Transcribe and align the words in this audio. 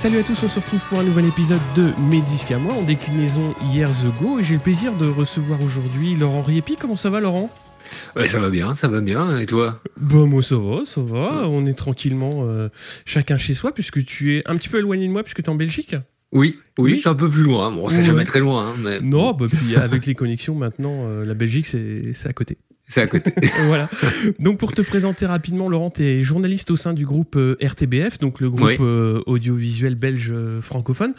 Salut 0.00 0.16
à 0.16 0.22
tous, 0.22 0.42
on 0.42 0.48
se 0.48 0.58
retrouve 0.58 0.80
pour 0.88 0.98
un 0.98 1.04
nouvel 1.04 1.26
épisode 1.26 1.60
de 1.76 1.92
Mes 2.08 2.22
disques 2.22 2.52
à 2.52 2.58
moi 2.58 2.72
en 2.72 2.80
déclinaison 2.80 3.54
Years 3.70 4.06
Ago 4.06 4.38
et 4.38 4.42
j'ai 4.42 4.54
le 4.54 4.60
plaisir 4.60 4.94
de 4.94 5.06
recevoir 5.06 5.62
aujourd'hui 5.62 6.16
Laurent 6.16 6.40
Riepi. 6.40 6.76
Comment 6.76 6.96
ça 6.96 7.10
va 7.10 7.20
Laurent? 7.20 7.50
Ouais, 8.16 8.26
ça 8.26 8.40
va 8.40 8.48
bien, 8.48 8.74
ça 8.74 8.88
va 8.88 9.02
bien. 9.02 9.36
Et 9.36 9.44
toi? 9.44 9.82
Bon, 9.98 10.26
moi 10.26 10.42
ça 10.42 10.56
va, 10.56 10.86
ça 10.86 11.02
va. 11.02 11.46
On 11.46 11.66
est 11.66 11.74
tranquillement 11.74 12.44
euh, 12.46 12.70
chacun 13.04 13.36
chez 13.36 13.52
soi 13.52 13.72
puisque 13.72 14.02
tu 14.06 14.38
es 14.38 14.42
un 14.48 14.56
petit 14.56 14.70
peu 14.70 14.78
éloigné 14.78 15.06
de 15.06 15.12
moi 15.12 15.22
puisque 15.22 15.42
tu 15.42 15.50
es 15.50 15.50
en 15.50 15.54
Belgique? 15.54 15.94
Oui, 16.32 16.58
oui, 16.78 16.94
je 16.94 17.00
suis 17.00 17.08
un 17.08 17.14
peu 17.14 17.28
plus 17.28 17.42
loin. 17.42 17.72
Bon, 17.72 17.88
c'est 17.88 17.98
Ouais. 17.98 18.04
jamais 18.04 18.24
très 18.24 18.38
loin, 18.40 18.68
hein, 18.68 18.76
mais 18.82 19.00
Non, 19.00 19.32
bah, 19.32 19.46
puis 19.50 19.74
avec 19.76 20.06
les 20.06 20.14
connexions 20.14 20.54
maintenant, 20.54 21.06
euh, 21.08 21.24
la 21.24 21.34
Belgique 21.34 21.66
c'est 21.66 22.12
c'est 22.14 22.28
à 22.28 22.32
côté. 22.32 22.56
c'est 22.88 23.00
à 23.02 23.06
côté. 23.08 23.32
voilà. 23.66 23.88
Donc 24.38 24.58
pour 24.58 24.70
te 24.72 24.80
présenter 24.82 25.26
rapidement, 25.26 25.68
Laurent, 25.68 25.90
tu 25.90 26.02
es 26.04 26.22
journaliste 26.22 26.70
au 26.70 26.76
sein 26.76 26.92
du 26.92 27.04
groupe 27.04 27.34
euh, 27.36 27.56
RTBF, 27.60 28.18
donc 28.18 28.40
le 28.40 28.48
groupe 28.48 28.62
Oui. 28.62 28.76
euh, 28.80 29.20
audiovisuel 29.26 29.96
belge 29.96 30.30
euh, 30.32 30.60
francophone. 30.60 31.14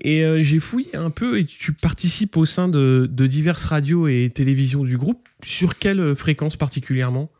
Et 0.00 0.24
euh, 0.24 0.42
j'ai 0.42 0.58
fouillé 0.58 0.96
un 0.96 1.10
peu 1.10 1.38
et 1.38 1.44
tu 1.44 1.72
participes 1.72 2.36
au 2.36 2.44
sein 2.44 2.66
de, 2.68 3.08
de 3.10 3.26
diverses 3.28 3.64
radios 3.64 4.08
et 4.08 4.28
télévisions 4.34 4.82
du 4.82 4.96
groupe. 4.96 5.28
Sur 5.44 5.78
quelle 5.78 6.16
fréquence 6.16 6.56
particulièrement? 6.56 7.30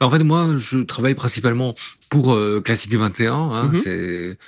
En 0.00 0.10
fait, 0.10 0.22
moi, 0.22 0.54
je 0.56 0.78
travaille 0.78 1.14
principalement 1.14 1.74
pour 2.10 2.38
Classique 2.64 2.94
21. 2.94 3.32
Hein, 3.34 3.70
Mhm. 3.72 3.80
C'est 3.82 4.38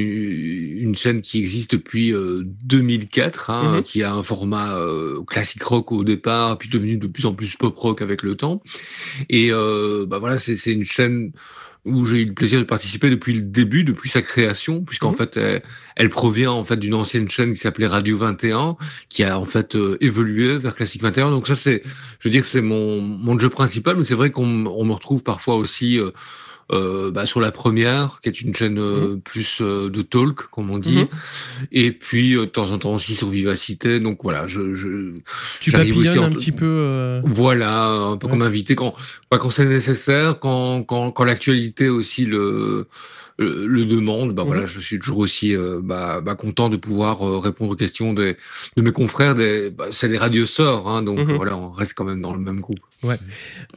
une, 0.00 0.94
chaîne 0.94 1.20
qui 1.20 1.38
existe 1.38 1.72
depuis 1.72 2.12
euh, 2.12 2.42
2004, 2.64 3.50
hein, 3.50 3.76
Mhm. 3.76 3.82
qui 3.82 4.02
a 4.02 4.12
un 4.14 4.22
format 4.22 4.74
euh, 4.76 5.22
classique 5.26 5.62
rock 5.62 5.92
au 5.92 6.04
départ, 6.04 6.58
puis 6.58 6.68
devenu 6.68 6.96
de 6.96 7.06
plus 7.06 7.26
en 7.26 7.34
plus 7.34 7.56
pop 7.56 7.76
rock 7.78 8.02
avec 8.02 8.22
le 8.22 8.36
temps. 8.36 8.62
Et 9.28 9.48
euh, 9.52 10.06
bah 10.06 10.18
voilà, 10.18 10.38
c'est 10.38 10.54
une 10.72 10.84
chaîne 10.84 11.32
où 11.84 12.04
j'ai 12.04 12.20
eu 12.20 12.26
le 12.26 12.32
plaisir 12.34 12.60
de 12.60 12.64
participer 12.64 13.10
depuis 13.10 13.32
le 13.32 13.42
début, 13.42 13.82
depuis 13.82 14.08
sa 14.08 14.22
création, 14.22 14.82
puisqu'en 14.84 15.10
Mhm. 15.10 15.16
fait, 15.16 15.36
elle, 15.36 15.62
elle 15.96 16.10
provient 16.10 16.52
en 16.52 16.62
fait 16.64 16.76
d'une 16.76 16.94
ancienne 16.94 17.28
chaîne 17.28 17.52
qui 17.54 17.58
s'appelait 17.58 17.88
Radio 17.88 18.16
21, 18.16 18.76
qui 19.08 19.24
a 19.24 19.36
en 19.38 19.44
fait 19.44 19.74
euh, 19.74 19.96
évolué 20.00 20.58
vers 20.58 20.76
Classique 20.76 21.02
21. 21.02 21.30
Donc 21.30 21.48
ça, 21.48 21.56
c'est, 21.56 21.82
je 22.20 22.28
veux 22.28 22.30
dire, 22.30 22.44
c'est 22.44 22.62
mon 22.62 23.00
mon 23.00 23.36
jeu 23.38 23.48
principal, 23.48 23.96
mais 23.96 24.04
c'est 24.04 24.14
vrai 24.14 24.30
qu'on 24.30 24.66
on 24.66 24.84
me 24.84 24.92
retrouve 24.92 25.22
parfois 25.24 25.56
aussi. 25.56 25.98
euh, 25.98 26.10
euh, 26.72 27.10
bah, 27.10 27.26
sur 27.26 27.40
la 27.40 27.52
première, 27.52 28.20
qui 28.22 28.28
est 28.30 28.40
une 28.40 28.54
chaîne 28.54 28.78
euh, 28.78 29.16
plus 29.16 29.60
euh, 29.60 29.90
de 29.90 30.02
talk, 30.02 30.48
comme 30.50 30.70
on 30.70 30.78
dit, 30.78 30.98
Mhm. 31.00 31.08
et 31.72 31.92
puis 31.92 32.34
euh, 32.34 32.40
de 32.40 32.46
temps 32.46 32.70
en 32.70 32.78
temps 32.78 32.94
aussi 32.94 33.14
sur 33.14 33.28
Vivacité. 33.28 34.00
Donc 34.00 34.20
voilà, 34.22 34.46
je, 34.46 34.74
je 34.74 34.88
Tu 35.60 35.70
J'arrive 35.70 35.96
aussi 35.98 36.06
papillonnes 36.08 36.24
en- 36.24 36.28
un 36.28 36.32
petit 36.36 36.52
peu. 36.52 36.64
euh, 36.66 37.20
voilà, 37.24 37.86
un 37.88 38.16
peu 38.16 38.26
Ouais. 38.26 38.32
comme 38.32 38.42
invité 38.42 38.74
quand, 38.74 38.94
pas 39.28 39.38
quand 39.38 39.50
c'est 39.50 39.66
nécessaire, 39.66 40.38
quand, 40.40 40.82
quand, 40.84 41.10
quand 41.12 41.24
l'actualité 41.24 41.88
aussi 41.88 42.24
le, 42.24 42.86
le, 43.38 43.66
le 43.66 43.84
demande. 43.84 44.34
Bah 44.34 44.42
Mhm. 44.42 44.48
voilà, 44.48 44.66
je 44.66 44.80
suis 44.80 44.98
toujours 44.98 45.18
aussi 45.18 45.54
euh, 45.54 45.80
bah, 45.82 46.20
bah, 46.20 46.34
content 46.36 46.68
de 46.68 46.76
pouvoir 46.76 47.20
répondre 47.42 47.72
aux 47.72 47.76
questions 47.76 48.12
des, 48.14 48.36
de 48.76 48.82
mes 48.82 48.92
confrères. 48.92 49.34
Des, 49.34 49.70
bah, 49.70 49.86
c'est 49.90 50.08
des 50.08 50.18
radioseurs, 50.18 50.86
hein, 50.88 51.02
donc 51.02 51.18
Mhm. 51.18 51.36
voilà, 51.36 51.56
on 51.56 51.70
reste 51.70 51.94
quand 51.94 52.04
même 52.04 52.20
dans 52.20 52.32
le 52.32 52.38
même 52.40 52.60
groupe. 52.60 52.78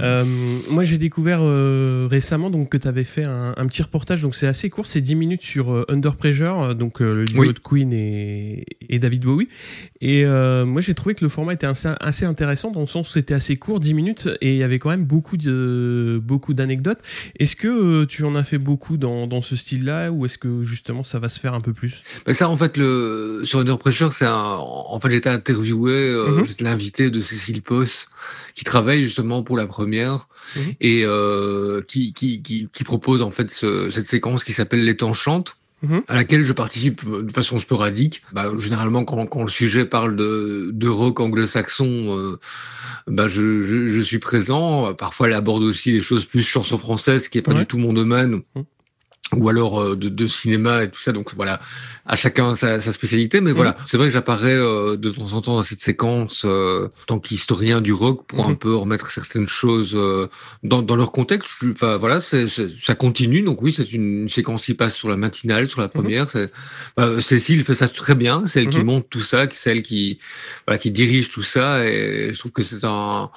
Euh, 0.01 0.23
moi, 0.69 0.83
j'ai 0.83 0.97
découvert 0.97 1.39
euh, 1.41 2.07
récemment 2.09 2.49
donc 2.49 2.69
que 2.69 2.77
tu 2.77 2.87
avais 2.87 3.03
fait 3.03 3.25
un, 3.25 3.53
un 3.57 3.65
petit 3.67 3.81
reportage. 3.81 4.21
Donc, 4.21 4.35
c'est 4.35 4.47
assez 4.47 4.69
court, 4.69 4.85
c'est 4.85 5.01
10 5.01 5.15
minutes 5.15 5.41
sur 5.41 5.71
euh, 5.73 5.85
Under 5.89 6.15
Pressure, 6.15 6.61
euh, 6.61 6.73
donc 6.73 7.01
euh, 7.01 7.15
le 7.15 7.25
duo 7.25 7.41
Oui. 7.41 7.53
de 7.53 7.59
Queen 7.59 7.91
et, 7.93 8.65
et 8.89 8.99
David 8.99 9.23
Bowie. 9.23 9.47
Et 10.01 10.25
euh, 10.25 10.65
moi, 10.65 10.81
j'ai 10.81 10.93
trouvé 10.93 11.15
que 11.15 11.23
le 11.23 11.29
format 11.29 11.53
était 11.53 11.65
assez, 11.67 11.89
assez 11.99 12.25
intéressant 12.25 12.71
dans 12.71 12.81
le 12.81 12.85
sens 12.87 13.09
où 13.09 13.11
c'était 13.13 13.33
assez 13.33 13.55
court, 13.57 13.79
10 13.79 13.93
minutes, 13.93 14.29
et 14.41 14.51
il 14.53 14.57
y 14.57 14.63
avait 14.63 14.79
quand 14.79 14.89
même 14.89 15.05
beaucoup 15.05 15.37
de 15.37 16.21
beaucoup 16.23 16.53
d'anecdotes. 16.53 16.99
Est-ce 17.39 17.55
que 17.55 18.05
tu 18.05 18.23
en 18.23 18.35
as 18.35 18.43
fait 18.43 18.57
beaucoup 18.57 18.97
dans, 18.97 19.27
dans 19.27 19.41
ce 19.41 19.55
style-là, 19.55 20.11
ou 20.11 20.25
est-ce 20.25 20.37
que 20.37 20.63
justement 20.63 21.03
ça 21.03 21.19
va 21.19 21.29
se 21.29 21.39
faire 21.39 21.53
un 21.53 21.61
peu 21.61 21.73
plus? 21.73 22.03
Mais 22.27 22.33
ça, 22.33 22.49
en 22.49 22.57
fait, 22.57 22.77
le, 22.77 23.41
sur 23.43 23.59
Under 23.59 23.77
Pressure, 23.77 24.13
c'est 24.13 24.25
un, 24.25 24.57
en 24.57 24.99
fait, 24.99 25.09
j'étais 25.09 25.29
interviewé, 25.29 25.91
euh, 25.93 26.25
Mhm. 26.37 26.45
j'étais 26.45 26.63
l'invité 26.63 27.09
de 27.09 27.19
Cécile 27.21 27.61
Poss, 27.61 28.07
qui 28.55 28.63
travaille 28.63 29.07
justement 29.15 29.43
pour 29.43 29.55
la 29.57 29.65
première, 29.65 30.27
Mhm. 30.57 30.73
et 30.81 31.03
euh, 31.05 31.81
qui, 31.87 32.11
qui, 32.13 32.41
qui, 32.41 32.67
qui 32.73 32.83
propose 32.83 33.21
en 33.21 33.31
fait 33.31 33.49
ce- 33.49 33.89
cette 33.89 34.07
séquence 34.07 34.43
qui 34.43 34.51
s'appelle 34.53 34.83
Les 34.83 34.97
temps 34.97 35.13
chantent. 35.13 35.57
Mhm. 35.83 36.01
à 36.07 36.15
laquelle 36.15 36.43
je 36.43 36.53
participe 36.53 37.01
de 37.07 37.31
façon 37.31 37.59
sporadique. 37.59 38.23
Bah, 38.33 38.51
généralement, 38.57 39.03
quand, 39.03 39.23
quand 39.27 39.43
le 39.43 39.49
sujet 39.49 39.85
parle 39.85 40.15
de, 40.15 40.69
de 40.73 40.87
rock 40.87 41.19
anglo-saxon, 41.19 42.17
euh, 42.17 42.39
bah, 43.07 43.27
je, 43.27 43.59
je, 43.61 43.85
je 43.85 43.99
suis 44.01 44.17
présent. 44.17 44.93
Parfois, 44.95 45.27
elle 45.27 45.33
aborde 45.33 45.61
aussi 45.61 45.91
les 45.91 46.01
choses 46.01 46.25
plus 46.25 46.41
chansons 46.41 46.77
françaises, 46.79 47.27
qui 47.27 47.37
est 47.37 47.41
pas 47.43 47.51
Ouais. 47.53 47.59
du 47.59 47.65
tout 47.67 47.77
mon 47.77 47.93
domaine. 47.93 48.41
Mhm. 48.55 48.63
Ou 49.33 49.49
alors 49.49 49.81
euh, 49.81 49.95
de, 49.95 50.07
de 50.07 50.27
cinéma 50.27 50.83
et 50.83 50.89
tout 50.91 51.01
ça. 51.01 51.11
Donc 51.11 51.33
voilà, 51.35 51.59
à 52.05 52.15
chacun 52.15 52.53
sa, 52.53 52.79
sa 52.79 52.93
spécialité. 52.93 53.41
Mais 53.41 53.51
Mhm. 53.51 53.55
voilà, 53.55 53.75
c'est 53.87 53.97
vrai 53.97 54.07
que 54.07 54.13
j'apparais 54.13 54.53
euh, 54.53 54.97
de 54.97 55.09
temps 55.09 55.33
en 55.33 55.41
temps 55.41 55.55
dans 55.55 55.61
cette 55.63 55.81
séquence 55.81 56.43
euh, 56.45 56.87
en 57.01 57.05
tant 57.07 57.19
qu'historien 57.19 57.81
du 57.81 57.91
rock 57.91 58.25
pour 58.27 58.45
Mhm. 58.45 58.51
un 58.51 58.55
peu 58.55 58.75
remettre 58.75 59.07
certaines 59.07 59.47
choses 59.47 59.93
euh, 59.95 60.27
dans, 60.63 60.81
dans 60.83 60.95
leur 60.95 61.11
contexte. 61.11 61.57
Enfin 61.71 61.97
voilà, 61.97 62.19
ça 62.21 62.95
continue. 62.95 63.41
Donc 63.41 63.61
oui, 63.63 63.73
c'est 63.73 63.91
une, 63.93 64.21
une 64.23 64.29
séquence 64.29 64.65
qui 64.65 64.73
passe 64.75 64.95
sur 64.95 65.09
la 65.09 65.17
matinale, 65.17 65.67
sur 65.67 65.81
la 65.81 65.87
première. 65.89 66.29
C'est, 66.29 66.51
euh, 66.99 67.19
Cécile 67.19 67.63
fait 67.63 67.75
ça 67.75 67.87
très 67.87 68.15
bien. 68.15 68.43
C'est 68.45 68.61
elle 68.61 68.69
qui 68.69 68.79
Mhm. 68.79 68.85
monte 68.85 69.09
tout 69.09 69.21
ça, 69.21 69.47
c'est 69.53 69.71
elle 69.71 69.83
qui, 69.83 70.19
voilà, 70.67 70.77
qui 70.77 70.91
dirige 70.91 71.29
tout 71.29 71.43
ça. 71.43 71.85
Et 71.87 72.29
je 72.31 72.37
trouve 72.39 72.51
que 72.51 72.63
c'est 72.63 72.83
un, 72.83 73.29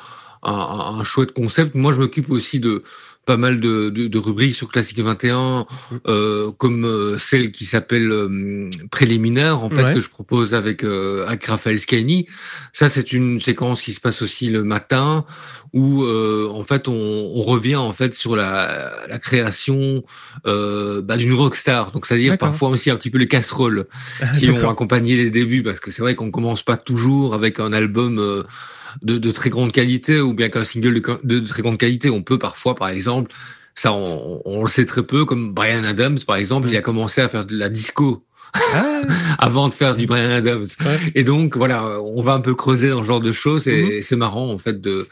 un, 0.42 0.52
un 0.52 1.04
chouette 1.04 1.32
concept. 1.32 1.74
Moi, 1.74 1.92
je 1.92 1.98
m'occupe 1.98 2.30
aussi 2.30 2.60
de 2.60 2.82
pas 3.28 3.36
mal 3.36 3.60
de, 3.60 3.90
de, 3.90 4.06
de 4.06 4.18
rubriques 4.18 4.54
sur 4.54 4.70
Classique 4.70 5.00
21, 5.00 5.66
euh, 6.06 6.50
comme 6.56 6.86
euh, 6.86 7.18
celle 7.18 7.52
qui 7.52 7.66
s'appelle 7.66 8.10
euh, 8.10 8.70
Préliminaire, 8.90 9.62
en 9.62 9.68
fait, 9.68 9.82
Ouais. 9.82 9.92
que 9.92 10.00
je 10.00 10.08
propose 10.08 10.54
avec, 10.54 10.82
euh, 10.82 11.26
avec 11.26 11.44
Raphaël 11.44 11.78
Scani. 11.78 12.26
Ça, 12.72 12.88
c'est 12.88 13.12
une 13.12 13.38
séquence 13.38 13.82
qui 13.82 13.92
se 13.92 14.00
passe 14.00 14.22
aussi 14.22 14.48
le 14.48 14.64
matin, 14.64 15.26
où 15.74 16.04
euh, 16.04 16.48
en 16.50 16.64
fait, 16.64 16.88
on, 16.88 16.94
on 16.94 17.42
revient 17.42 17.76
en 17.76 17.92
fait 17.92 18.14
sur 18.14 18.34
la, 18.34 18.90
la 19.06 19.18
création 19.18 20.02
euh, 20.46 21.02
bah, 21.02 21.18
d'une 21.18 21.34
rockstar. 21.34 21.92
Donc, 21.92 22.06
c'est-à-dire 22.06 22.38
parfois 22.38 22.70
aussi 22.70 22.90
un 22.90 22.96
petit 22.96 23.10
peu 23.10 23.18
les 23.18 23.28
casseroles 23.28 23.84
qui 24.38 24.48
ont 24.48 24.70
accompagné 24.70 25.16
les 25.16 25.28
débuts, 25.30 25.62
parce 25.62 25.80
que 25.80 25.90
c'est 25.90 26.00
vrai 26.00 26.14
qu'on 26.14 26.30
commence 26.30 26.62
pas 26.62 26.78
toujours 26.78 27.34
avec 27.34 27.60
un 27.60 27.74
album 27.74 28.18
euh, 28.18 28.42
de, 29.02 29.18
de 29.18 29.30
très 29.30 29.50
grande 29.50 29.72
qualité 29.72 30.20
ou 30.20 30.34
bien 30.34 30.48
qu'un 30.48 30.64
single 30.64 31.00
de, 31.24 31.40
de, 31.40 31.46
très 31.46 31.62
grande 31.62 31.78
qualité. 31.78 32.10
On 32.10 32.22
peut 32.22 32.38
parfois, 32.38 32.74
par 32.74 32.88
exemple, 32.88 33.32
ça 33.74 33.92
on, 33.92 34.42
on 34.44 34.62
le 34.62 34.68
sait 34.68 34.86
très 34.86 35.02
peu, 35.02 35.24
comme 35.24 35.52
Brian 35.52 35.84
Adams, 35.84 36.18
par 36.26 36.36
exemple, 36.36 36.68
il 36.68 36.76
a 36.76 36.82
commencé 36.82 37.20
à 37.20 37.28
faire 37.28 37.44
de 37.44 37.56
la 37.56 37.68
disco 37.68 38.24
Ah, 38.54 39.02
avant 39.38 39.68
de 39.68 39.74
faire 39.74 39.96
du 39.96 40.06
Brian 40.06 40.30
Adams. 40.30 40.64
Ouais. 40.80 41.12
Et 41.14 41.24
donc 41.24 41.56
voilà, 41.56 42.00
on 42.00 42.22
va 42.22 42.32
un 42.32 42.40
peu 42.40 42.54
creuser 42.54 42.90
dans 42.90 43.02
ce 43.02 43.08
genre 43.08 43.20
de 43.20 43.32
choses 43.32 43.68
et 43.68 44.02
c'est 44.02 44.16
marrant 44.16 44.50
en 44.50 44.58
fait 44.58 44.80
de 44.80 45.06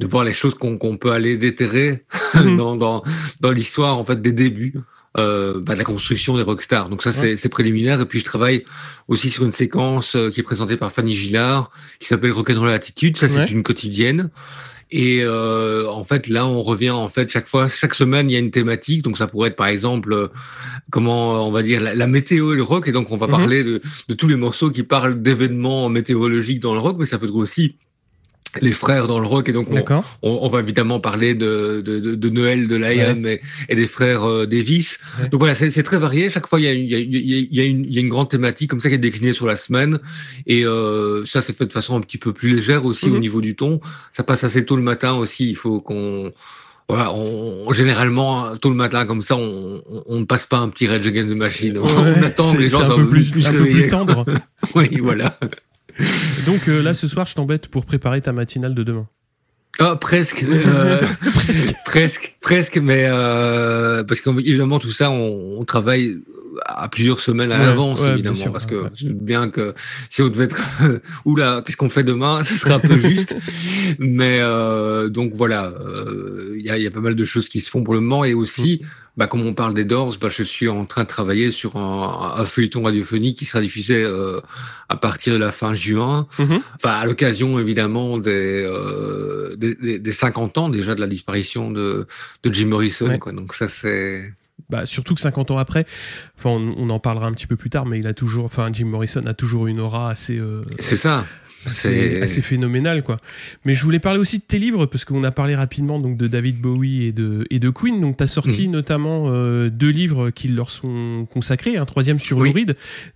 de 0.00 0.06
voir 0.06 0.24
les 0.24 0.32
choses 0.32 0.54
qu'on 0.54 0.96
peut 0.96 1.12
aller 1.12 1.36
déterrer 1.36 2.04
Mhm. 2.34 2.56
dans 2.56 2.76
dans 2.76 3.02
dans 3.40 3.50
l'histoire 3.50 3.98
en 3.98 4.04
fait 4.04 4.20
des 4.20 4.32
débuts 4.32 4.74
euh, 5.18 5.54
bah, 5.62 5.74
de 5.74 5.78
la 5.78 5.84
construction 5.84 6.36
des 6.36 6.42
rockstars. 6.42 6.88
Donc 6.88 7.02
ça 7.02 7.12
c'est 7.12 7.36
c'est 7.36 7.48
préliminaire 7.50 8.00
et 8.00 8.06
puis 8.06 8.18
je 8.20 8.24
travaille 8.24 8.64
aussi 9.08 9.28
sur 9.30 9.44
une 9.44 9.52
séquence 9.52 10.16
euh, 10.16 10.30
qui 10.30 10.40
est 10.40 10.42
présentée 10.42 10.76
par 10.76 10.90
Fanny 10.92 11.12
Gillard 11.12 11.70
qui 12.00 12.06
s'appelle 12.08 12.32
Rock'n'Roll 12.32 12.70
Attitude. 12.70 13.16
Ça 13.16 13.28
c'est 13.28 13.38
Ouais. 13.40 13.50
une 13.50 13.62
quotidienne. 13.62 14.30
Et 14.94 15.20
euh, 15.22 15.88
en 15.88 16.04
fait, 16.04 16.28
là, 16.28 16.46
on 16.46 16.60
revient 16.60 16.90
en 16.90 17.08
fait 17.08 17.30
chaque 17.30 17.48
fois, 17.48 17.66
chaque 17.66 17.94
semaine, 17.94 18.28
il 18.28 18.34
y 18.34 18.36
a 18.36 18.40
une 18.40 18.50
thématique. 18.50 19.00
Donc, 19.00 19.16
ça 19.16 19.26
pourrait 19.26 19.48
être 19.48 19.56
par 19.56 19.68
exemple, 19.68 20.12
euh, 20.12 20.28
comment 20.90 21.48
on 21.48 21.50
va 21.50 21.62
dire 21.62 21.80
la, 21.80 21.94
la 21.94 22.06
météo 22.06 22.52
et 22.52 22.56
le 22.56 22.62
rock. 22.62 22.88
Et 22.88 22.92
donc, 22.92 23.10
on 23.10 23.16
va 23.16 23.26
Mhm. 23.26 23.32
parler 23.32 23.64
de, 23.64 23.80
de 24.08 24.14
tous 24.14 24.28
les 24.28 24.36
morceaux 24.36 24.70
qui 24.70 24.82
parlent 24.82 25.22
d'événements 25.22 25.88
météorologiques 25.88 26.60
dans 26.60 26.74
le 26.74 26.80
rock, 26.80 26.96
mais 26.98 27.06
ça 27.06 27.18
peut 27.18 27.24
être 27.24 27.34
aussi 27.34 27.76
les 28.60 28.72
frères 28.72 29.06
dans 29.06 29.18
le 29.18 29.26
rock. 29.26 29.48
Et 29.48 29.52
donc, 29.52 29.70
on, 29.70 29.74
D'accord. 29.74 30.04
on, 30.22 30.40
on 30.42 30.48
va 30.48 30.60
évidemment 30.60 31.00
parler 31.00 31.34
de, 31.34 31.80
de, 31.80 32.28
Noël, 32.28 32.68
de 32.68 32.76
l'IAM 32.76 33.26
et, 33.26 33.40
et 33.68 33.74
des 33.74 33.86
frères 33.86 34.24
euh, 34.24 34.46
Davis. 34.46 34.98
Ouais. 35.20 35.28
Donc 35.28 35.40
voilà, 35.40 35.54
c'est 35.54 35.82
très 35.82 35.98
varié. 35.98 36.28
Chaque 36.28 36.46
fois, 36.46 36.60
il 36.60 36.64
y 36.64 36.68
a, 36.68 36.72
une- 36.72 36.84
y, 36.86 36.94
a, 36.94 36.98
y, 36.98 37.60
a, 37.60 37.64
y, 37.64 37.98
a 37.98 38.02
grande 38.08 38.28
thématique 38.30 38.68
comme 38.70 38.80
ça 38.80 38.88
qui 38.90 38.94
est 38.96 38.98
déclinée 38.98 39.32
sur 39.32 39.46
la 39.46 39.56
semaine. 39.56 39.98
Et 40.46 40.66
euh, 40.66 41.24
ça, 41.24 41.40
c'est 41.40 41.56
fait 41.56 41.66
de 41.66 41.72
façon 41.72 41.96
un 41.96 42.00
petit 42.00 42.18
peu 42.18 42.32
plus 42.32 42.54
légère 42.54 42.84
aussi 42.84 43.06
Mhm. 43.08 43.14
au 43.14 43.18
niveau 43.18 43.40
du 43.40 43.56
ton. 43.56 43.80
Ça 44.12 44.22
passe 44.22 44.44
assez 44.44 44.64
tôt 44.66 44.76
le 44.76 44.82
matin 44.82 45.14
aussi. 45.14 45.48
Il 45.48 45.56
faut 45.56 45.80
qu'on... 45.80 46.32
Voilà, 46.88 47.12
on, 47.14 47.72
généralement, 47.72 48.54
tôt 48.56 48.68
le 48.68 48.76
matin, 48.76 49.06
comme 49.06 49.22
ça, 49.22 49.36
on, 49.36 49.82
ne 50.10 50.24
passe 50.24 50.46
pas 50.46 50.58
un 50.58 50.68
petit 50.68 50.86
Rage 50.86 51.06
Against 51.06 51.28
the 51.32 51.36
Machine. 51.36 51.78
Ouais, 51.78 51.88
on 51.96 52.22
attend 52.22 52.52
que 52.52 52.58
les 52.58 52.68
gens 52.68 52.84
soient 52.84 52.94
un 52.94 53.04
peu 53.04 53.08
plus, 53.08 53.46
un 53.46 53.52
peu 53.52 53.64
plus 53.64 53.88
quoi. 53.88 54.04
tendre. 54.04 54.24
Oui, 54.74 54.88
voilà. 55.00 55.38
Donc 56.46 56.68
euh, 56.68 56.82
là, 56.82 56.94
ce 56.94 57.08
soir, 57.08 57.26
je 57.26 57.34
t'embête 57.34 57.68
pour 57.68 57.84
préparer 57.84 58.20
ta 58.20 58.32
matinale 58.32 58.74
de 58.74 58.82
demain. 58.82 59.06
Ah, 59.78 59.96
presque, 59.96 60.44
euh, 60.44 61.00
presque, 61.86 62.36
presque, 62.42 62.76
mais 62.76 63.06
euh, 63.06 64.04
parce 64.04 64.20
qu'évidemment 64.20 64.78
tout 64.78 64.92
ça, 64.92 65.10
on, 65.10 65.58
on 65.58 65.64
travaille 65.64 66.18
à 66.66 66.88
plusieurs 66.90 67.20
semaines 67.20 67.50
à 67.50 67.56
l'avance, 67.56 68.04
évidemment, 68.04 68.50
parce 68.52 68.66
que 68.66 68.84
je 68.94 69.06
doute 69.06 69.22
bien 69.22 69.48
que 69.48 69.74
si 70.10 70.20
on 70.20 70.28
devait 70.28 70.44
être, 70.44 70.62
oula, 71.24 71.62
qu'est-ce 71.64 71.78
qu'on 71.78 71.88
fait 71.88 72.04
demain, 72.04 72.42
ce 72.42 72.54
serait 72.54 72.74
un 72.74 72.78
peu 72.80 72.98
juste. 72.98 73.34
Mais 73.98 74.40
euh, 74.40 75.08
donc 75.08 75.32
voilà, 75.34 75.72
il 76.54 76.62
y 76.62 76.68
a, 76.68 76.76
y, 76.76 76.86
a, 76.86 76.90
pas 76.90 77.00
mal 77.00 77.14
de 77.14 77.24
choses 77.24 77.48
qui 77.48 77.60
se 77.60 77.70
font 77.70 77.82
pour 77.82 77.94
le 77.94 78.00
moment, 78.00 78.24
et 78.24 78.34
aussi. 78.34 78.80
Mm. 78.82 78.86
Bah, 79.16 79.26
comme 79.26 79.44
on 79.44 79.52
parle 79.52 79.74
des 79.74 79.84
Doors, 79.84 80.16
bah, 80.18 80.28
je 80.30 80.42
suis 80.42 80.68
en 80.68 80.86
train 80.86 81.02
de 81.02 81.08
travailler 81.08 81.50
sur 81.50 81.76
un, 81.76 82.34
un 82.36 82.44
feuilleton 82.46 82.82
radiophonique 82.82 83.36
qui 83.36 83.44
sera 83.44 83.60
diffusé 83.60 84.02
euh, 84.02 84.40
à 84.88 84.96
partir 84.96 85.34
de 85.34 85.38
la 85.38 85.52
fin 85.52 85.74
juin. 85.74 86.26
Mm-hmm. 86.38 86.60
Enfin, 86.76 86.90
à 86.92 87.04
l'occasion 87.04 87.58
évidemment 87.58 88.16
des, 88.16 88.64
euh, 88.66 89.54
des, 89.56 89.98
des, 89.98 90.12
50 90.12 90.56
ans 90.56 90.68
déjà 90.70 90.94
de 90.94 91.00
la 91.00 91.06
disparition 91.06 91.70
de, 91.70 92.06
de 92.42 92.54
Jim 92.54 92.68
Morrison. 92.68 93.18
Quoi. 93.18 93.32
Donc 93.32 93.54
ça, 93.54 93.68
c'est 93.68 94.32
bah, 94.72 94.86
surtout 94.86 95.14
que 95.14 95.20
50 95.20 95.50
ans 95.50 95.58
après, 95.58 95.84
enfin, 96.38 96.50
on, 96.50 96.88
en 96.88 96.98
parlera 96.98 97.26
un 97.26 97.32
petit 97.32 97.46
peu 97.46 97.56
plus 97.56 97.68
tard, 97.68 97.84
mais 97.84 97.98
il 97.98 98.06
a 98.06 98.14
toujours, 98.14 98.46
enfin, 98.46 98.70
Jim 98.72 98.86
Morrison 98.86 99.26
a 99.26 99.34
toujours 99.34 99.66
une 99.66 99.80
aura 99.80 100.10
assez. 100.10 100.38
Euh, 100.38 100.62
c'est 100.78 100.96
ça. 100.96 101.26
C'est 101.66 102.22
assez 102.22 102.42
phénoménal, 102.42 103.02
quoi. 103.02 103.18
Mais 103.64 103.74
je 103.74 103.82
voulais 103.84 104.00
parler 104.00 104.18
aussi 104.18 104.38
de 104.38 104.44
tes 104.44 104.58
livres, 104.58 104.86
parce 104.86 105.04
qu'on 105.04 105.24
a 105.24 105.30
parlé 105.30 105.54
rapidement 105.54 105.98
donc 105.98 106.16
de 106.16 106.26
David 106.26 106.60
Bowie 106.60 107.04
et 107.04 107.12
de, 107.12 107.46
et 107.50 107.58
de 107.58 107.70
Queen. 107.70 108.00
Donc, 108.00 108.16
tu 108.16 108.24
as 108.24 108.26
sorti 108.26 108.68
mm. 108.68 108.72
notamment 108.72 109.24
euh, 109.26 109.70
deux 109.70 109.90
livres 109.90 110.30
qui 110.30 110.48
leur 110.48 110.70
sont 110.70 111.26
consacrés, 111.30 111.76
un 111.76 111.84
troisième 111.84 112.18
sur 112.18 112.38
oui. 112.38 112.66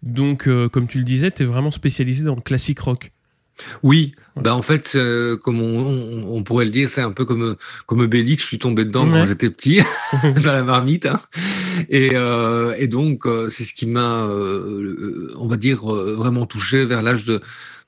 Donc, 0.02 0.48
euh, 0.48 0.68
comme 0.68 0.86
tu 0.86 0.98
le 0.98 1.04
disais, 1.04 1.30
tu 1.30 1.42
es 1.42 1.46
vraiment 1.46 1.70
spécialisé 1.70 2.24
dans 2.24 2.34
le 2.34 2.40
classique 2.40 2.80
rock. 2.80 3.12
Oui, 3.82 4.12
bah 4.36 4.54
en 4.54 4.60
fait, 4.60 4.92
euh, 4.96 5.38
comme 5.38 5.62
on, 5.62 6.42
pourrait 6.42 6.66
le 6.66 6.70
dire, 6.70 6.90
c'est 6.90 7.00
un 7.00 7.10
peu 7.10 7.24
comme 7.24 7.56
comme 7.86 8.00
Obélix, 8.00 8.42
je 8.42 8.48
suis 8.48 8.58
tombé 8.58 8.84
dedans 8.84 9.06
quand 9.06 9.24
j'étais 9.24 9.48
petit 9.48 9.80
dans 10.44 10.52
la 10.52 10.62
marmite, 10.62 11.06
hein. 11.06 11.22
et, 11.88 12.10
euh, 12.12 12.74
et 12.76 12.86
donc 12.86 13.26
c'est 13.48 13.64
ce 13.64 13.72
qui 13.72 13.86
m'a, 13.86 14.26
on 14.26 15.48
va 15.48 15.56
dire, 15.56 15.86
vraiment 15.86 16.44
touché 16.44 16.84
vers 16.84 17.00
l'âge 17.00 17.24
de 17.24 17.40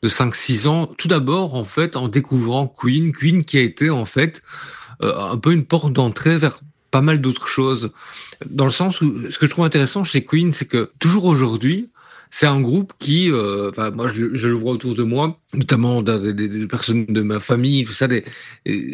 de 0.03 0.09
5-6 0.09 0.69
ans. 0.69 0.87
Tout 0.99 1.09
d'abord, 1.09 1.55
en 1.55 1.65
fait, 1.65 1.97
en 1.97 2.09
découvrant 2.09 2.67
Queen, 2.67 3.13
Queen 3.13 3.45
qui 3.45 3.59
a 3.59 3.63
été 3.63 3.91
en 3.91 4.05
fait 4.05 4.43
un 5.01 5.37
peu 5.39 5.53
une 5.53 5.65
porte 5.65 5.93
d'entrée 5.93 6.37
vers 6.37 6.61
pas 6.91 7.03
mal 7.03 7.21
d'autres 7.21 7.49
choses, 7.49 7.91
dans 8.47 8.65
le 8.65 8.71
sens 8.71 9.01
où 9.01 9.31
ce 9.31 9.39
que 9.39 9.47
je 9.47 9.51
trouve 9.51 9.65
intéressant 9.65 10.05
chez 10.05 10.25
Queen, 10.25 10.53
c'est 10.53 10.67
que 10.67 10.91
toujours 10.99 11.27
aujourd'hui, 11.27 11.91
c'est 12.31 12.47
un 12.47 12.61
groupe 12.61 12.93
qui, 12.99 13.31
euh, 13.31 13.71
enfin, 13.71 13.91
moi, 13.91 14.07
je, 14.07 14.35
je, 14.35 14.49
le 14.49 14.55
vois 14.55 14.73
autour 14.73 14.95
de 14.95 15.03
moi, 15.03 15.39
notamment 15.55 16.03
des, 16.03 16.35
des, 16.35 16.67
personnes 16.67 17.07
de 17.07 17.23
ma 17.23 17.41
famille, 17.41 17.85
tout 17.85 17.93
ça. 17.93 18.07
Des, 18.07 18.25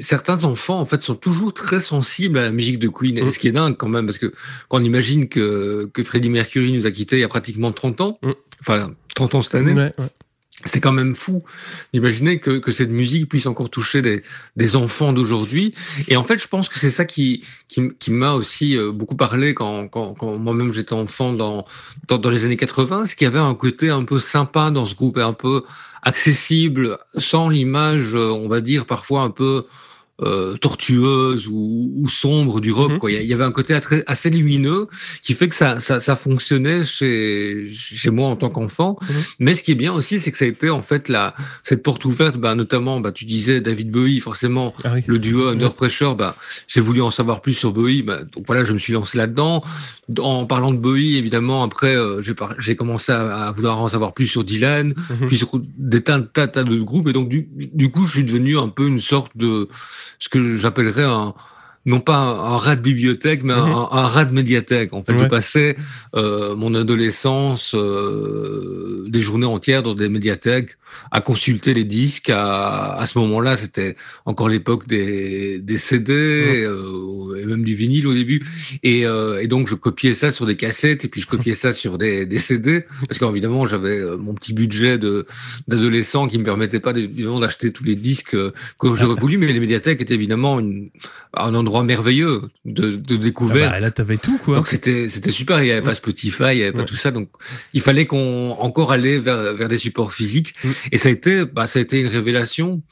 certains 0.01 0.45
enfants, 0.45 0.79
en 0.79 0.87
fait, 0.87 1.03
sont 1.03 1.17
toujours 1.17 1.53
très 1.53 1.81
sensibles 1.81 2.39
à 2.39 2.43
la 2.43 2.53
musique 2.53 2.79
de 2.79 2.89
Queen. 2.89 3.19
Et 3.19 3.31
ce 3.31 3.41
qui 3.41 3.49
est 3.49 3.53
dingue 3.53 3.77
quand 3.77 3.89
même, 3.89 4.07
parce 4.07 4.19
que 4.19 4.33
quand 4.69 4.79
on 4.79 4.85
imagine 4.85 5.29
que, 5.29 5.91
que 5.93 6.05
Freddie 6.05 6.31
Mercury 6.31 6.73
nous 6.73 6.87
a 6.87 6.93
quittés 6.93 7.17
il 7.17 7.21
y 7.21 7.25
a 7.25 7.29
pratiquement 7.29 7.73
30 7.73 8.01
ans, 8.01 8.19
mmh. 8.23 8.31
enfin, 8.61 8.95
30 9.17 9.35
ans 9.35 9.43
cette 9.43 9.57
année. 9.57 9.73
Ouais, 9.73 9.93
ouais 9.99 10.09
c'est 10.65 10.81
quand 10.81 10.93
même 10.93 11.15
fou 11.15 11.43
d'imaginer 11.93 12.39
que, 12.39 12.59
que, 12.59 12.73
cette 12.73 12.91
musique 12.91 13.29
puisse 13.29 13.47
encore 13.47 13.71
toucher 13.71 14.03
des, 14.03 14.23
des 14.57 14.77
enfants 14.77 15.13
d'aujourd'hui. 15.13 15.75
Et 16.09 16.17
en 16.17 16.25
fait, 16.25 16.39
je 16.39 16.49
pense 16.49 16.69
que 16.69 16.79
c'est 16.79 16.93
ça 16.93 17.05
qui, 17.05 17.45
qui, 17.69 17.91
qui 17.99 18.11
m'a 18.13 18.35
aussi 18.35 18.77
euh, 18.77 18.93
beaucoup 18.93 19.17
parlé 19.17 19.53
quand, 19.53 19.89
quand, 19.89 20.15
quand 20.15 20.39
moi-même 20.39 20.73
j'étais 20.73 20.93
enfant 20.93 21.33
dans, 21.33 21.67
dans, 22.09 22.19
dans, 22.19 22.31
les 22.31 22.45
années 22.45 22.57
80, 22.57 23.07
c'est 23.07 23.17
qu'il 23.17 23.25
y 23.25 23.29
avait 23.29 23.39
un 23.39 23.55
côté 23.55 23.91
un 23.91 24.05
peu 24.05 24.19
sympa 24.19 24.71
dans 24.71 24.87
ce 24.87 24.95
groupe 24.95 25.19
et 25.19 25.23
un 25.23 25.33
peu 25.33 25.65
accessible, 26.03 26.99
sans 27.17 27.49
l'image, 27.49 28.15
euh, 28.15 28.31
on 28.31 28.49
va 28.49 28.61
dire, 28.61 28.87
parfois 28.87 29.23
un 29.23 29.31
peu 29.31 29.67
euh, 30.23 30.57
tortueuse 30.59 31.49
ou, 31.49 31.91
ou, 31.97 32.09
sombre 32.09 32.61
du 32.61 32.71
rock. 32.71 32.93
Mhm. 32.93 32.99
Quoi. 32.99 33.11
Il 33.11 33.27
y 33.27 33.33
avait 33.33 33.43
un 33.43 33.51
côté 33.51 33.77
assez 34.07 34.31
lumineux 34.31 34.87
qui 35.23 35.35
fait 35.35 35.49
que 35.49 35.57
ça, 35.57 35.81
ça, 35.81 35.99
ça 35.99 36.15
fonctionnait 36.15 36.85
chez, 36.85 37.67
chez 37.69 38.11
moi 38.11 38.29
en 38.29 38.37
tant 38.37 38.49
qu'enfant. 38.49 38.97
Mhm. 39.03 39.17
Mais 39.41 39.55
ce 39.55 39.65
qui 39.65 39.73
est 39.73 39.75
bien 39.75 39.93
aussi, 39.93 40.21
c'est 40.21 40.31
que 40.31 40.39
ça 40.39 40.45
a 40.45 40.49
été 40.49 40.71
en 40.71 40.83
fait 40.83 41.09
la, 41.09 41.35
cette 41.65 41.83
porte 41.83 42.05
ouverte, 42.05 42.37
bah, 42.37 42.55
notamment, 42.55 43.01
bah, 43.01 43.11
tu 43.11 43.25
disais 43.25 43.61
David 43.61 43.91
Bowie, 43.91 44.21
forcément, 44.21 44.73
ah 44.85 44.95
le 45.05 45.19
duo 45.19 45.49
Under 45.49 45.75
Pressure, 45.75 46.15
bah, 46.15 46.37
j'ai 46.69 46.81
voulu 46.81 47.03
en 47.03 47.11
savoir 47.11 47.43
plus 47.43 47.55
sur 47.55 47.73
Bowie. 47.73 48.05
Bah, 48.05 48.21
donc 48.23 48.45
voilà, 48.47 48.63
je 48.63 48.73
me 48.73 48.79
suis 48.79 48.93
lancé 48.93 49.19
là-dedans. 49.19 49.65
En 50.21 50.47
parlant 50.47 50.71
de 50.71 50.79
Bowie, 50.79 51.17
évidemment, 51.17 51.65
après, 51.65 51.97
euh, 51.97 52.23
j'ai 52.59 52.77
commencé 52.77 53.11
à, 53.11 53.49
à, 53.49 53.51
vouloir 53.51 53.81
en 53.81 53.89
savoir 53.89 54.15
plus 54.15 54.29
sur 54.29 54.45
Dylan, 54.45 54.95
mhm. 55.11 55.27
puis 55.27 55.39
sur 55.39 55.61
des 55.77 56.03
tas, 56.03 56.21
tas, 56.21 56.47
tas 56.47 56.63
de 56.63 56.77
groupes. 56.79 57.09
Et 57.09 57.13
donc, 57.13 57.29
du, 57.29 57.49
du 57.53 57.91
coup, 57.91 58.07
je 58.07 58.13
suis 58.13 58.25
devenu 58.25 58.57
un 58.57 58.69
peu 58.69 58.87
une 58.87 59.01
sorte 59.01 59.33
de 59.35 59.69
ce 60.19 60.29
que 60.29 60.57
j'appellerais 60.57 61.05
un, 61.05 61.35
non 61.87 62.01
pas 62.01 62.17
un, 62.17 62.57
rat 62.57 62.77
de 62.77 62.81
bibliothèque, 62.81 63.43
mais 63.43 63.53
un, 63.53 63.67
mhm. 63.67 63.75
un, 63.91 64.07
rat 64.07 64.25
de 64.25 64.35
médiathèque. 64.35 64.93
En 64.93 65.03
fait, 65.03 65.19
je 65.19 65.27
passais 65.27 65.77
euh, 66.15 66.57
mon 66.57 66.75
adolescence 66.75 67.75
euh, 67.75 69.05
des 69.09 69.21
journées 69.21 69.47
entières 69.47 69.83
dans 69.83 69.95
des 69.95 70.09
médiathèques 70.09 70.77
à 71.11 71.21
consulter 71.21 71.75
les 71.75 71.85
disques. 71.85 72.31
À, 72.31 72.97
à 72.97 73.07
ce 73.07 73.19
moment-là, 73.19 73.57
c'était 73.57 73.97
encore 74.25 74.49
l'époque 74.49 74.87
des, 74.87 75.59
des 75.59 75.77
CD 75.77 76.13
mhm. 76.13 76.65
euh, 76.65 77.43
et 77.43 77.47
même 77.47 77.65
du 77.65 77.75
vinyle 77.75 78.07
au 78.07 78.15
début. 78.15 78.43
Et, 78.83 79.07
euh, 79.07 79.43
et, 79.43 79.47
donc, 79.47 79.69
je 79.69 79.75
copiais 79.75 80.15
ça 80.15 80.31
sur 80.31 80.47
des 80.47 80.57
cassettes 80.57 81.05
et 81.05 81.09
puis 81.09 81.21
je 81.21 81.27
copiais 81.27 81.55
ça 81.55 81.73
sur 81.73 81.99
des, 81.99 82.27
des 82.27 82.39
CD 82.39 82.85
parce 83.09 83.19
qu'évidemment, 83.19 83.67
j'avais 83.67 83.99
euh, 83.99 84.17
mon 84.17 84.35
petit 84.35 84.53
budget 84.53 84.99
de 84.99 85.27
d'adolescent 85.69 86.27
qui 86.27 86.39
me 86.39 86.45
permettait 86.45 86.81
pas 86.81 86.93
évidemment 86.97 87.41
d'acheter 87.41 87.73
tous 87.73 87.85
les 87.85 87.97
disques 87.97 88.37
que 88.79 88.95
j'aurais 88.95 89.15
voulu, 89.21 89.39
mais 89.39 89.53
les 89.53 89.61
médiathèques 89.61 90.01
étaient 90.01 90.15
évidemment 90.15 90.61
une, 90.61 90.91
un 91.37 91.55
endroit 91.55 91.74
merveilleux 91.83 92.43
de, 92.65 92.97
de 92.97 93.17
découverte. 93.17 93.69
Ah 93.69 93.75
bah, 93.75 93.81
là, 93.81 93.91
t'avais 93.91 94.17
tout, 94.17 94.39
quoi. 94.39 94.59
Donc 94.59 94.69
c'était 94.69 95.09
c'était 95.09 95.33
super. 95.33 95.63
Il 95.63 95.67
y 95.67 95.73
avait 95.73 95.83
pas 95.83 95.95
Spotify, 95.95 96.51
il 96.53 96.59
y 96.59 96.63
avait 96.63 96.73
pas 96.73 96.85
tout 96.85 96.97
ça. 96.97 97.11
Donc 97.11 97.29
il 97.73 97.81
fallait 97.81 98.07
qu'on 98.07 98.53
encore 98.53 98.93
aller 98.93 99.19
vers 99.19 99.55
vers 99.55 99.69
des 99.69 99.79
supports 99.79 100.13
physiques. 100.13 100.55
Mm. 100.63 100.71
Et 100.93 100.99
ça 100.99 101.09
a 101.09 101.13
été 101.13 101.45
bah 101.45 101.67
ça 101.67 101.81
a 101.81 101.83
été 101.83 102.01
une 102.01 102.09
révélation. 102.09 102.83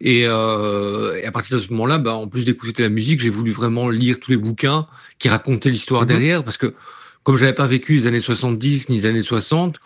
Et, 0.00 0.24
euh, 0.26 1.16
et 1.16 1.24
à 1.24 1.32
partir 1.32 1.56
de 1.56 1.62
ce 1.62 1.70
moment-là, 1.70 1.96
bah, 1.96 2.14
en 2.14 2.28
plus 2.28 2.44
d'écouter 2.44 2.82
la 2.82 2.90
musique, 2.90 3.20
j'ai 3.20 3.30
voulu 3.30 3.50
vraiment 3.50 3.88
lire 3.88 4.20
tous 4.20 4.30
les 4.30 4.36
bouquins 4.36 4.86
qui 5.18 5.30
racontaient 5.30 5.70
l'histoire 5.70 6.04
mm-hmm. 6.04 6.08
derrière, 6.08 6.44
parce 6.44 6.58
que 6.58 6.74
comme 7.22 7.36
j'avais 7.36 7.54
pas 7.54 7.66
vécu 7.66 7.94
les 7.94 8.06
années 8.06 8.20
70 8.20 8.90
ni 8.90 8.96
les 8.96 9.06
années 9.06 9.22
60, 9.22 9.76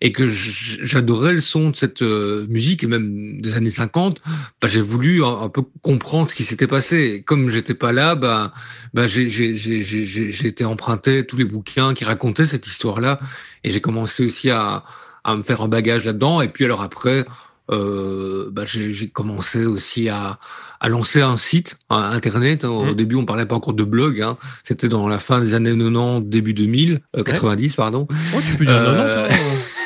et 0.00 0.12
que 0.12 0.28
j'adorais 0.28 1.32
le 1.32 1.40
son 1.40 1.70
de 1.70 1.76
cette 1.76 2.02
euh, 2.02 2.46
musique 2.48 2.84
et 2.84 2.86
même 2.86 3.40
des 3.40 3.56
années 3.56 3.70
50, 3.70 4.20
bah, 4.60 4.68
j'ai 4.68 4.80
voulu 4.80 5.24
un, 5.24 5.48
peu 5.48 5.62
comprendre 5.82 6.30
ce 6.30 6.36
qui 6.36 6.44
s'était 6.44 6.68
passé. 6.68 7.24
comme 7.26 7.48
j'étais 7.48 7.74
pas 7.74 7.90
là, 7.92 8.14
bah, 8.14 8.52
bah 8.94 9.06
j'ai 9.08 10.46
été 10.46 10.64
emprunté 10.64 11.26
tous 11.26 11.36
les 11.36 11.44
bouquins 11.44 11.94
qui 11.94 12.04
racontaient 12.04 12.46
cette 12.46 12.66
histoire-là 12.66 13.18
et 13.64 13.70
j'ai 13.70 13.80
commencé 13.80 14.24
aussi 14.24 14.50
à, 14.50 14.84
à 15.24 15.34
me 15.34 15.42
faire 15.42 15.62
un 15.62 15.68
bagage 15.68 16.04
là-dedans. 16.04 16.42
Et 16.42 16.48
puis 16.48 16.64
alors 16.64 16.82
après, 16.82 17.24
euh, 17.70 18.48
bah, 18.50 18.62
j'ai 18.64 19.08
commencé 19.08 19.66
aussi 19.66 20.08
à, 20.08 20.38
à 20.80 20.88
lancer 20.88 21.20
un 21.20 21.36
site 21.36 21.78
internet. 21.90 22.64
Au 22.64 22.84
mmh. 22.84 22.94
début, 22.94 23.16
on 23.16 23.26
parlait 23.26 23.46
pas 23.46 23.56
encore 23.56 23.74
de 23.74 23.84
blog. 23.84 24.20
Hein. 24.20 24.36
C'était 24.64 24.88
dans 24.88 25.08
la 25.08 25.18
fin 25.18 25.40
des 25.40 25.54
années 25.54 25.76
90, 25.76 26.28
début 26.28 26.54
2000, 26.54 27.00
90, 27.24 27.72
euh, 27.72 27.76
pardon. 27.76 28.08
Oh, 28.34 28.40
tu 28.44 28.54
peux 28.56 28.64
dire 28.64 28.82
90. 28.84 29.34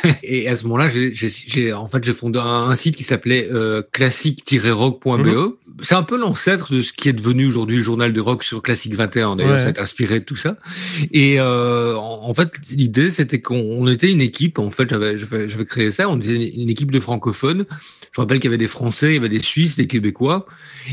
et 0.23 0.49
à 0.49 0.57
ce 0.57 0.65
moment-là, 0.65 0.89
j'ai 0.89 1.73
en 1.73 1.89
fait 1.89 2.05
j'ai 2.05 2.13
fondé 2.13 2.39
un, 2.39 2.75
site 2.75 2.97
qui 2.97 3.05
s'appelait 3.05 3.49
euh, 3.53 3.83
classique-rock.be. 3.93 5.57
C'est 5.83 5.95
un 5.95 6.03
peu 6.03 6.19
l'ancêtre 6.19 6.73
de 6.73 6.83
ce 6.83 6.93
qui 6.93 7.09
est 7.09 7.13
devenu 7.13 7.47
aujourd'hui 7.47 7.77
le 7.77 7.83
journal 7.83 8.13
de 8.13 8.21
rock 8.21 8.45
sur 8.45 8.63
Classique 8.63 8.95
21. 8.95 9.37
D'ailleurs, 9.37 9.61
ça 9.61 9.73
a 9.77 9.83
inspiré 9.83 10.21
de 10.21 10.25
tout 10.25 10.37
ça. 10.37 10.57
Et 11.13 11.37
euh, 11.39 11.97
en, 11.97 12.33
fait, 12.35 12.53
l'idée 12.71 13.11
c'était 13.11 13.41
qu'on 13.41 13.87
était 13.89 14.11
une 14.11 14.21
équipe. 14.21 14.59
En 14.59 14.71
fait, 14.71 14.89
j'avais 14.91 15.65
créé 15.65 15.91
ça. 15.91 16.09
On 16.09 16.19
était 16.21 16.51
une 16.51 16.71
équipe 16.71 16.91
de 16.91 17.01
francophones. 17.01 17.67
Je 18.13 18.21
rappelle 18.21 18.39
qu'il 18.41 18.51
y 18.51 18.53
avait 18.53 18.59
des 18.59 18.69
Français, 18.69 19.13
il 19.13 19.15
y 19.15 19.19
avait 19.19 19.31
des 19.31 19.39
Suisses, 19.39 19.77
des 19.77 19.87
Québécois. 19.87 20.47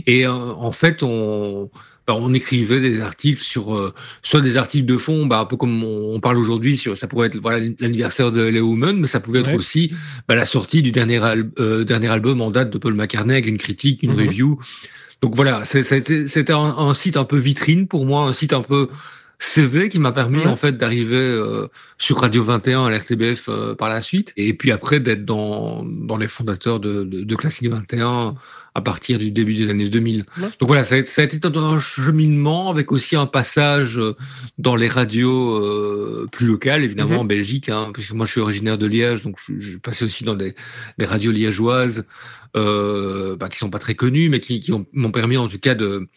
Et 0.08 0.26
euh, 0.26 0.32
en 0.32 0.72
fait, 0.72 1.04
on 1.04 1.70
bah, 2.10 2.16
on 2.20 2.34
écrivait 2.34 2.80
des 2.80 3.02
articles 3.02 3.40
sur 3.40 3.76
euh, 3.76 3.94
soit 4.24 4.42
des 4.42 4.58
articles 4.58 4.88
de 4.88 4.98
fond, 4.98 5.28
bah, 5.28 5.42
un 5.42 5.46
peu 5.46 5.58
comme 5.58 5.84
on, 5.84 6.20
parle 6.20 6.40
aujourd'hui 6.40 6.76
sur 6.76 6.98
ça 6.98 7.06
pourrait 7.06 7.28
être 7.28 7.38
voilà 7.38 7.60
l'anniversaire 7.80 8.32
de 8.32 8.42
Leo 8.42 8.66
Woman, 8.66 9.00
mais 9.00 9.06
ça 9.06 9.20
pouvait 9.20 9.42
être 9.42 9.54
aussi 9.54 9.92
bah, 10.28 10.34
la 10.34 10.46
sortie 10.46 10.82
du 10.82 10.92
dernier, 10.92 11.22
euh, 11.60 11.84
dernier 11.84 12.08
album 12.08 12.42
en 12.42 12.50
date 12.50 12.72
de 12.72 12.80
Paul 12.80 12.96
McCartney 12.96 13.34
avec 13.34 13.46
une 13.46 13.60
critique, 13.60 14.02
une 14.02 14.14
mhm. 14.14 14.22
review. 14.22 14.60
Donc 15.22 15.36
voilà, 15.36 15.66
c'était 15.66 16.52
un, 16.52 16.58
un, 16.58 16.96
site 16.96 17.16
un 17.16 17.26
peu 17.26 17.38
vitrine 17.38 17.86
pour 17.88 18.08
moi, 18.08 18.24
un 18.24 18.34
site 18.34 18.54
un 18.54 18.64
peu 18.64 18.90
CV 19.38 19.90
qui 19.90 20.00
m'a 20.00 20.12
permis 20.12 20.44
en 20.48 20.56
fait 20.56 20.78
d'arriver 20.78 21.16
euh, 21.16 21.68
sur 22.00 22.18
Radio 22.22 22.44
21 22.44 22.88
à 22.88 22.90
l'RTBF 22.90 23.52
par 23.78 23.90
la 23.90 24.02
suite 24.02 24.34
et 24.36 24.56
puis 24.56 24.72
après 24.72 25.00
d'être 25.00 25.26
dans, 25.26 25.86
dans 25.86 26.18
les 26.18 26.28
fondateurs 26.28 26.80
de, 26.80 27.04
de, 27.04 27.22
de 27.22 27.36
Classique 27.36 27.70
21 27.70 28.34
à 28.76 28.82
partir 28.82 29.20
du 29.20 29.32
début 29.32 29.56
des 29.56 29.70
années 29.70 29.90
2000. 29.90 30.24
Donc 30.60 30.68
voilà, 30.68 30.84
ça 30.84 30.96
a, 30.96 31.06
ça 31.06 31.22
a, 31.22 31.26
été 31.26 31.40
un 31.44 31.80
cheminement 31.80 32.70
avec 32.70 32.92
aussi 32.92 33.16
un 33.16 33.26
passage 33.26 33.98
euh, 33.98 34.16
dans 34.58 34.76
les 34.76 34.88
radios 34.88 35.56
euh, 35.56 36.28
plus 36.32 36.48
locales, 36.48 36.84
évidemment 36.84 37.16
mhm. 37.16 37.20
en 37.20 37.26
Belgique, 37.26 37.70
hein, 37.70 37.90
puisque 37.94 38.12
moi 38.12 38.26
je 38.26 38.32
suis 38.32 38.42
originaire 38.42 38.78
de 38.78 38.86
Liège, 38.86 39.24
donc 39.24 39.38
je, 39.46 39.60
je 39.60 39.78
passais 39.78 40.06
aussi 40.06 40.24
dans 40.24 40.36
les, 40.36 40.56
les 40.98 41.06
radios 41.06 41.32
liégeoises, 41.32 42.06
euh, 42.56 43.36
bah, 43.36 43.50
qui 43.50 43.58
sont 43.58 43.70
pas 43.70 43.80
très 43.80 43.96
connues, 43.96 44.30
mais 44.30 44.40
qui, 44.40 44.60
qui 44.60 44.72
m'ont 44.94 45.12
permis 45.12 45.38
en 45.38 45.48
tout 45.48 45.60
cas 45.60 45.76
de 45.76 46.08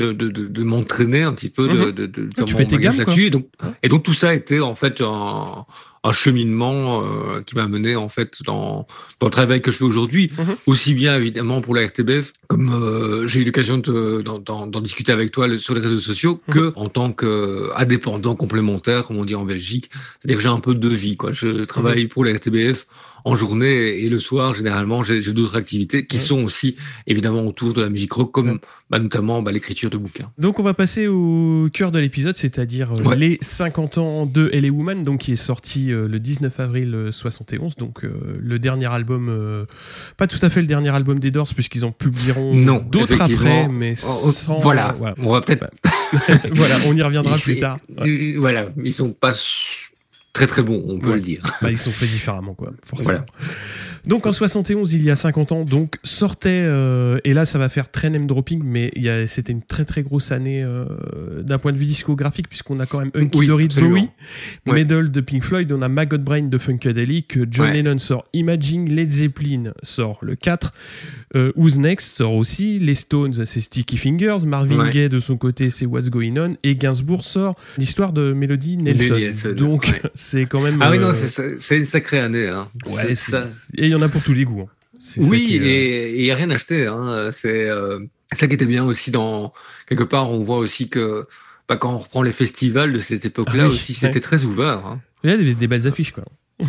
de, 0.00 0.10
de, 0.10 0.28
de, 0.28 0.64
m'entraîner 0.64 1.22
un 1.22 1.32
petit 1.32 1.50
peu 1.50 1.68
de, 1.68 1.74
mhm. 1.74 1.92
de, 1.92 2.06
de, 2.06 2.28
tu 2.44 2.52
fais 2.52 2.66
tes 2.66 2.78
gammes 2.78 2.98
là-dessus. 2.98 3.26
Et 3.26 3.30
donc, 3.30 3.46
et 3.84 3.88
donc 3.88 4.02
tout 4.02 4.12
ça 4.12 4.30
a 4.30 4.34
été 4.34 4.58
en 4.58 4.74
fait 4.74 5.00
un, 5.00 5.64
un 6.04 6.12
cheminement 6.12 7.02
euh, 7.02 7.40
qui 7.40 7.56
m'a 7.56 7.66
mené 7.66 7.96
en 7.96 8.10
fait 8.10 8.42
dans, 8.44 8.86
dans 9.20 9.26
le 9.26 9.30
travail 9.30 9.62
que 9.62 9.70
je 9.70 9.78
fais 9.78 9.84
aujourd'hui, 9.84 10.30
mhm. 10.38 10.56
aussi 10.66 10.94
bien 10.94 11.16
évidemment 11.16 11.62
pour 11.62 11.74
la 11.74 11.86
RTBF, 11.86 12.34
comme 12.46 12.72
euh, 12.72 13.26
j'ai 13.26 13.40
eu 13.40 13.44
l'occasion 13.44 13.78
d'en 13.78 14.80
discuter 14.80 15.12
avec 15.12 15.32
toi 15.32 15.48
sur 15.56 15.74
les 15.74 15.80
réseaux 15.80 16.00
sociaux, 16.00 16.40
mhm. 16.48 16.54
que 16.54 16.72
en 16.76 16.90
tant 16.90 17.10
qu'indépendant 17.10 18.36
complémentaire, 18.36 19.06
comme 19.06 19.16
on 19.16 19.24
dit 19.24 19.34
en 19.34 19.46
Belgique, 19.46 19.90
c'est-à-dire 20.20 20.36
que 20.36 20.42
j'ai 20.42 20.48
un 20.48 20.60
peu 20.60 20.74
de 20.74 20.88
vie, 20.88 21.16
quoi. 21.16 21.32
Je 21.32 21.64
travaille 21.64 22.06
pour 22.06 22.24
la 22.24 22.34
RTBF 22.34 22.86
en 23.24 23.34
journée 23.34 24.02
et 24.02 24.08
le 24.08 24.18
soir, 24.18 24.54
généralement, 24.54 25.02
j'ai 25.02 25.20
d'autres 25.32 25.56
activités 25.56 26.06
qui 26.06 26.18
sont 26.18 26.44
aussi 26.44 26.76
évidemment 27.06 27.44
autour 27.44 27.72
de 27.72 27.80
la 27.80 27.88
musique 27.88 28.12
rock, 28.12 28.32
comme 28.32 28.58
bah, 28.90 28.98
notamment 28.98 29.40
bah, 29.40 29.50
l'écriture 29.50 29.88
de 29.88 29.96
bouquins. 29.96 30.30
Donc 30.38 30.60
on 30.60 30.62
va 30.62 30.74
passer 30.74 31.08
au 31.08 31.68
cœur 31.72 31.90
de 31.90 31.98
l'épisode, 31.98 32.36
c'est-à-dire 32.36 32.92
euh, 32.92 33.14
les 33.14 33.38
50 33.40 33.98
ans 33.98 34.26
de 34.26 34.50
LA 34.52 34.68
Woman, 34.68 35.02
donc 35.04 35.20
qui 35.20 35.32
est 35.32 35.36
sorti 35.36 35.90
euh, 35.90 35.93
le 35.94 36.18
19 36.18 36.60
avril 36.60 37.08
71, 37.10 37.72
euh, 37.72 37.80
donc 37.80 38.02
le 38.02 38.58
dernier 38.58 38.92
album, 38.92 39.66
pas 40.16 40.26
tout 40.26 40.38
à 40.42 40.50
fait 40.50 40.60
le 40.60 40.66
dernier 40.66 40.90
album 40.90 41.18
des 41.18 41.30
Doors, 41.30 41.48
puisqu'ils 41.54 41.84
en 41.84 41.92
publieront 41.92 42.54
d'autres 42.80 43.20
après, 43.20 43.68
mais 43.68 43.94
oh, 44.02 44.20
oh, 44.24 44.32
sans, 44.32 44.58
voilà. 44.58 44.96
on 45.18 45.32
va 45.32 45.40
peut-être. 45.40 45.70
voilà, 46.52 46.76
on 46.86 46.94
y 46.94 47.02
reviendra 47.02 47.36
plus 47.36 47.58
tard. 47.58 47.76
Voilà, 48.36 48.68
ils 48.82 48.92
sont 48.92 49.12
pas 49.12 49.32
très 50.32 50.46
très 50.46 50.62
bon, 50.62 50.82
on 50.86 50.98
peut 50.98 51.14
le 51.14 51.20
dire. 51.20 51.42
Bah, 51.62 51.70
ils 51.70 51.78
sont 51.78 51.92
faits 51.92 52.10
différemment, 52.10 52.54
quoi, 52.54 52.72
forcément. 52.84 53.24
Donc 54.06 54.26
en 54.26 54.32
71, 54.32 54.92
il 54.92 55.02
y 55.02 55.10
a 55.10 55.16
50 55.16 55.52
ans, 55.52 55.64
donc 55.64 55.96
sortait, 56.04 56.50
euh, 56.50 57.18
et 57.24 57.32
là 57.32 57.46
ça 57.46 57.58
va 57.58 57.70
faire 57.70 57.90
très 57.90 58.10
name 58.10 58.26
dropping, 58.26 58.62
mais 58.62 58.92
c'était 59.26 59.52
une 59.52 59.62
très 59.62 59.86
très 59.86 60.02
grosse 60.02 60.30
année 60.30 60.62
euh, 60.62 60.84
d'un 61.42 61.58
point 61.58 61.72
de 61.72 61.78
vue 61.78 61.86
discographique, 61.86 62.48
puisqu'on 62.48 62.80
a 62.80 62.86
quand 62.86 62.98
même 62.98 63.10
Unky 63.14 63.46
Dory 63.46 63.68
de 63.68 63.80
Bowie, 63.80 64.10
Medal 64.66 65.10
de 65.10 65.20
Pink 65.22 65.42
Floyd, 65.42 65.72
on 65.72 65.80
a 65.80 65.88
Maggot 65.88 66.18
Brain 66.18 66.42
de 66.42 66.58
Funkadelic, 66.58 67.38
John 67.50 67.72
Lennon 67.72 67.98
sort 67.98 68.24
Imagine, 68.34 68.94
Led 68.94 69.10
Zeppelin 69.10 69.72
sort 69.82 70.18
le 70.20 70.34
4, 70.34 70.72
euh, 71.36 71.52
Who's 71.56 71.78
Next 71.78 72.18
sort 72.18 72.34
aussi, 72.34 72.78
les 72.78 72.94
Stones 72.94 73.46
c'est 73.46 73.60
Sticky 73.60 73.96
Fingers, 73.96 74.44
Marvin 74.46 74.90
Gaye 74.90 75.08
de 75.08 75.18
son 75.18 75.38
côté 75.38 75.70
c'est 75.70 75.86
What's 75.86 76.10
Going 76.10 76.36
On, 76.36 76.56
et 76.62 76.76
Gainsbourg 76.76 77.24
sort 77.24 77.54
l'histoire 77.78 78.12
de 78.12 78.34
Melody 78.34 78.76
Nelson. 78.76 79.54
Donc 79.56 80.02
c'est 80.14 80.44
quand 80.44 80.60
même... 80.60 80.78
Ah 80.82 80.90
oui 80.90 80.98
non, 80.98 81.12
c'est 81.14 81.78
une 81.78 81.86
sacrée 81.86 82.18
année. 82.18 82.48
Hein. 82.48 82.68
Ouais, 82.86 83.14
ça. 83.14 83.44
Et 83.78 83.93
y 83.94 83.96
en 83.96 84.02
a 84.02 84.08
pour 84.08 84.22
tous 84.22 84.34
les 84.34 84.44
goûts. 84.44 84.62
Hein. 84.62 84.68
Oui, 85.18 85.58
euh, 85.60 85.64
et 85.64 86.18
il 86.18 86.22
n'y 86.22 86.30
a 86.30 86.36
rien 86.36 86.50
acheté. 86.50 86.86
Hein. 86.86 87.30
C'est 87.30 87.68
euh, 87.68 88.00
ça 88.32 88.46
qui 88.46 88.54
était 88.54 88.66
bien 88.66 88.84
aussi 88.84 89.10
dans 89.10 89.52
quelque 89.88 90.04
part. 90.04 90.30
On 90.30 90.42
voit 90.42 90.58
aussi 90.58 90.88
que 90.88 91.26
bah, 91.68 91.76
quand 91.76 91.92
on 91.92 91.98
reprend 91.98 92.22
les 92.22 92.32
festivals 92.32 92.92
de 92.92 92.98
cette 92.98 93.24
époque-là 93.24 93.64
ah 93.64 93.68
aussi, 93.68 93.94
c'était 93.94 94.20
très 94.20 94.44
ouvert. 94.44 94.86
Hein. 94.86 95.00
Il 95.22 95.30
y 95.30 95.32
a 95.32 95.54
des, 95.54 95.66
belles 95.66 95.86
affiches 95.86 96.12
quoi. 96.12 96.24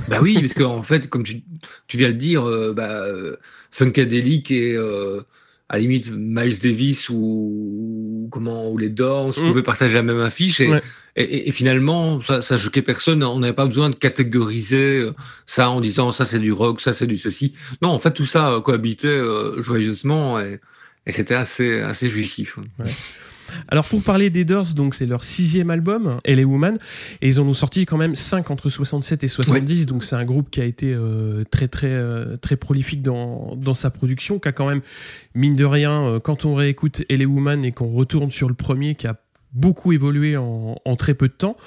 bah 0.07 0.19
oui, 0.21 0.39
parce 0.39 0.53
qu'en 0.53 0.77
en 0.77 0.83
fait, 0.83 1.09
comme 1.09 1.23
tu, 1.23 1.43
tu 1.87 1.97
viens 1.97 2.09
de 2.09 2.13
dire, 2.13 2.47
euh, 2.47 2.73
bah, 2.73 3.05
Funkadelic 3.71 4.51
et 4.51 4.77
à 5.67 5.75
la 5.75 5.79
limite 5.79 6.11
Miles 6.11 6.59
Davis 6.59 7.09
ou, 7.09 8.27
comment 8.31 8.69
ou 8.69 8.77
les 8.77 8.89
Doors, 8.89 9.33
on 9.37 9.41
mm. 9.41 9.47
pouvait 9.47 9.63
partager 9.63 9.95
la 9.95 10.03
même 10.03 10.19
affiche 10.19 10.61
et, 10.61 10.69
et, 11.15 11.51
finalement 11.51 12.21
ça, 12.21 12.41
ça 12.41 12.57
choquait 12.57 12.81
personne. 12.81 13.23
On 13.23 13.39
n'avait 13.39 13.53
pas 13.53 13.65
besoin 13.65 13.89
de 13.89 13.95
catégoriser 13.95 14.99
euh, 14.99 15.13
ça 15.45 15.69
en 15.69 15.81
disant 15.81 16.11
ça 16.11 16.25
c'est 16.25 16.39
du 16.39 16.51
rock, 16.51 16.81
ça 16.81 16.93
c'est 16.93 17.07
du 17.07 17.17
ceci. 17.17 17.53
Non, 17.81 17.89
en 17.89 17.99
fait 17.99 18.11
tout 18.11 18.25
ça 18.25 18.51
euh, 18.51 18.61
cohabitait 18.61 19.07
euh, 19.07 19.61
joyeusement 19.61 20.39
et, 20.39 20.59
et 21.05 21.11
c'était 21.11 21.35
assez 21.35 21.81
assez 21.81 22.09
jouissif. 22.09 22.57
Ouais. 22.79 22.85
Alors 23.67 23.85
pour 23.85 24.01
parler 24.03 24.29
des 24.29 24.45
Doors, 24.45 24.73
donc 24.75 24.95
c'est 24.95 25.05
leur 25.05 25.23
sixième 25.23 25.69
album, 25.69 26.19
LA 26.25 26.43
Woman, 26.43 26.77
et 27.21 27.27
ils 27.27 27.39
en 27.39 27.45
ont 27.45 27.53
sorti 27.53 27.85
quand 27.85 27.97
même 27.97 28.15
cinq 28.15 28.51
entre 28.51 28.69
67 28.69 29.23
et 29.23 29.27
70, 29.27 29.85
donc 29.85 30.03
c'est 30.03 30.15
un 30.15 30.25
groupe 30.25 30.49
qui 30.49 30.61
a 30.61 30.65
été 30.65 30.93
euh, 30.93 31.43
très 31.49 31.67
très 31.67 31.91
euh, 31.91 32.37
très 32.37 32.55
prolifique 32.55 33.01
dans, 33.01 33.55
dans 33.55 33.73
sa 33.73 33.89
production, 33.89 34.39
qui 34.39 34.47
a 34.47 34.51
quand 34.51 34.67
même 34.67 34.81
mine 35.33 35.55
de 35.55 35.65
rien, 35.65 36.05
euh, 36.05 36.19
quand 36.19 36.45
on 36.45 36.55
réécoute 36.55 37.03
LA 37.09 37.25
Woman 37.25 37.65
et 37.65 37.71
qu'on 37.71 37.89
retourne 37.89 38.31
sur 38.31 38.47
le 38.47 38.55
premier, 38.55 38.95
qui 38.95 39.07
a 39.07 39.15
beaucoup 39.55 39.93
évolué 39.93 40.37
en, 40.37 40.75
en, 40.83 40.95
très 40.95 41.15
peu 41.15 41.27
de 41.27 41.33
temps. 41.33 41.57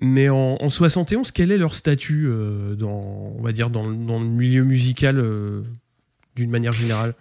Mais 0.00 0.28
en, 0.28 0.56
en 0.60 0.68
71, 0.68 1.30
quel 1.30 1.52
est 1.52 1.58
leur 1.58 1.74
statut 1.74 2.28
dans, 2.76 3.34
on 3.38 3.42
va 3.42 3.52
dire, 3.52 3.70
dans, 3.70 3.88
dans 3.90 4.18
le 4.18 4.26
milieu 4.26 4.64
musical 4.64 5.22
d'une 6.34 6.50
manière 6.50 6.72
générale? 6.72 7.14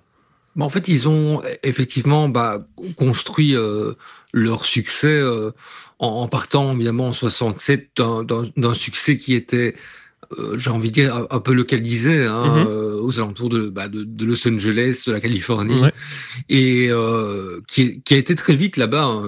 En 0.64 0.70
fait, 0.70 0.88
ils 0.88 1.10
ont 1.10 1.42
effectivement 1.64 2.30
bah, 2.30 2.66
construit 2.96 3.56
euh, 3.56 3.94
leur 4.34 4.66
succès 4.66 5.08
euh, 5.08 5.52
en, 6.00 6.28
partant 6.28 6.74
évidemment 6.74 7.08
en 7.08 7.12
67 7.12 7.90
d'un 7.98 8.74
succès 8.74 9.18
qui 9.18 9.34
était, 9.34 9.76
euh, 10.40 10.58
j'ai 10.58 10.70
envie 10.70 10.90
de 10.90 10.94
dire, 10.94 11.28
un, 11.30 11.40
peu 11.42 11.54
localisé 11.54 12.26
hein, 12.26 12.64
mm-hmm. 12.64 13.02
aux 13.02 13.20
alentours 13.20 13.50
bah, 13.72 13.90
de, 13.90 14.04
de, 14.04 14.26
Los 14.26 14.48
Angeles, 14.48 15.04
de 15.08 15.12
la 15.12 15.20
Californie, 15.20 15.82
et 16.48 16.90
qui, 17.68 18.02
qui, 18.02 18.14
a 18.14 18.18
été 18.18 18.36
très 18.36 18.56
vite 18.56 18.78
là-bas. 18.78 19.24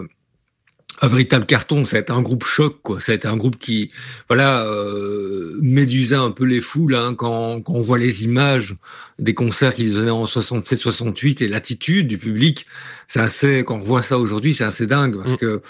Un 1.01 1.07
véritable 1.07 1.45
carton. 1.45 1.85
Ça 1.85 1.97
a 1.97 1.99
été 1.99 2.11
un 2.11 2.21
groupe 2.21 2.43
choc, 2.43 2.77
quoi. 2.81 2.99
Ça 2.99 3.11
a 3.11 3.15
été 3.15 3.27
un 3.27 3.37
groupe 3.37 3.57
qui, 3.57 3.91
voilà, 4.27 4.63
euh, 4.63 5.57
médusait 5.61 6.15
un 6.15 6.31
peu 6.31 6.45
les 6.45 6.61
foules 6.61 6.95
hein, 6.95 7.13
quand, 7.15 7.61
quand 7.61 7.73
on 7.73 7.81
voit 7.81 7.99
les 7.99 8.23
images 8.23 8.75
des 9.19 9.33
concerts 9.33 9.73
qu'ils 9.73 9.93
donnaient 9.93 10.11
en 10.11 10.25
67-68 10.25 11.43
et 11.43 11.47
l'attitude 11.47 12.07
du 12.07 12.17
public. 12.17 12.65
C'est 13.07 13.19
assez, 13.19 13.63
quand 13.63 13.75
on 13.75 13.79
voit 13.79 14.01
ça 14.01 14.19
aujourd'hui, 14.19 14.53
c'est 14.53 14.63
assez 14.63 14.85
dingue 14.85 15.17
parce 15.17 15.33
mm. 15.33 15.37
que 15.37 15.61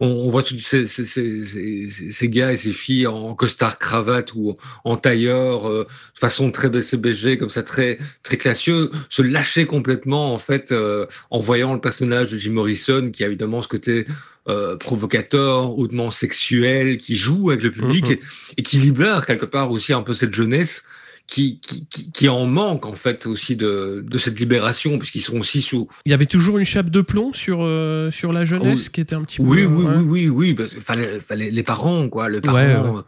on, 0.00 0.06
on, 0.06 0.30
voit 0.30 0.42
tous 0.42 0.58
ces, 0.58 0.86
ces, 0.86 1.04
ces, 1.04 1.88
ces, 2.10 2.28
gars 2.28 2.52
et 2.52 2.56
ces 2.56 2.72
filles 2.72 3.06
en 3.06 3.34
costard 3.34 3.78
cravate 3.78 4.34
ou 4.34 4.56
en 4.84 4.96
tailleur, 4.96 5.68
euh, 5.68 5.86
façon 6.14 6.50
très 6.50 6.68
BCBG, 6.68 7.38
comme 7.38 7.50
ça, 7.50 7.62
très 7.62 7.98
très 8.22 8.36
classieux, 8.36 8.90
se 9.08 9.22
lâcher 9.22 9.66
complètement 9.66 10.32
en 10.32 10.38
fait 10.38 10.72
euh, 10.72 11.06
en 11.30 11.38
voyant 11.38 11.74
le 11.74 11.80
personnage 11.80 12.32
de 12.32 12.38
Jim 12.38 12.52
Morrison 12.52 13.10
qui 13.12 13.24
a 13.24 13.26
évidemment 13.26 13.62
ce 13.62 13.68
côté 13.68 14.06
euh, 14.48 14.76
provocateur, 14.76 15.78
hautement 15.78 16.10
sexuel, 16.10 16.98
qui 16.98 17.16
joue 17.16 17.50
avec 17.50 17.62
le 17.62 17.72
public 17.72 18.06
mm-hmm. 18.06 18.54
et, 18.58 18.62
qui 18.62 18.78
libère 18.78 19.26
quelque 19.26 19.46
part 19.46 19.70
aussi 19.70 19.92
un 19.92 20.02
peu 20.02 20.12
cette 20.12 20.34
jeunesse 20.34 20.84
qui, 21.26 21.58
qui, 21.60 21.86
qui, 22.12 22.28
en 22.28 22.46
manque 22.46 22.86
en 22.86 22.94
fait 22.94 23.26
aussi 23.26 23.56
de, 23.56 24.04
de 24.06 24.18
cette 24.18 24.38
libération 24.38 24.98
puisqu'ils 24.98 25.22
sont 25.22 25.38
aussi 25.38 25.60
sous. 25.60 25.88
Il 26.04 26.10
y 26.10 26.14
avait 26.14 26.26
toujours 26.26 26.58
une 26.58 26.64
chape 26.64 26.88
de 26.88 27.00
plomb 27.00 27.32
sur 27.32 27.58
euh, 27.62 28.10
sur 28.10 28.32
la 28.32 28.44
jeunesse 28.44 28.88
qui 28.88 29.00
était 29.00 29.16
un 29.16 29.22
petit 29.22 29.38
peu. 29.38 29.48
Oui 29.48 29.64
oui 29.64 29.84
oui 29.84 30.02
oui 30.04 30.28
oui 30.28 30.54
parce 30.54 30.74
fallait, 30.74 31.18
fallait 31.18 31.50
les 31.50 31.62
parents 31.64 32.08
quoi 32.08 32.28
le 32.28 32.40
parent 32.40 33.02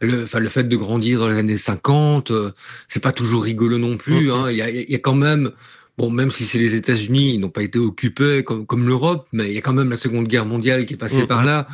le 0.00 0.24
le 0.32 0.48
fait 0.48 0.64
de 0.64 0.76
grandir 0.76 1.20
dans 1.20 1.28
les 1.28 1.36
années 1.36 1.56
50 1.56 2.30
euh, 2.30 2.50
c'est 2.88 3.02
pas 3.02 3.12
toujours 3.12 3.44
rigolo 3.44 3.78
non 3.78 3.96
plus 3.96 4.28
mm-hmm. 4.28 4.32
hein 4.32 4.50
il 4.50 4.56
y 4.56 4.62
a 4.62 4.70
il 4.70 4.90
y 4.90 4.94
a 4.96 4.98
quand 4.98 5.14
même 5.14 5.52
Bon, 5.98 6.10
même 6.10 6.30
si 6.30 6.44
c'est 6.44 6.58
les 6.58 6.74
États-Unis, 6.74 7.34
ils 7.34 7.40
n'ont 7.40 7.50
pas 7.50 7.62
été 7.62 7.78
occupés 7.78 8.42
comme, 8.44 8.64
comme 8.66 8.86
l'Europe, 8.86 9.28
mais 9.32 9.48
il 9.48 9.54
y 9.54 9.58
a 9.58 9.60
quand 9.60 9.72
même 9.72 9.90
la 9.90 9.96
Seconde 9.96 10.28
Guerre 10.28 10.46
mondiale 10.46 10.86
qui 10.86 10.94
est 10.94 10.96
passée 10.96 11.26
par 11.26 11.44
là. 11.44 11.66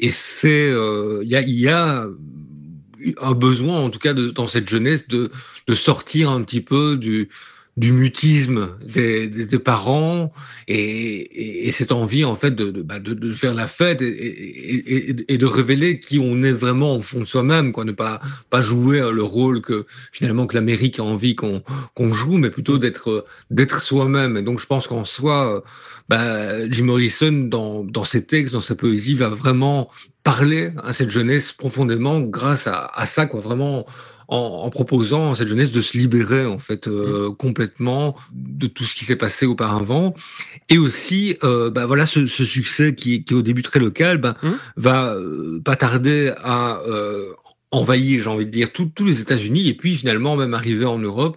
Et 0.00 0.10
c'est, 0.10 0.70
euh, 0.70 1.20
il 1.22 1.28
y, 1.28 1.36
a, 1.36 1.42
y 1.42 1.68
a 1.68 2.06
un 3.20 3.32
besoin, 3.32 3.80
en 3.80 3.90
tout 3.90 3.98
cas, 3.98 4.14
de, 4.14 4.30
dans 4.30 4.46
cette 4.46 4.68
jeunesse, 4.68 5.08
de, 5.08 5.30
de 5.66 5.74
sortir 5.74 6.30
un 6.30 6.42
petit 6.42 6.60
peu 6.60 6.96
du, 6.96 7.28
du 7.80 7.92
mutisme 7.92 8.68
des, 8.86 9.58
parents 9.58 10.32
et, 10.68 11.66
et, 11.66 11.70
cette 11.70 11.92
envie 11.92 12.26
en 12.26 12.36
fait 12.36 12.50
de, 12.50 12.70
de, 12.70 12.82
bah, 12.82 12.96
faire 13.32 13.54
la 13.54 13.66
fête 13.68 14.02
et, 14.02 15.38
de 15.38 15.46
révéler 15.46 15.98
qui 15.98 16.18
on 16.18 16.42
est 16.42 16.52
vraiment 16.52 16.96
au 16.96 17.00
fond 17.00 17.20
de 17.20 17.24
soi-même, 17.24 17.72
quoi, 17.72 17.86
ne 17.86 17.92
pas 17.92 18.20
pas 18.50 18.60
jouer 18.60 19.00
le 19.10 19.22
rôle 19.22 19.62
que 19.62 19.86
finalement 20.12 20.46
que 20.46 20.56
l'Amérique 20.56 20.98
a 20.98 21.04
envie 21.04 21.34
qu'on 21.34 21.62
joue, 22.12 22.36
mais 22.36 22.50
plutôt 22.50 22.76
d'être 22.76 23.24
d'être 23.50 23.80
soi-même. 23.80 24.36
Et 24.36 24.42
donc 24.42 24.60
je 24.60 24.66
pense 24.66 24.86
qu'en 24.86 25.06
soi, 25.06 25.64
bah, 26.10 26.68
Jim 26.68 26.84
Morrison 26.84 27.32
dans 27.32 27.82
dans 27.82 28.04
ses 28.04 28.26
textes, 28.26 28.52
dans 28.52 28.60
sa 28.60 28.74
poésie, 28.74 29.14
va 29.14 29.30
vraiment 29.30 29.88
parler 30.22 30.72
à 30.84 30.92
cette 30.92 31.08
jeunesse 31.08 31.52
profondément 31.52 32.20
grâce 32.20 32.66
à, 32.66 32.84
à 32.92 33.06
ça, 33.06 33.24
quoi, 33.24 33.40
vraiment 33.40 33.86
en, 34.30 34.70
proposant 34.70 35.32
à 35.32 35.34
cette 35.34 35.48
jeunesse 35.48 35.72
de 35.72 35.80
se 35.80 35.98
libérer 35.98 36.46
en 36.46 36.58
fait 36.58 36.86
euh, 36.86 37.30
mm. 37.30 37.36
complètement 37.36 38.16
de 38.32 38.68
tout 38.68 38.84
ce 38.84 38.94
qui 38.94 39.04
s'est 39.04 39.16
passé 39.16 39.44
auparavant 39.44 40.14
et 40.68 40.78
aussi 40.78 41.36
euh, 41.42 41.70
bah, 41.70 41.86
voilà 41.86 42.06
ce, 42.06 42.26
ce 42.26 42.44
succès 42.44 42.94
qui, 42.94 43.24
qui, 43.24 43.34
est 43.34 43.36
au 43.36 43.42
début 43.42 43.62
très 43.62 43.80
local 43.80 44.18
bah, 44.18 44.36
mm. 44.42 44.50
va 44.76 45.14
euh, 45.14 45.60
pas 45.64 45.76
tarder 45.76 46.32
à 46.38 46.80
envahir 47.72 48.22
j'ai 48.22 48.30
envie 48.30 48.46
de 48.46 48.50
dire 48.50 48.72
tous 48.72 49.04
les 49.04 49.20
États-Unis 49.20 49.68
et 49.68 49.74
puis 49.74 49.96
finalement 49.96 50.36
même 50.36 50.54
arriver 50.54 50.86
en 50.86 50.98
Europe 50.98 51.36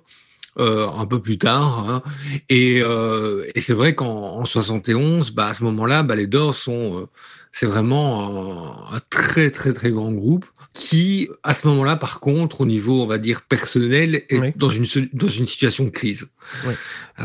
euh, 0.59 0.87
un 0.87 1.07
peu 1.07 1.19
plus 1.19 1.39
tard. 1.39 1.89
Hein. 1.89 2.03
Et, 2.47 2.79
euh, 2.83 3.49
et 3.55 3.61
c'est 3.61 3.73
vrai 3.73 3.95
qu'en 3.95 4.45
71, 4.45 5.31
bah, 5.31 5.47
à 5.47 5.53
ce 5.55 5.63
moment-là, 5.63 6.03
bah, 6.03 6.15
les 6.15 6.27
Doors 6.27 6.53
sont, 6.53 7.09
c'est 7.53 7.67
vraiment 7.67 8.91
un, 8.91 8.95
un, 8.95 8.99
très 9.09 9.51
très 9.51 9.71
très 9.71 9.91
grand 9.91 10.11
groupe 10.11 10.45
qui, 10.73 11.29
à 11.43 11.53
ce 11.53 11.67
moment-là, 11.67 11.95
par 11.95 12.19
contre, 12.19 12.61
au 12.61 12.65
niveau, 12.65 13.01
on 13.01 13.05
va 13.05 13.19
dire, 13.19 13.43
personnel, 13.43 14.23
est 14.27 14.57
dans, 14.57 14.69
une, 14.69 14.85
dans 15.13 15.27
une 15.27 15.45
situation 15.45 15.85
de 15.85 15.91
crise. 15.91 16.29
Ouais. 16.67 16.73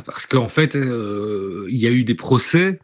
Parce 0.05 0.27
qu'en 0.27 0.49
fait, 0.49 0.77
euh, 0.77 1.67
il 1.71 1.79
y 1.79 1.87
a 1.87 1.91
eu 1.91 2.05
des 2.05 2.15
procès 2.15 2.79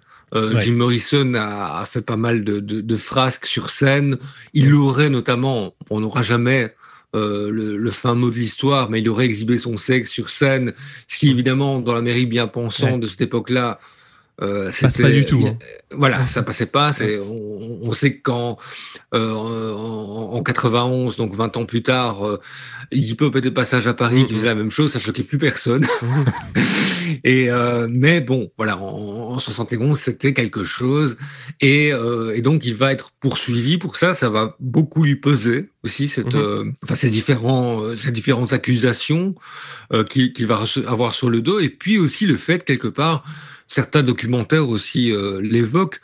Jim 0.61 0.75
Morrison 0.75 1.35
a, 1.35 1.85
fait 1.87 2.01
pas 2.03 2.17
mal 2.17 2.45
de, 2.45 2.59
de, 2.59 2.97
frasques 2.97 3.47
sur 3.47 3.71
scène. 3.71 4.19
Il 4.53 4.75
aurait 4.75 5.11
notamment, 5.11 5.75
on 5.91 6.01
n'aura 6.01 6.23
jamais 6.23 6.75
euh, 7.15 7.51
le, 7.51 7.77
le, 7.77 7.91
fin 7.93 8.15
mot 8.15 8.31
de 8.31 8.35
l'histoire, 8.35 8.91
mais 8.91 9.01
il 9.01 9.09
aurait 9.09 9.27
exhibé 9.27 9.59
son 9.59 9.77
sexe 9.77 10.11
sur 10.11 10.31
scène, 10.31 10.75
ce 11.07 11.19
qui 11.19 11.31
évidemment 11.31 11.79
dans 11.81 11.95
la 11.95 12.03
mairie 12.03 12.27
bien 12.27 12.49
pensant 12.49 12.99
de 12.99 13.07
cette 13.07 13.21
époque-là 13.21 13.79
euh, 14.43 14.71
passe 14.81 14.99
pas 14.99 15.11
du 15.11 15.25
tout. 15.25 15.45
Hein. 15.47 15.57
Voilà, 15.97 16.27
ça 16.27 16.43
passait 16.43 16.67
pas. 16.67 16.91
On, 17.03 17.79
on, 17.83 17.93
sait 17.93 18.19
qu'en 18.19 18.59
euh, 19.15 19.33
en, 19.33 20.35
en, 20.35 20.43
91, 20.43 21.17
donc 21.17 21.35
20 21.35 21.57
ans 21.57 21.65
plus 21.67 21.83
tard, 21.83 22.27
euh, 22.27 22.41
Iggy 22.91 23.15
Pop 23.15 23.35
était 23.37 23.51
passage 23.51 23.87
à 23.87 23.95
Paris, 23.95 24.25
qui 24.27 24.35
faisait 24.35 24.47
la 24.47 24.55
même 24.55 24.71
chose, 24.71 24.93
ça 24.93 24.99
choquait 24.99 25.23
plus 25.23 25.39
personne. 25.39 25.87
Et 27.25 27.51
euh, 27.51 27.89
mais 27.97 28.21
bon, 28.21 28.51
voilà, 28.57 28.79
en, 28.79 29.33
en 29.35 29.39
71, 29.39 29.99
c'était 29.99 30.33
quelque 30.33 30.65
chose, 30.65 31.17
et, 31.61 31.93
euh, 31.93 32.35
et, 32.35 32.41
donc 32.41 32.65
il 32.65 32.75
va 32.75 32.93
être 32.93 33.13
poursuivi 33.21 33.79
pour 33.79 33.97
ça. 33.97 34.15
Ça 34.15 34.29
va 34.29 34.57
beaucoup 34.61 35.05
lui 35.05 35.17
peser 35.17 35.71
aussi 35.83 36.09
cette, 36.09 36.35
mm-hmm. 36.35 36.37
euh, 36.37 36.73
enfin 36.83 36.95
ces 36.95 37.11
différents, 37.11 37.83
ces 37.97 38.11
différentes 38.11 38.53
accusations 38.53 39.35
qu'il 40.09 40.47
va 40.47 40.65
avoir 40.87 41.13
sur 41.13 41.31
le 41.31 41.41
dos, 41.41 41.61
et 41.61 41.69
puis 41.69 41.99
aussi 41.99 42.27
le 42.27 42.37
fait 42.37 42.65
quelque 42.65 42.89
part 42.89 43.25
certains 43.75 44.05
documentaires 44.05 44.69
aussi 44.69 45.11
euh, 45.11 45.41
l'évoquent, 45.43 46.01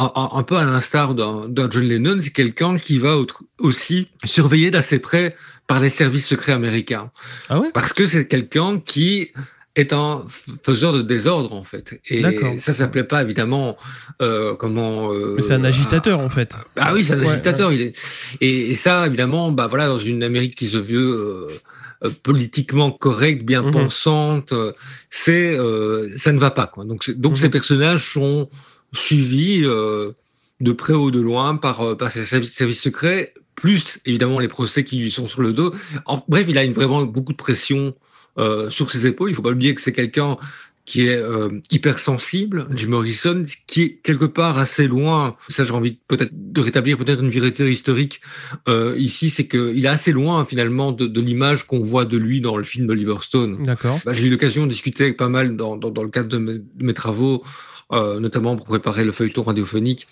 un, 0.00 0.44
peu 0.44 0.56
à 0.56 0.64
l'instar 0.64 1.16
d'un 1.16 1.68
John 1.68 1.82
Lennon, 1.82 2.18
c'est 2.20 2.30
quelqu'un 2.30 2.78
qui 2.78 3.00
va 3.00 3.16
aussi 3.58 4.06
surveiller 4.22 4.70
d'assez 4.70 5.00
près 5.00 5.34
par 5.66 5.80
les 5.80 5.88
services 5.88 6.28
secrets 6.28 6.52
américains. 6.52 7.10
Ah 7.48 7.58
ouais? 7.58 7.70
Parce 7.74 7.92
que 7.92 8.06
c'est 8.06 8.28
quelqu'un 8.28 8.78
qui 8.78 9.32
est 9.74 9.92
un 9.92 10.24
faiseur 10.62 10.92
de 10.92 11.02
désordre 11.02 11.52
en 11.52 11.64
fait. 11.64 12.00
Et 12.08 12.22
ça 12.60 12.72
s'appelait 12.72 13.02
pas 13.02 13.22
évidemment 13.22 13.76
euh, 14.22 14.54
comment. 14.54 15.12
Euh, 15.12 15.34
Mais 15.34 15.40
c'est 15.40 15.54
un 15.54 15.64
agitateur 15.64 16.20
en 16.20 16.28
fait. 16.28 16.56
Ah 16.76 16.92
oui, 16.94 17.04
c'est 17.04 17.14
un 17.14 17.26
agitateur. 17.26 17.72
Il 17.72 17.80
est 17.80 17.96
et, 18.40 18.76
ça 18.76 19.04
évidemment, 19.08 19.50
bah 19.50 19.66
voilà, 19.66 19.88
dans 19.88 19.98
une 19.98 20.22
Amérique 20.22 20.54
qui 20.54 20.68
se 20.68 20.78
veut 20.78 21.48
euh, 22.04 22.10
politiquement 22.22 22.92
correcte, 22.92 23.44
bien 23.44 23.62
mhm. 23.62 23.72
pensante, 23.72 24.52
euh, 24.52 24.72
c'est 25.10 25.58
euh, 25.58 26.08
ça 26.16 26.32
ne 26.32 26.38
va 26.38 26.50
pas 26.50 26.66
quoi. 26.66 26.84
Donc 26.84 27.10
donc 27.10 27.38
ces 27.38 27.46
mhm. 27.46 27.52
personnages 27.52 28.12
sont 28.12 28.48
suivis 28.92 29.62
de 29.62 30.72
près 30.72 30.94
ou 30.94 31.10
de 31.10 31.20
loin 31.20 31.56
par 31.56 31.96
par 31.96 32.10
ces 32.10 32.22
services, 32.22 32.80
secrets, 32.80 33.34
plus 33.54 33.98
évidemment 34.06 34.38
les 34.38 34.48
procès 34.48 34.84
qui 34.84 34.98
lui 34.98 35.10
sont 35.10 35.26
sur 35.26 35.42
le 35.42 35.52
dos. 35.52 35.74
En, 36.06 36.24
bref, 36.28 36.46
il 36.48 36.56
a 36.56 36.64
une, 36.64 36.72
vraiment 36.72 37.02
beaucoup 37.02 37.32
de 37.32 37.36
pression 37.36 37.94
sur 38.70 38.90
ses 38.90 39.06
épaules. 39.06 39.30
Il 39.30 39.34
faut 39.34 39.42
pas 39.42 39.50
oublier 39.50 39.74
que 39.74 39.80
c'est 39.80 39.92
quelqu'un 39.92 40.36
qui 40.88 41.06
est 41.06 41.22
euh, 41.22 41.50
hypersensible, 41.70 42.66
Jim 42.74 42.88
Morrison, 42.88 43.44
qui 43.66 43.82
est 43.82 43.90
quelque 44.02 44.24
part 44.24 44.56
assez 44.56 44.88
loin. 44.88 45.36
Ça, 45.50 45.62
j'ai 45.62 45.74
envie 45.74 45.98
peut-être 46.08 46.32
de 46.32 46.60
rétablir 46.62 46.96
peut-être 46.96 47.22
une 47.22 47.28
vérité 47.28 47.70
historique 47.70 48.22
euh, 48.68 48.94
ici, 48.96 49.28
c'est 49.28 49.46
qu'il 49.46 49.84
est 49.84 49.88
assez 49.88 50.12
loin 50.12 50.46
finalement 50.46 50.90
de, 50.90 51.06
de 51.06 51.20
l'image 51.20 51.66
qu'on 51.66 51.80
voit 51.80 52.06
de 52.06 52.16
lui 52.16 52.40
dans 52.40 52.56
le 52.56 52.64
film 52.64 52.86
d'Oliver 52.86 53.16
Stone. 53.20 53.66
D'accord. 53.66 54.00
Bah, 54.06 54.14
j'ai 54.14 54.26
eu 54.26 54.30
l'occasion 54.30 54.64
de 54.64 54.70
discuter 54.70 55.04
avec 55.04 55.18
pas 55.18 55.28
mal 55.28 55.58
dans, 55.58 55.76
dans, 55.76 55.90
dans 55.90 56.02
le 56.02 56.08
cadre 56.08 56.30
de 56.30 56.62
mes, 56.80 56.94
travaux, 56.94 57.44
euh, 57.92 58.18
notamment 58.18 58.56
pour 58.56 58.64
préparer 58.64 59.04
le 59.04 59.12
feuilleton 59.12 59.42
radiophonique 59.42 60.08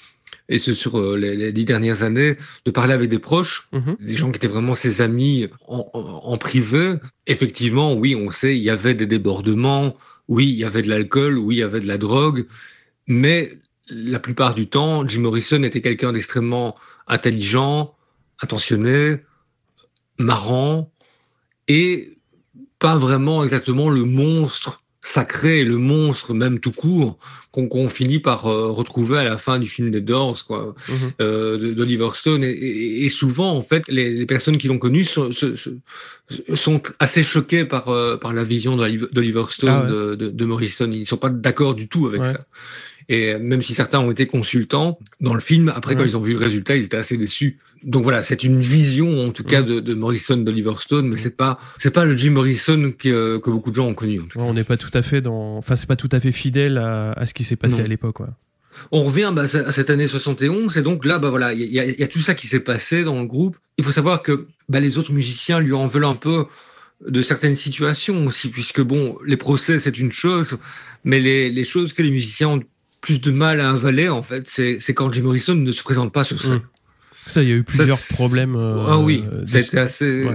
et 0.51 0.59
ce 0.59 0.75
sur 0.75 0.99
euh, 0.99 1.17
les, 1.17 1.37
les, 1.37 1.53
dix 1.53 1.65
dernières 1.65 2.03
années, 2.03 2.37
de 2.67 2.71
parler 2.71 2.93
avec 2.93 3.09
des 3.09 3.19
proches, 3.19 3.67
mhm. 3.73 3.97
des 3.99 4.15
gens 4.15 4.31
qui 4.31 4.37
étaient 4.37 4.47
vraiment 4.47 4.75
ses 4.75 5.01
amis 5.01 5.49
en, 5.67 5.89
en, 5.95 6.01
en, 6.01 6.37
privé. 6.37 6.97
Effectivement, 7.27 7.95
oui, 7.95 8.15
on 8.15 8.31
sait, 8.31 8.57
il 8.57 8.63
y 8.63 8.71
avait 8.71 8.95
des 8.95 9.07
débordements, 9.07 9.97
oui, 10.29 10.47
il 10.49 10.57
y 10.57 10.65
avait 10.65 10.83
de 10.83 10.89
l'alcool, 10.89 11.39
oui, 11.39 11.57
il 11.57 11.59
y 11.59 11.63
avait 11.63 11.81
de 11.81 11.87
la 11.87 11.99
drogue, 11.99 12.47
mais 13.07 13.59
la 13.89 14.19
plupart 14.19 14.55
du 14.55 14.69
temps, 14.69 15.07
Jim 15.07 15.21
Morrison 15.21 15.63
était 15.63 15.81
quelqu'un 15.81 16.13
d'extrêmement 16.13 16.75
intelligent, 17.07 17.95
attentionné, 18.41 19.19
marrant, 20.19 20.91
et 21.69 22.19
pas 22.79 22.97
vraiment 22.97 23.45
exactement 23.45 23.89
le 23.89 24.05
monstre 24.05 24.83
sacré, 25.07 25.63
le 25.63 25.77
monstre 25.77 26.35
même 26.35 26.59
tout 26.59 26.73
court, 26.73 27.17
qu'on 27.53 27.89
finit 27.89 28.19
par 28.19 28.47
euh, 28.47 28.73
retrouver 28.73 29.19
à 29.19 29.25
la 29.25 29.39
fin 29.39 29.61
du 29.61 29.69
film 29.69 29.93
des 29.93 30.01
Doors, 30.01 30.45
quoi, 30.45 30.75
mhm. 30.89 30.95
euh, 31.21 31.75
d'Oliver 31.75 32.09
Stone. 32.15 32.43
Et, 32.43 33.09
souvent, 33.09 33.53
en 33.53 33.63
fait, 33.63 33.85
les, 33.87 34.27
personnes 34.27 34.59
qui 34.59 34.67
l'ont 34.67 34.79
connu 34.79 35.05
sont, 35.05 35.31
sont, 35.33 36.83
assez 36.99 37.23
choquées 37.23 37.65
par, 37.65 37.89
euh, 37.89 38.17
par 38.17 38.33
la 38.33 38.43
vision 38.43 38.77
d'Oliver 38.77 39.45
Stone, 39.49 39.71
ah 39.71 39.87
de, 39.87 40.15
de, 40.17 40.45
Morrison. 40.45 40.91
Ils 40.91 41.07
sont 41.07 41.17
pas 41.17 41.31
d'accord 41.31 41.75
du 41.77 41.87
tout 41.87 42.09
avec 42.09 42.27
ça. 42.27 42.45
Et 43.09 43.39
même 43.39 43.63
si 43.63 43.73
certains 43.73 44.01
ont 44.01 44.11
été 44.11 44.27
consultants 44.27 44.99
dans 45.21 45.35
le 45.35 45.41
film, 45.41 45.69
après 45.69 45.95
quand 45.95 46.03
ils 46.03 46.17
ont 46.17 46.21
vu 46.21 46.33
le 46.33 46.39
résultat, 46.39 46.77
ils 46.77 46.85
étaient 46.85 46.97
assez 46.97 47.17
déçus. 47.17 47.59
Donc 47.85 48.03
voilà, 48.03 48.23
c'est 48.23 48.43
une 48.43 48.61
vision 48.61 49.25
en 49.25 49.31
tout 49.31 49.45
cas 49.45 49.63
de, 49.63 49.79
de 49.79 49.95
Morrison 49.95 50.37
d'Oliver 50.37 50.73
Stone, 50.81 51.09
mais 51.09 51.17
c'est 51.17 51.37
pas 51.37 51.59
c'est 51.79 51.93
pas 51.93 52.05
le 52.05 52.17
Jim 52.17 52.33
Morrison 52.33 52.93
que, 52.99 53.37
que 53.39 53.51
beaucoup 53.51 53.71
de 53.71 53.77
gens 53.77 53.87
ont 53.87 53.95
connu. 53.95 54.21
on 54.35 54.55
n'est 54.55 54.65
pas 54.65 54.77
tout 54.77 54.91
à 54.93 55.03
fait 55.03 55.21
dans, 55.21 55.57
enfin 55.57 55.77
c'est 55.77 55.87
pas 55.87 55.97
tout 55.97 56.09
à 56.11 56.19
fait 56.19 56.33
fidèle 56.33 56.79
à, 56.79 57.13
à 57.13 57.27
ce 57.27 57.35
qui 57.35 57.45
s'est 57.45 57.57
passé 57.57 57.81
à 57.81 57.87
l'époque. 57.87 58.19
On 58.93 59.05
revient 59.05 59.33
bah, 59.35 59.43
à 59.43 59.73
cette 59.73 59.91
année 59.91 60.07
71, 60.07 60.77
et 60.77 60.83
donc 60.83 61.05
là, 61.05 61.19
bah 61.19 61.31
voilà, 61.31 61.55
il 61.55 61.63
y 61.63 61.81
a, 61.81 61.87
y 61.87 62.03
a, 62.03 62.09
tout 62.09 62.21
ça 62.21 62.35
qui 62.35 62.47
s'est 62.47 62.61
passé 62.61 63.05
dans 63.05 63.19
le 63.19 63.27
groupe. 63.27 63.57
Il 63.79 63.85
faut 63.85 63.93
savoir 63.93 64.23
que 64.23 64.49
bah, 64.69 64.81
les 64.81 64.99
autres 64.99 65.13
musiciens 65.13 65.61
lui 65.61 65.73
en 65.73 65.87
veulent 65.87 66.05
un 66.05 66.15
peu 66.15 66.47
de 67.07 67.23
certaines 67.23 67.57
situations 67.57 68.27
aussi, 68.27 68.49
puisque 68.49 68.81
bon, 68.81 69.19
les 69.25 69.37
procès 69.37 69.79
c'est 69.79 69.99
une 69.99 70.13
chose, 70.13 70.59
mais 71.05 71.21
les, 71.21 71.51
les 71.51 71.65
choses 71.65 71.93
que 71.93 72.03
les 72.03 72.11
musiciens 72.11 72.49
ont 72.49 72.63
plus 73.07 73.21
de 73.21 73.31
mal 73.31 73.61
à 73.61 73.71
avaler, 73.71 74.09
en 74.09 74.25
fait, 74.25 74.49
c'est 74.49 74.95
quand 74.95 75.13
Jim 75.13 75.23
Morrison 75.23 75.55
ne 75.55 75.71
se 75.71 75.85
présente 75.85 76.13
pas 76.13 76.25
sur 76.25 76.43
scène. 76.43 76.55
Mmh. 76.55 76.63
Ça, 77.29 77.41
il 77.41 77.49
y 77.49 77.53
a 77.53 77.55
eu 77.55 77.63
plusieurs 77.63 78.01
problèmes. 78.15 78.57
Euh, 78.57 78.85
ah 78.89 78.99
oui, 78.99 79.25
ça 79.47 79.59
a 79.59 79.61
été 79.61 79.79
assez, 79.79 80.27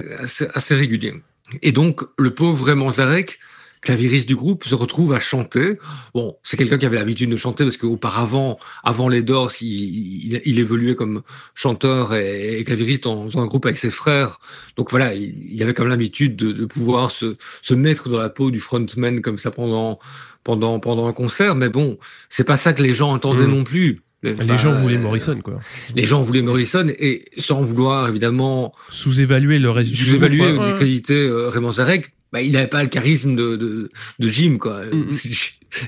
assez, 0.54 0.76
régulier. 0.76 1.16
Et 1.62 1.74
donc, 1.74 2.02
le 2.18 2.34
pauvre 2.34 2.64
Raymond 2.64 2.92
Zarek, 2.92 3.40
clavieriste 3.82 4.28
du 4.28 4.36
groupe, 4.36 4.64
se 4.64 4.76
retrouve 4.76 5.14
à 5.14 5.20
chanter. 5.20 5.80
Bon, 6.14 6.38
c'est 6.44 6.56
quelqu'un 6.56 6.78
qui 6.78 6.86
avait 6.86 6.98
l'habitude 6.98 7.30
de 7.30 7.36
chanter 7.36 7.64
parce 7.64 7.78
qu'auparavant, 7.78 8.60
avant 8.84 9.10
les 9.10 9.24
Doors, 9.24 9.52
il, 9.62 10.40
il, 10.46 10.60
évoluait 10.60 10.96
comme 10.96 11.24
chanteur 11.56 12.14
et, 12.14 12.60
et 12.60 12.64
clavieriste 12.64 13.04
dans, 13.06 13.40
un 13.40 13.46
groupe 13.48 13.66
avec 13.66 13.78
ses 13.78 13.90
frères. 13.90 14.40
Donc 14.78 14.92
voilà, 14.92 15.16
il, 15.16 15.62
avait 15.64 15.74
comme 15.74 15.88
l'habitude 15.88 16.36
de, 16.36 16.52
de, 16.52 16.66
pouvoir 16.66 17.10
se, 17.10 17.38
se 17.62 17.74
mettre 17.74 18.10
dans 18.10 18.20
la 18.20 18.30
peau 18.30 18.52
du 18.52 18.60
frontman 18.60 19.22
comme 19.22 19.38
ça 19.38 19.52
pendant 19.52 20.00
pendant 20.44 20.80
pendant 20.80 21.08
un 21.08 21.14
concert, 21.14 21.56
mais 21.56 21.70
bon, 21.70 21.98
c'est 22.30 22.44
pas 22.44 22.58
ça 22.58 22.74
que 22.74 22.84
les 22.84 22.94
gens 22.94 23.12
entendaient 23.12 23.48
hmm. 23.48 23.52
non 23.52 23.64
plus. 23.64 24.02
les 24.24 24.58
gens 24.58 24.72
voulaient 24.72 24.98
Morrison, 24.98 25.40
quoi. 25.44 25.60
Les 25.96 26.06
gens 26.06 26.22
voulaient 26.22 26.44
Morrison 26.44 26.86
et 26.88 27.26
sans 27.38 27.62
vouloir 27.62 28.08
évidemment 28.08 28.74
sous-évaluer 28.90 29.58
le 29.58 29.72
reste 29.72 29.92
du 29.92 29.98
Sous-évaluer 29.98 30.52
ou 30.52 30.64
discréditer 30.64 31.28
euh, 31.28 31.50
Raymond 31.50 31.74
Zarek, 31.74 32.14
bah, 32.32 32.42
il 32.42 32.54
n'avait 32.54 32.68
pas 32.68 32.84
le 32.84 32.90
charisme 32.90 33.36
de, 33.36 33.56
de, 33.56 33.92
de 34.20 34.28
Jim, 34.28 34.58
quoi. 34.60 34.86
Hmm, 34.86 35.12
hmm. 35.12 35.16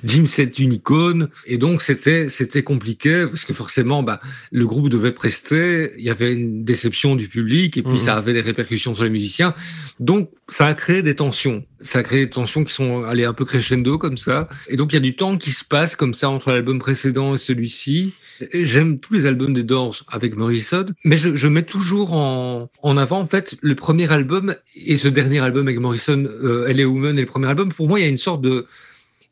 Jim, 0.04 0.24
c'est 0.26 0.60
une 0.60 0.74
icône, 0.74 1.30
et 1.46 1.58
donc 1.58 1.82
c'était 1.82 2.30
c'était 2.30 2.64
compliqué 2.64 3.26
parce 3.28 3.46
que 3.46 3.54
forcément, 3.54 4.04
bah, 4.04 4.20
le 4.52 4.66
groupe 4.66 4.90
devait 4.90 5.12
prester. 5.12 5.92
Il 5.98 6.04
y 6.04 6.10
avait 6.10 6.34
une 6.34 6.64
déception 6.64 7.16
du 7.16 7.28
public, 7.28 7.78
et 7.78 7.84
puis 7.84 8.00
ça 8.00 8.16
avait 8.16 8.34
des 8.34 8.42
répercussions 8.42 8.96
sur 8.96 9.04
les 9.04 9.10
musiciens. 9.10 9.54
Donc 10.00 10.30
ça 10.50 10.68
a 10.68 10.74
créé 10.74 11.02
des 11.02 11.16
tensions. 11.16 11.66
Ça 11.82 12.00
a 12.00 12.04
créé 12.04 12.26
des 12.26 12.30
tensions 12.30 12.64
qui 12.64 12.74
sont 12.74 13.04
allées 13.04 13.26
un 13.26 13.34
peu 13.34 13.46
crescendo 13.46 13.98
comme 13.98 14.18
ça. 14.18 14.48
Et 14.68 14.78
donc 14.78 14.94
il 14.94 14.96
y 14.96 14.98
a 14.98 15.02
du 15.02 15.16
temps 15.16 15.38
qui 15.38 15.52
se 15.52 15.66
passe 15.66 15.96
comme 15.96 16.14
ça 16.14 16.30
entre 16.30 16.52
l'album 16.52 16.80
précédent 16.80 17.36
et 17.36 17.38
celui-ci. 17.38 18.14
J'aime 18.54 19.00
tous 19.00 19.14
les 19.14 19.26
albums 19.26 19.54
des 19.54 19.64
Doors 19.64 20.04
avec 20.10 20.36
Morrison, 20.36 20.86
mais 21.04 21.18
je, 21.18 21.36
je, 21.36 21.48
mets 21.48 21.64
toujours 21.64 22.14
en, 22.14 22.70
en 22.82 22.98
avant 22.98 23.20
en 23.20 23.28
fait 23.28 23.56
le 23.62 23.76
premier 23.76 24.12
album 24.12 24.56
et 24.76 24.98
ce 24.98 25.08
dernier 25.08 25.40
album 25.40 25.68
avec 25.68 25.80
Morrison, 25.80 26.26
euh, 26.26 26.66
Elle 26.68 26.80
est 26.80 26.86
Woman 26.86 27.18
et 27.18 27.22
le 27.22 27.28
premier 27.28 27.48
album. 27.48 27.72
Pour 27.72 27.88
moi, 27.88 28.00
il 28.00 28.04
y 28.04 28.06
a 28.06 28.10
une 28.10 28.18
sorte 28.18 28.42
de 28.42 28.66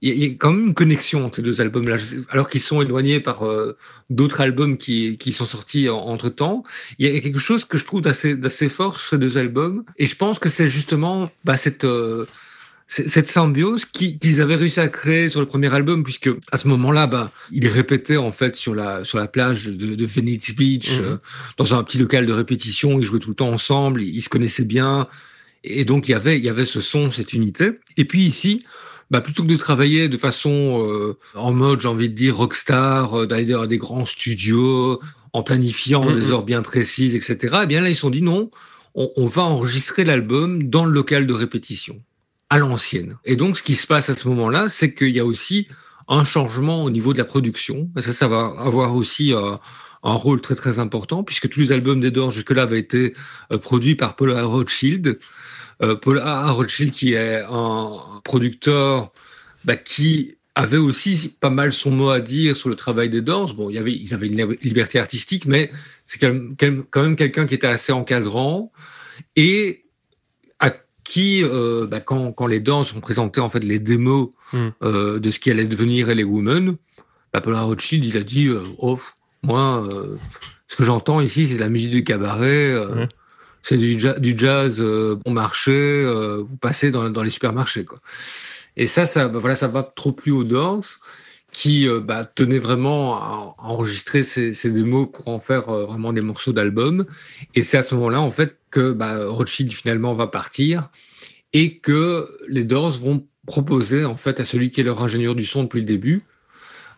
il 0.02 0.24
y, 0.24 0.26
a 0.26 0.30
quand 0.30 0.52
même 0.52 0.68
une 0.68 0.74
connexion 0.74 1.26
entre 1.26 1.36
ces 1.36 1.42
deux 1.44 1.62
albums-là, 1.62 1.98
alors 2.30 2.50
qu'ils 2.50 2.62
sont 2.62 2.82
éloignés 2.82 3.20
par 3.20 3.46
euh, 3.46 3.78
d'autres 4.10 4.42
albums 4.42 4.78
qui, 4.78 5.18
qui 5.20 5.32
sont 5.32 5.46
sortis 5.46 5.90
entre 5.90 6.30
temps. 6.30 6.64
Il 6.98 7.08
y 7.08 7.16
a 7.16 7.20
quelque 7.20 7.40
chose 7.40 7.66
que 7.66 7.78
je 7.78 7.86
trouve 7.86 8.02
d'assez 8.02 8.36
d'assez 8.36 8.68
fort 8.68 8.96
sur 8.96 9.10
ces 9.10 9.18
deux 9.20 9.38
albums, 9.38 9.84
et 9.98 10.08
je 10.08 10.16
pense 10.16 10.40
que 10.40 10.50
c'est 10.50 10.68
justement 10.68 11.30
bah, 11.46 11.56
cette 11.56 11.84
euh, 11.84 12.26
cette 12.88 13.28
symbiose 13.28 13.86
qu'ils 13.86 14.42
avaient 14.42 14.56
réussi 14.56 14.82
à 14.82 14.90
créer 14.90 15.30
sur 15.30 15.40
le 15.40 15.46
premier 15.46 15.74
album, 15.74 16.04
puisque 16.04 16.30
à 16.52 16.58
ce 16.58 16.68
moment-là, 16.68 17.08
bah, 17.08 17.32
ils 17.52 17.68
répétaient 17.68 18.18
en 18.18 18.32
fait 18.32 18.56
sur 18.56 18.74
la 18.74 19.04
sur 19.04 19.20
la 19.20 19.28
plage 19.28 19.68
de, 19.68 19.96
de 19.96 20.06
Venice 20.06 20.56
Beach, 20.56 21.00
mhm. 21.00 21.06
euh, 21.06 21.18
dans 21.58 21.76
un 21.76 21.84
petit 21.84 22.00
local 22.00 22.26
de 22.26 22.34
répétition. 22.34 23.00
Ils 23.00 23.04
jouaient 23.04 23.20
tout 23.20 23.30
le 23.30 23.36
temps 23.36 23.52
ensemble, 23.52 24.02
ils 24.02 24.22
se 24.22 24.30
connaissaient 24.30 24.66
bien, 24.66 25.08
et 25.64 25.86
donc 25.86 26.10
il 26.10 26.12
y 26.12 26.16
avait 26.16 26.40
il 26.40 26.44
y 26.44 26.50
avait 26.50 26.66
ce 26.66 26.82
son, 26.82 27.12
cette 27.12 27.34
unité. 27.34 27.72
Et 27.98 28.06
puis 28.06 28.24
ici, 28.24 28.66
bah, 29.12 29.19
plutôt 29.21 29.43
que 29.43 29.50
de 29.50 29.58
travailler 29.58 30.08
de 30.08 30.17
façon 30.17 30.88
euh, 30.88 31.17
en 31.36 31.52
mode, 31.52 31.82
j'ai 31.82 31.89
envie 31.89 32.10
de 32.10 32.15
dire, 32.15 32.38
rockstar, 32.38 33.13
euh, 33.13 33.28
d'aller 33.28 33.45
dans 33.45 33.65
des 33.65 33.78
grands 33.78 34.06
studios, 34.06 35.00
en 35.34 35.43
planifiant 35.43 36.10
des 36.10 36.32
heures 36.32 36.43
bien 36.43 36.62
précises, 36.62 37.15
etc. 37.15 37.60
Eh 37.63 37.67
bien 37.67 37.82
là, 37.82 37.89
ils 37.89 37.95
se 37.95 38.02
sont 38.02 38.10
dit 38.10 38.21
non, 38.21 38.50
on, 38.95 39.12
on 39.17 39.26
va 39.26 39.43
enregistrer 39.43 40.06
l'album 40.06 40.63
dans 40.63 40.86
le 40.86 40.91
local 40.91 41.28
de 41.28 41.34
répétition, 41.34 42.02
à 42.50 42.58
l'ancienne. 42.58 43.17
Et 43.26 43.36
donc, 43.36 43.58
ce 43.58 43.63
qui 43.63 43.76
se 43.76 43.86
passe 43.86 44.10
à 44.10 44.13
ce 44.13 44.28
moment-là, 44.30 44.69
c'est 44.69 44.93
qu'il 44.93 45.15
y 45.15 45.19
a 45.19 45.26
aussi 45.26 45.67
un 46.08 46.24
changement 46.24 46.84
au 46.84 46.89
niveau 46.89 47.12
de 47.12 47.17
la 47.17 47.26
production. 47.26 47.89
Ça, 47.97 48.13
ça 48.13 48.30
va 48.30 48.54
avoir 48.60 48.95
aussi 48.95 49.34
euh, 49.34 49.56
un 50.04 50.13
rôle 50.13 50.39
très 50.39 50.56
très 50.56 50.80
important 50.80 51.24
puisque 51.24 51.50
tous 51.50 51.60
les 51.60 51.71
albums 51.74 52.00
des 52.00 52.12
Doors 52.12 52.32
jusque-là 52.32 52.63
avaient 52.63 52.80
été 52.80 53.13
euh, 53.52 53.58
produits 53.58 53.95
par 53.95 54.15
Paul. 54.15 54.32
Rothschild. 54.32 55.19
Euh, 55.82 55.96
Paul 55.96 56.20
A. 56.20 56.52
Rothschild 56.52 56.91
qui 56.91 57.13
est 57.13 57.44
un 57.48 58.22
producteur 58.24 59.12
bah, 59.65 59.76
qui 59.76 60.36
avait 60.56 60.78
aussi 60.78 61.36
pas 61.39 61.50
mal 61.50 61.72
son 61.72 61.91
mot 61.91 62.10
à 62.10 62.20
dire 62.20 62.58
sur 62.58 62.70
le 62.70 62.76
travail 62.76 63.10
des 63.10 63.22
Doors. 63.22 63.54
Bon, 63.54 63.70
il 63.70 63.76
y 63.76 63.80
avait, 63.80 63.94
ils 63.94 64.13
avaient 64.13 64.28
une 64.28 64.58
liberté 64.62 65.00
artistique, 65.00 65.46
mais 65.46 65.72
c'est 66.06 66.20
quand 66.20 67.02
même 67.02 67.15
quelqu'un 67.15 67.46
qui 67.46 67.56
était 67.56 67.67
assez 67.67 67.91
encadrant 67.91 68.72
et 69.36 69.86
à 70.60 70.72
qui, 71.04 71.44
euh, 71.44 71.88
bah, 71.88 72.02
quand, 72.02 72.32
quand, 72.34 72.48
les 72.48 72.60
Doors 72.60 72.88
ont 72.96 73.00
présenté 73.00 73.39
en 73.39 73.50
fait 73.50 73.63
les 73.63 73.80
démos 73.80 74.30
hmm. 74.52 74.67
euh, 74.84 75.20
de 75.20 75.32
ce 75.32 75.39
qui 75.39 75.52
allait 75.52 75.65
devenir 75.65 76.13
Les 76.13 76.24
Women, 76.24 76.76
bah, 77.34 77.41
Paul 77.41 77.56
A. 77.56 77.62
Rothschild, 77.62 78.06
il 78.06 78.17
a 78.17 78.24
dit, 78.24 78.50
euh, 78.50 78.62
oh, 78.78 79.00
moi, 79.41 79.88
ce 80.67 80.76
que 80.76 80.84
j'entends 80.84 81.20
ici, 81.20 81.48
c'est 81.48 81.58
la 81.58 81.70
musique 81.70 81.91
du 81.91 82.04
cabaret, 82.04 82.72
euh, 82.72 83.06
c'est 83.63 83.78
du, 83.78 83.97
jazz 84.38 84.78
euh, 84.80 85.15
bon 85.24 85.32
marché, 85.32 86.06
vous 86.39 86.58
passez 86.58 86.91
dans, 86.91 87.24
les 87.24 87.30
supermarchés. 87.30 87.86
Quoi. 87.86 88.00
Et 88.78 88.88
ça, 88.88 89.06
ça, 89.06 89.28
bah, 89.28 89.39
voilà, 89.39 89.56
ça 89.56 89.67
va 89.67 89.84
trop 89.84 90.12
plus 90.12 90.32
aux 90.32 90.43
danses 90.43 91.00
qui 91.52 91.86
bah, 92.04 92.24
tenait 92.24 92.60
vraiment 92.60 93.15
à, 93.17 93.56
enregistrer 93.58 94.24
ces, 94.24 94.54
ces, 94.54 94.71
démos 94.71 95.10
pour 95.12 95.28
en 95.28 95.39
faire 95.39 95.63
vraiment 95.63 96.13
des 96.13 96.21
morceaux 96.21 96.54
d'album. 96.54 97.06
Et 97.56 97.63
c'est 97.63 97.78
à 97.78 97.84
ce 97.84 97.93
moment-là, 97.95 98.21
en 98.21 98.32
fait, 98.32 98.58
que 98.71 98.93
bah, 98.93 99.26
Rothschild 99.28 99.71
finalement 99.74 100.13
va 100.13 100.28
partir 100.28 100.89
et 101.54 101.78
que 101.78 102.28
les 102.47 102.63
Doors 102.63 102.97
vont 102.97 103.28
proposer 103.45 104.06
en 104.06 104.15
fait 104.15 104.39
à 104.39 104.45
celui 104.45 104.69
qui 104.69 104.82
est 104.82 104.84
leur 104.84 105.02
ingénieur 105.02 105.36
du 105.36 105.45
son 105.45 105.63
depuis 105.63 105.80
le 105.80 105.86
début 105.86 106.24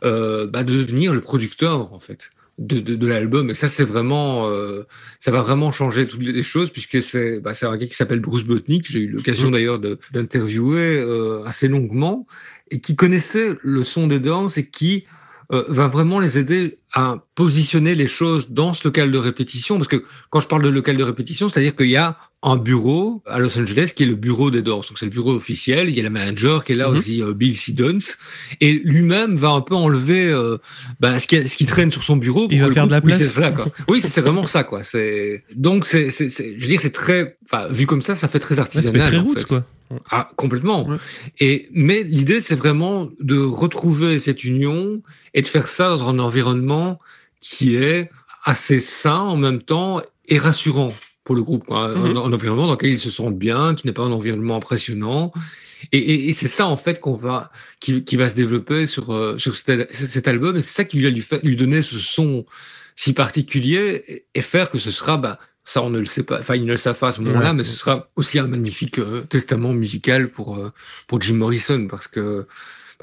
euh, 0.04 0.48
bah, 0.48 0.64
de 0.64 0.74
devenir 0.74 1.14
le 1.14 1.22
producteur 1.22 1.94
en 1.94 2.00
fait 2.00 2.32
de, 2.60 2.80
de, 2.80 2.96
de 2.96 3.08
l'album. 3.08 3.50
Et 3.50 3.54
ça, 3.54 3.68
c'est 3.68 3.84
vraiment, 3.84 4.48
euh, 4.48 4.84
ça 5.20 5.32
va 5.32 5.42
vraiment 5.42 5.72
changer 5.72 6.08
toutes 6.08 6.22
les 6.22 6.44
choses 6.44 6.70
puisque 6.70 7.02
c'est, 7.02 7.40
bah, 7.40 7.54
c'est 7.54 7.66
un 7.66 7.76
gars 7.78 7.88
qui 7.88 7.96
s'appelle 7.96 8.20
Bruce 8.20 8.44
Botnick. 8.44 8.90
J'ai 8.90 9.00
eu 9.00 9.08
l'occasion 9.08 9.50
mmh. 9.50 9.54
d'ailleurs 9.54 9.80
d'interviewer 9.80 10.98
euh, 10.98 11.44
assez 11.46 11.68
longuement 11.68 12.28
et 12.72 12.80
qui 12.80 12.96
connaissait 12.96 13.56
le 13.62 13.84
son 13.84 14.08
des 14.08 14.20
danses 14.20 14.58
et 14.58 14.66
qui 14.68 15.06
euh, 15.54 15.64
va 15.68 15.88
vraiment 15.88 16.20
les 16.20 16.40
aider 16.40 16.80
à 16.94 17.24
positionner 17.36 17.94
les 17.94 18.08
choses 18.08 18.50
dans 18.50 18.74
ce 18.74 18.88
local 18.88 19.12
de 19.12 19.18
répétition. 19.20 19.78
Parce 19.78 19.88
que 19.88 20.04
quand 20.32 20.40
je 20.40 20.48
parle 20.48 20.64
de 20.64 20.70
local 20.70 20.98
de 20.98 21.04
répétition, 21.04 21.48
c'est-à-dire 21.48 21.76
qu'il 21.76 21.90
y 21.90 21.96
a 21.96 22.18
un 22.42 22.58
bureau 22.58 23.22
à 23.28 23.40
Los 23.40 23.58
Angeles 23.60 23.92
qui 23.96 24.04
est 24.04 24.08
le 24.08 24.16
bureau 24.16 24.50
des 24.50 24.64
Doors. 24.64 24.86
Donc 24.88 24.98
c'est 24.98 25.06
le 25.06 25.12
bureau 25.12 25.32
officiel. 25.32 25.90
Il 25.90 25.96
y 25.96 26.00
a 26.00 26.04
la 26.04 26.10
manager 26.10 26.64
qui 26.64 26.74
est 26.74 26.76
là 26.76 26.90
mhm. 26.90 26.98
aussi, 26.98 27.22
euh, 27.22 27.34
Bill 27.34 27.56
Siddons. 27.56 28.00
Et 28.62 28.82
lui-même 28.84 29.36
va 29.36 29.50
un 29.50 29.62
peu 29.62 29.76
enlever 29.76 30.26
euh, 30.28 30.58
bah, 31.00 31.20
ce, 31.20 31.28
qui, 31.28 31.48
ce 31.48 31.56
qui 31.56 31.68
traîne 31.68 31.92
sur 31.92 32.02
son 32.02 32.18
bureau. 32.18 32.48
Il 32.50 32.60
va 32.60 32.72
faire 32.72 32.88
de 32.88 32.92
la 32.92 33.02
place. 33.02 33.36
Oui, 33.88 34.02
c'est 34.02 34.22
vraiment 34.22 34.48
ça, 34.48 34.64
quoi. 34.64 34.82
C'est 34.82 35.44
donc 35.56 35.86
c'est, 35.86 36.10
c'est, 36.10 36.30
je 36.30 36.62
veux 36.62 36.68
dire, 36.68 36.82
c'est 36.82 36.94
très, 36.94 37.38
enfin, 37.46 37.68
vu 37.70 37.86
comme 37.86 38.02
ça, 38.02 38.16
ça 38.16 38.28
fait 38.28 38.40
très 38.40 38.58
artisanal. 38.60 38.86
ça 38.86 38.92
fait 38.92 39.08
très 39.08 39.20
roots, 39.20 39.46
quoi. 39.48 39.64
Ah, 40.10 40.30
complètement. 40.36 40.88
Et 41.40 41.70
mais 41.72 42.04
l'idée, 42.04 42.42
c'est 42.42 42.56
vraiment 42.56 43.10
de 43.20 43.40
retrouver 43.40 44.20
cette 44.20 44.44
union 44.44 45.02
et 45.34 45.42
de 45.42 45.48
faire 45.48 45.68
ça 45.68 45.90
dans 45.90 46.08
un 46.10 46.20
environnement 46.20 47.00
qui 47.42 47.76
est 47.76 48.10
assez 48.44 48.80
sain 48.80 49.20
en 49.20 49.38
même 49.38 49.62
temps 49.62 50.02
et 50.28 50.38
rassurant 50.38 50.94
pour 51.24 51.36
le 51.36 51.44
groupe. 51.44 51.66
Quoi. 51.66 51.92
Un, 51.92 51.96
mhm. 51.96 52.18
environnement 52.18 52.68
dans 52.68 52.74
lequel 52.74 52.92
ils 52.92 53.00
se 53.00 53.10
sentent 53.10 53.38
bien, 53.38 53.76
qui 53.76 53.88
n'est 53.88 53.94
pas 53.94 54.04
un 54.04 54.12
environnement 54.12 54.58
impressionnant. 54.58 55.32
Et, 55.92 55.98
et, 55.98 56.30
et 56.30 56.34
c'est 56.34 56.48
ça 56.48 56.68
en 56.68 56.78
fait 56.78 57.00
qu'on 57.00 57.16
va, 57.16 57.52
qui, 57.80 58.04
qui, 58.04 58.16
va 58.16 58.30
se 58.30 58.36
développer 58.36 58.86
sur 58.86 59.12
euh, 59.12 59.38
sur 59.38 59.56
cet, 59.56 59.94
cet, 59.94 60.28
album. 60.28 60.56
Et 60.56 60.62
c'est 60.62 60.74
ça 60.74 60.86
qui 60.86 60.98
lui 60.98 61.08
a 61.08 61.10
lui, 61.10 61.26
lui 61.44 61.56
donner 61.56 61.82
ce 61.82 62.00
son 62.00 62.46
si 62.96 63.14
particulier 63.14 64.26
et 64.34 64.42
faire 64.42 64.70
que 64.70 64.78
ce 64.78 64.92
sera, 64.92 65.18
bah, 65.18 65.40
ça 65.66 65.82
on 65.82 65.90
ne 65.90 66.00
le 66.00 66.06
sait 66.06 66.24
pas, 66.24 66.40
enfin 66.40 66.56
ils 66.56 66.66
ne 66.66 66.72
le 66.72 66.78
savent 66.78 66.98
pas 66.98 67.10
à 67.10 67.12
ce 67.12 67.22
moment-là, 67.22 67.54
mais 67.54 67.64
ce 67.64 67.76
sera 67.76 68.10
aussi 68.16 68.40
un 68.40 68.48
magnifique 68.48 69.00
euh, 69.00 69.22
testament 69.22 69.74
musical 69.74 70.30
pour 70.30 70.58
euh, 70.58 70.72
pour 71.08 71.22
Jim 71.22 71.36
Morrison 71.36 71.88
parce 71.90 72.08
que 72.08 72.46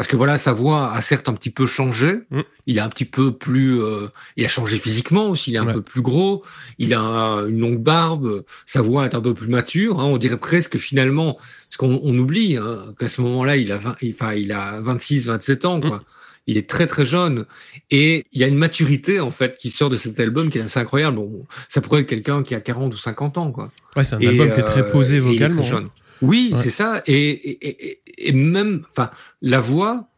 parce 0.01 0.09
que 0.09 0.17
voilà, 0.17 0.39
sa 0.39 0.55
voix 0.55 0.95
a 0.95 1.01
certes 1.03 1.29
un 1.29 1.35
petit 1.35 1.51
peu 1.51 1.67
changé. 1.67 2.21
Mm. 2.31 2.41
Il 2.67 2.79
est 2.79 2.81
un 2.81 2.89
petit 2.89 3.05
peu 3.05 3.33
plus, 3.33 3.83
euh, 3.83 4.07
il 4.39 4.47
a 4.47 4.49
changé 4.49 4.79
physiquement 4.79 5.29
aussi. 5.29 5.51
Il 5.51 5.57
est 5.57 5.59
un 5.59 5.67
peu 5.67 5.83
plus 5.83 6.01
gros. 6.01 6.43
Il 6.79 6.95
a 6.95 7.45
une 7.47 7.61
longue 7.61 7.83
barbe. 7.83 8.45
Sa 8.65 8.81
voix 8.81 9.05
est 9.05 9.15
un 9.15 9.21
peu 9.21 9.35
plus 9.35 9.49
mature. 9.49 10.01
Hein. 10.01 10.05
On 10.05 10.17
dirait 10.17 10.39
presque 10.39 10.79
finalement, 10.79 11.35
parce 11.35 11.77
qu'on 11.77 12.01
on 12.03 12.17
oublie 12.17 12.57
hein, 12.57 12.95
qu'à 12.99 13.09
ce 13.09 13.21
moment-là, 13.21 13.59
il 13.59 13.73
a, 13.73 13.77
20, 13.77 13.97
enfin, 14.15 14.33
il 14.33 14.53
a 14.53 14.81
26, 14.81 15.27
27 15.27 15.65
ans, 15.67 15.81
quoi. 15.81 15.99
Mm. 15.99 16.03
Il 16.47 16.57
est 16.57 16.69
très 16.69 16.87
très 16.87 17.05
jeune 17.05 17.45
et 17.91 18.25
il 18.33 18.41
y 18.41 18.45
a 18.45 18.47
une 18.47 18.57
maturité 18.57 19.21
en 19.21 19.31
fait 19.31 19.57
qui 19.57 19.71
sort 19.71 19.91
de 19.91 19.97
cet 19.97 20.19
album 20.19 20.51
qui 20.51 20.59
est 20.59 20.63
assez 20.63 20.81
incroyable. 20.81 21.17
Bon, 21.17 21.47
ça 21.69 21.81
pourrait 21.81 22.01
être 22.01 22.09
quelqu'un 22.09 22.43
qui 22.43 22.55
a 22.55 22.61
40 22.61 22.93
ou 22.93 22.97
50 22.97 23.39
ans, 23.39 23.53
quoi. 23.53 23.71
Ouais, 23.97 24.05
c'est 24.05 24.17
un 24.17 24.21
album 24.21 24.53
qui 24.53 24.61
est 24.61 24.65
très 24.65 24.87
posé 24.87 25.19
euh, 25.19 25.21
vocalement. 25.21 25.63
Hein. 25.73 25.91
Oui, 26.23 26.53
c'est 26.57 26.71
ça. 26.71 27.03
Et, 27.07 27.31
et, 27.31 28.01
et, 28.19 28.33
même, 28.33 28.83
enfin, 28.91 29.11
la 29.43 29.61
voix, 29.61 30.09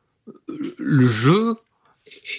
le 0.79 1.07
jeu, 1.07 1.57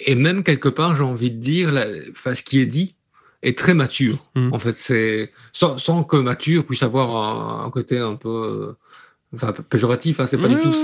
et 0.04 0.14
même 0.14 0.42
quelque 0.42 0.68
part, 0.68 0.94
j'ai 0.96 1.04
envie 1.04 1.30
de 1.30 1.38
dire, 1.38 1.72
enfin, 2.10 2.34
ce 2.34 2.42
qui 2.42 2.60
est 2.60 2.66
dit 2.66 2.94
est 3.42 3.56
très 3.56 3.74
mature. 3.74 4.24
Mm. 4.34 4.52
En 4.52 4.58
fait, 4.58 4.76
c'est 4.76 5.30
sans, 5.52 5.78
sans, 5.78 6.02
que 6.04 6.16
mature 6.16 6.64
puisse 6.64 6.82
avoir 6.82 7.64
un, 7.64 7.70
côté 7.70 7.98
un 7.98 8.16
peu, 8.16 8.74
enfin, 9.34 9.52
péjoratif. 9.68 10.20
Hein, 10.20 10.26
c'est 10.26 10.38
pas 10.38 10.48
du 10.48 10.56
tout. 10.56 10.74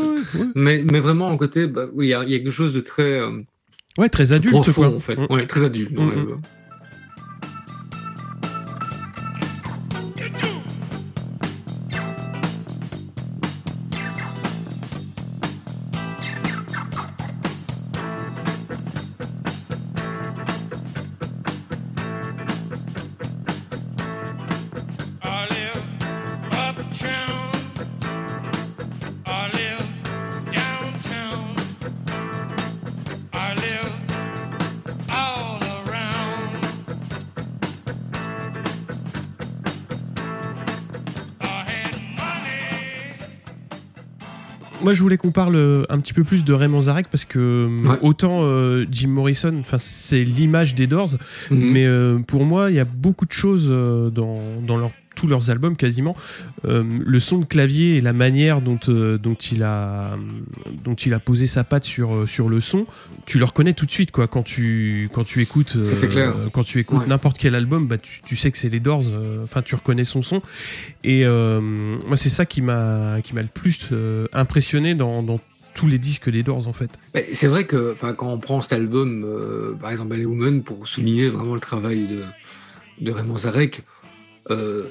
Mais, 0.55 0.83
mais 0.91 1.01
vraiment 1.01 1.31
un 1.31 1.37
côté, 1.37 1.67
bah, 1.67 1.87
oui, 1.95 2.07
il 2.07 2.11
y, 2.11 2.15
a 2.15 2.25
quelque 2.25 2.51
chose 2.51 2.73
de 2.73 2.81
très. 2.81 3.21
Euh, 3.21 3.43
ouais, 3.99 4.09
très 4.09 4.33
adulte, 4.33 4.55
profond, 4.55 4.73
quoi. 4.73 4.97
En 4.97 5.01
fait, 5.01 5.17
mm. 5.17 5.27
ouais, 5.31 5.47
très 5.47 5.65
adulte. 5.65 5.93
Mm, 5.93 6.41
moi, 44.91 44.95
je 44.97 45.03
voulais 45.03 45.19
qu'on 45.19 45.31
parle 45.31 45.55
euh, 45.55 45.85
un 45.89 46.01
petit 46.01 46.13
peu 46.13 46.25
plus 46.25 46.43
de 46.43 46.53
Raymond 46.53 46.81
Zarek 46.81 47.07
parce 47.09 47.25
que 47.25 47.39
euh, 47.39 47.97
autant 48.03 48.41
euh, 48.43 48.85
Jim 48.91 49.11
Morrison, 49.11 49.57
enfin 49.61 49.79
c'est 49.79 50.25
l'image 50.25 50.75
des 50.75 50.89
Doors, 50.89 51.11
mhm. 51.49 51.71
mais 51.71 51.87
pour 52.27 52.45
moi, 52.45 52.71
il 52.71 52.77
y 52.77 52.81
a 52.81 52.85
beaucoup 52.85 53.25
de 53.25 53.31
choses 53.31 53.69
dans, 53.69 54.43
dans 54.67 54.77
leur 54.77 54.91
tous 55.21 55.27
leurs 55.27 55.51
albums 55.51 55.77
quasiment, 55.77 56.17
euh, 56.65 56.83
le 56.83 57.21
son 57.21 57.39
de 57.39 57.45
clavier 57.45 57.97
et 57.97 58.01
la 58.01 58.15
manière 58.15 58.63
dont, 58.63 58.81
euh, 58.89 59.19
dont, 59.19 59.35
il 59.35 59.63
a, 59.63 60.17
dont 60.83 60.95
il 60.95 61.13
a 61.13 61.19
posé 61.19 61.47
sa 61.47 61.63
patte 61.63 61.85
sur, 61.85 62.15
euh, 62.15 62.27
sur 62.27 62.49
le 62.49 62.59
son, 62.59 62.87
tu 63.27 63.39
le 63.39 63.45
reconnais 63.45 63.75
tout 63.75 63.85
de 63.85 63.91
suite 63.91 64.13
quoi. 64.13 64.27
Quand 64.29 64.43
tu, 64.43 65.11
quand 65.13 65.25
tu 65.25 65.43
écoutes, 65.43 65.77
quand 66.53 66.65
tu 66.65 66.79
écoutes 66.79 67.07
n'importe 67.07 67.37
quel 67.37 67.55
album, 67.55 67.87
bah, 67.87 67.99
tu, 67.99 68.23
tu, 68.23 68.35
sais 68.35 68.51
que 68.51 68.57
c'est 68.57 68.71
les 68.71 68.81
Doors. 68.81 69.05
Enfin, 69.43 69.61
tu 69.61 69.75
reconnais 69.75 70.05
son 70.05 70.23
son. 70.23 70.41
Et 71.05 71.27
moi, 71.27 72.17
c'est 72.17 72.31
ça 72.31 72.47
qui 72.47 72.63
m'a 72.63 73.21
qui 73.23 73.35
m'a 73.35 73.43
le 73.43 73.49
plus 73.49 73.91
impressionné 74.33 74.95
dans, 74.95 75.23
dans 75.23 75.39
tous 75.75 75.87
les 75.87 75.99
disques 75.99 76.31
des 76.31 76.43
Doors 76.43 76.67
en 76.67 76.73
fait. 76.73 76.99
C'est 77.35 77.47
vrai 77.47 77.67
que 77.67 77.95
quand 78.17 78.33
on 78.33 78.39
prend 78.39 78.63
cet 78.63 78.73
album, 78.73 79.77
par 79.81 79.91
exemple 79.91 80.11
Ballet 80.11 80.25
Woman, 80.25 80.63
pour 80.63 80.89
souligner 80.89 81.29
vraiment 81.29 81.55
le 81.55 81.61
travail 81.61 82.07
de, 82.07 82.23
de 83.01 83.13
Raymond 83.13 83.39
Zarek, 83.39 83.83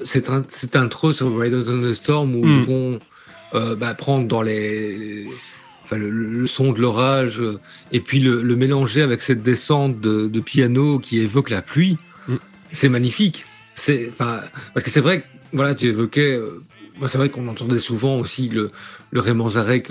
c'est 0.04 0.30
un, 0.30 0.44
intro 0.74 1.12
sur 1.12 1.38
Riders 1.38 1.68
on 1.68 1.82
the 1.82 1.94
Storm 1.94 2.34
où 2.34 2.44
ils 2.44 2.58
hmm. 2.58 2.60
vont 2.60 2.98
euh, 3.54 3.76
bah, 3.76 3.94
prendre 3.94 4.26
dans 4.26 4.42
les, 4.42 5.26
le, 5.90 6.46
son 6.46 6.72
de 6.72 6.80
l'orage 6.80 7.40
euh, 7.40 7.58
et 7.92 8.00
puis 8.00 8.20
le, 8.20 8.42
mélanger 8.56 9.02
avec 9.02 9.22
cette 9.22 9.42
descente 9.42 10.00
de, 10.00 10.40
piano 10.40 10.98
qui 10.98 11.18
évoque 11.18 11.50
la 11.50 11.62
pluie. 11.62 11.96
Hmm. 12.28 12.36
C'est 12.72 12.88
magnifique. 12.88 13.44
C'est, 13.74 14.08
enfin, 14.10 14.40
parce 14.74 14.84
que 14.84 14.90
c'est 14.90 15.00
vrai, 15.00 15.22
que, 15.22 15.26
voilà, 15.52 15.74
tu 15.74 15.86
évoquais. 15.86 16.38
c'est 17.06 17.18
vrai 17.18 17.30
qu'on 17.30 17.48
entendait 17.48 17.78
souvent 17.78 18.18
aussi 18.18 18.48
le, 18.48 18.70
le 19.10 19.20
Raymond 19.20 19.50
Zarek 19.50 19.90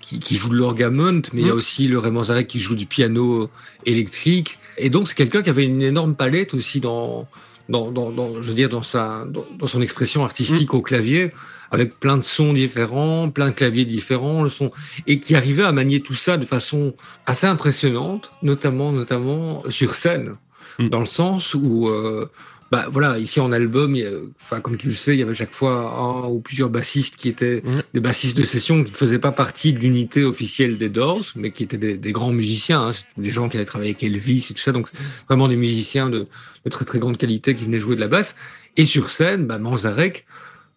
qui, 0.00 0.36
joue 0.36 0.50
de 0.50 0.56
l'orgamont, 0.56 1.22
mais 1.32 1.40
il 1.40 1.46
y 1.46 1.50
a 1.50 1.54
hmm. 1.54 1.58
aussi 1.58 1.88
le 1.88 1.98
Raymond 1.98 2.24
Zarek 2.24 2.46
qui 2.46 2.60
joue 2.60 2.74
du 2.74 2.86
piano 2.86 3.50
électrique. 3.84 4.58
Et 4.78 4.90
donc, 4.90 5.08
c'est 5.08 5.14
quelqu'un 5.14 5.42
qui 5.42 5.50
avait 5.50 5.64
une 5.64 5.82
énorme 5.82 6.14
palette 6.14 6.54
aussi 6.54 6.80
dans, 6.80 7.26
dans, 7.68 7.90
dans, 7.90 8.10
dans, 8.10 8.42
je 8.42 8.48
veux 8.48 8.54
dire, 8.54 8.68
dans 8.68 8.82
sa, 8.82 9.24
dans, 9.26 9.66
son 9.66 9.80
expression 9.80 10.24
artistique 10.24 10.72
mm. 10.72 10.76
au 10.76 10.82
clavier, 10.82 11.32
avec 11.70 11.98
plein 11.98 12.16
de 12.16 12.22
sons 12.22 12.52
différents, 12.52 13.28
plein 13.30 13.48
de 13.48 13.54
claviers 13.54 13.84
différents, 13.84 14.42
le 14.42 14.50
son, 14.50 14.70
et 15.06 15.18
qui 15.20 15.34
arrivait 15.34 15.64
à 15.64 15.72
manier 15.72 16.00
tout 16.00 16.14
ça 16.14 16.36
de 16.36 16.46
façon 16.46 16.94
assez 17.26 17.46
impressionnante, 17.46 18.30
notamment, 18.42 18.92
notamment 18.92 19.62
sur 19.68 19.94
scène, 19.94 20.36
mm. 20.78 20.88
dans 20.88 21.00
le 21.00 21.06
sens 21.06 21.54
où, 21.54 21.88
euh, 21.88 22.30
bah 22.72 22.86
voilà, 22.90 23.18
ici 23.18 23.38
en 23.38 23.52
album, 23.52 23.96
enfin 24.40 24.60
comme 24.60 24.76
tu 24.76 24.88
le 24.88 24.94
sais, 24.94 25.14
il 25.14 25.20
y 25.20 25.22
avait 25.22 25.34
chaque 25.34 25.54
fois 25.54 25.92
un 25.96 26.28
ou 26.28 26.40
plusieurs 26.40 26.68
bassistes 26.68 27.16
qui 27.16 27.28
étaient 27.28 27.62
des 27.94 28.00
bassistes 28.00 28.36
de 28.36 28.42
session 28.42 28.82
qui 28.82 28.90
ne 28.90 28.96
faisaient 28.96 29.20
pas 29.20 29.30
partie 29.30 29.72
de 29.72 29.78
l'unité 29.78 30.24
officielle 30.24 30.76
des 30.76 30.88
Doors, 30.88 31.24
mais 31.36 31.52
qui 31.52 31.62
étaient 31.62 31.78
des, 31.78 32.12
grands 32.12 32.32
musiciens, 32.32 32.88
hein, 32.88 32.92
des 33.16 33.30
gens 33.30 33.48
qui 33.48 33.56
avaient 33.56 33.66
travaillé 33.66 33.90
avec 33.90 34.02
Elvis 34.02 34.48
et 34.50 34.54
tout 34.54 34.60
ça, 34.60 34.72
donc 34.72 34.88
vraiment 35.28 35.46
des 35.46 35.56
musiciens 35.56 36.10
de, 36.10 36.26
de, 36.64 36.70
très 36.70 36.84
très 36.84 36.98
grande 36.98 37.18
qualité 37.18 37.54
qui 37.54 37.64
venaient 37.64 37.78
jouer 37.78 37.94
de 37.94 38.00
la 38.00 38.08
basse. 38.08 38.34
Et 38.76 38.84
sur 38.84 39.10
scène, 39.10 39.46
bah, 39.46 39.58
Manzarek, 39.58 40.26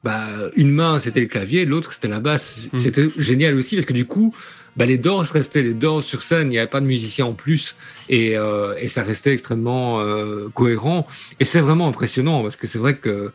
bah, 0.03 0.29
une 0.55 0.71
main 0.71 0.99
c'était 0.99 1.19
le 1.19 1.27
clavier, 1.27 1.65
l'autre 1.65 1.91
c'était 1.91 2.07
la 2.07 2.19
basse. 2.19 2.69
Mm. 2.71 2.77
C'était 2.77 3.07
génial 3.17 3.55
aussi 3.55 3.75
parce 3.75 3.85
que 3.85 3.93
du 3.93 4.05
coup, 4.05 4.33
bah, 4.79 4.85
les 4.85 4.97
Doors 4.97 5.25
restaient 5.25 5.61
les 5.61 5.73
Doors 5.75 6.01
sur 6.01 6.23
scène, 6.23 6.47
il 6.47 6.51
n'y 6.51 6.57
avait 6.57 6.69
pas 6.69 6.79
de 6.79 6.87
musicien 6.87 7.25
en 7.25 7.33
plus, 7.33 7.75
et, 8.07 8.37
euh, 8.37 8.73
et 8.79 8.87
ça 8.87 9.03
restait 9.03 9.33
extrêmement 9.33 9.99
euh, 9.99 10.47
cohérent. 10.53 11.05
Et 11.41 11.45
c'est 11.45 11.59
vraiment 11.59 11.87
impressionnant, 11.89 12.41
parce 12.41 12.55
que 12.55 12.65
c'est 12.65 12.79
vrai 12.79 12.95
que 12.95 13.33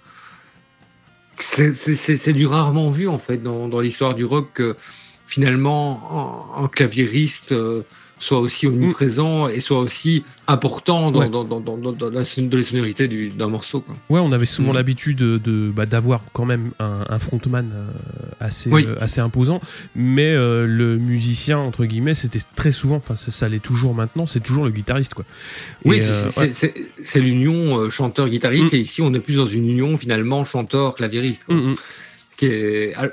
c'est 1.38 2.32
du 2.32 2.46
rarement 2.46 2.90
vu, 2.90 3.06
en 3.08 3.18
fait, 3.18 3.42
dans, 3.42 3.68
dans 3.68 3.80
l'histoire 3.80 4.14
du 4.14 4.24
rock, 4.24 4.48
que 4.54 4.74
finalement, 5.26 6.56
un, 6.56 6.64
un 6.64 6.68
claviériste... 6.68 7.52
Euh, 7.52 7.82
soit 8.24 8.38
aussi 8.38 8.66
omniprésent 8.66 9.48
et 9.48 9.60
soit 9.60 9.80
aussi 9.80 10.24
important 10.46 11.10
dans, 11.10 11.28
dans, 11.28 11.44
dans, 11.44 11.60
dans, 11.60 11.76
dans 11.76 12.10
la, 12.10 12.20
les 12.20 12.62
sonorités 12.62 13.06
d'un 13.06 13.48
morceau. 13.48 13.82
Quoi. 13.82 13.96
Ouais, 14.08 14.20
on 14.20 14.32
avait 14.32 14.46
souvent 14.46 14.72
mm. 14.72 14.76
l'habitude 14.76 15.18
de, 15.18 15.70
bah, 15.70 15.84
d'avoir 15.84 16.24
quand 16.32 16.46
même 16.46 16.70
un, 16.78 17.04
un 17.06 17.18
frontman 17.18 17.70
euh, 17.74 17.90
assez, 18.40 18.72
euh, 18.72 18.96
assez 18.98 19.20
imposant, 19.20 19.60
mais 19.94 20.32
euh, 20.32 20.64
le 20.66 20.96
musicien, 20.96 21.58
entre 21.58 21.84
guillemets, 21.84 22.14
c'était 22.14 22.38
très 22.56 22.72
souvent, 22.72 22.96
enfin 22.96 23.14
ça, 23.14 23.30
ça 23.30 23.46
l'est 23.46 23.62
toujours 23.62 23.94
maintenant, 23.94 24.24
c'est 24.24 24.40
toujours 24.40 24.64
le 24.64 24.70
guitariste. 24.70 25.12
Quoi. 25.12 25.26
oui, 25.84 26.00
c'est, 26.00 27.20
l'union 27.20 27.90
chanteur-guitariste, 27.90 28.72
mm. 28.72 28.76
et 28.76 28.80
ici 28.80 29.02
on 29.02 29.12
est 29.12 29.20
plus 29.20 29.36
dans 29.36 29.46
une 29.46 29.68
union 29.68 29.98
finalement 29.98 30.46
chanteur-claviériste. 30.46 31.42
Mm, 31.48 31.74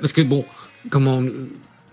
parce 0.00 0.14
que 0.14 0.22
bon, 0.22 0.46
comment 0.88 1.22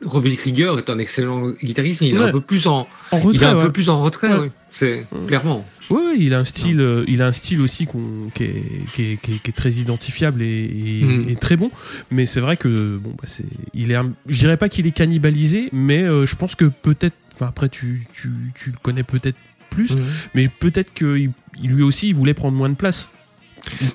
Robbie 0.04 0.38
Krieger 0.38 0.78
est 0.78 0.90
un 0.90 1.00
excellent 1.00 1.50
guitariste, 1.52 2.02
mais 2.02 2.10
il 2.10 2.16
est 2.16 2.20
un 2.20 2.32
peu 2.32 2.42
plus 2.42 2.68
en, 2.68 2.88
retrait. 3.12 3.32
Il 3.34 3.44
est 3.44 3.46
un 3.46 3.62
peu 3.62 3.72
plus 3.72 3.90
en 3.90 4.02
retrait, 4.02 4.30
C'est 4.72 5.06
clairement. 5.28 5.66
Oui, 5.90 6.18
il 6.20 6.34
a 6.34 6.40
un 6.40 6.44
style, 6.44 6.82
euh, 6.82 7.04
il 7.08 7.22
a 7.22 7.28
un 7.28 7.32
style 7.32 7.62
aussi 7.62 7.88
qui, 7.88 8.44
est, 8.44 8.64
qui, 8.94 9.02
est, 9.02 9.18
qui, 9.18 9.32
est, 9.34 9.56
très 9.56 9.72
identifiable 9.72 10.44
et, 10.44 11.02
mm. 11.04 11.36
très 11.38 11.58
bon. 11.58 11.72
Mais 12.12 12.26
c'est 12.26 12.40
vrai 12.40 12.58
que 12.58 12.98
bon, 12.98 13.10
bah, 13.10 13.24
c'est, 13.24 13.46
il 13.74 13.92
est, 13.92 13.98
je 14.28 14.40
dirais 14.40 14.58
pas 14.58 14.70
qu'il 14.70 14.86
est 14.86 14.92
cannibalisé, 14.92 15.70
mais 15.74 16.04
euh, 16.04 16.28
je 16.28 16.36
pense 16.36 16.54
que 16.54 16.66
peut-être, 16.66 17.16
enfin 17.34 17.48
après 17.48 17.70
tu, 17.70 18.06
tu, 18.14 18.32
tu 18.54 18.70
le 18.70 18.78
connais 18.82 19.04
peut-être 19.04 19.38
plus, 19.72 19.96
mm. 19.96 20.02
mais 20.36 20.48
peut-être 20.48 20.94
que 20.94 21.30
lui 21.62 21.84
aussi 21.84 22.10
il 22.10 22.16
voulait 22.16 22.36
prendre 22.36 22.56
moins 22.56 22.70
de 22.70 22.76
place. 22.76 23.10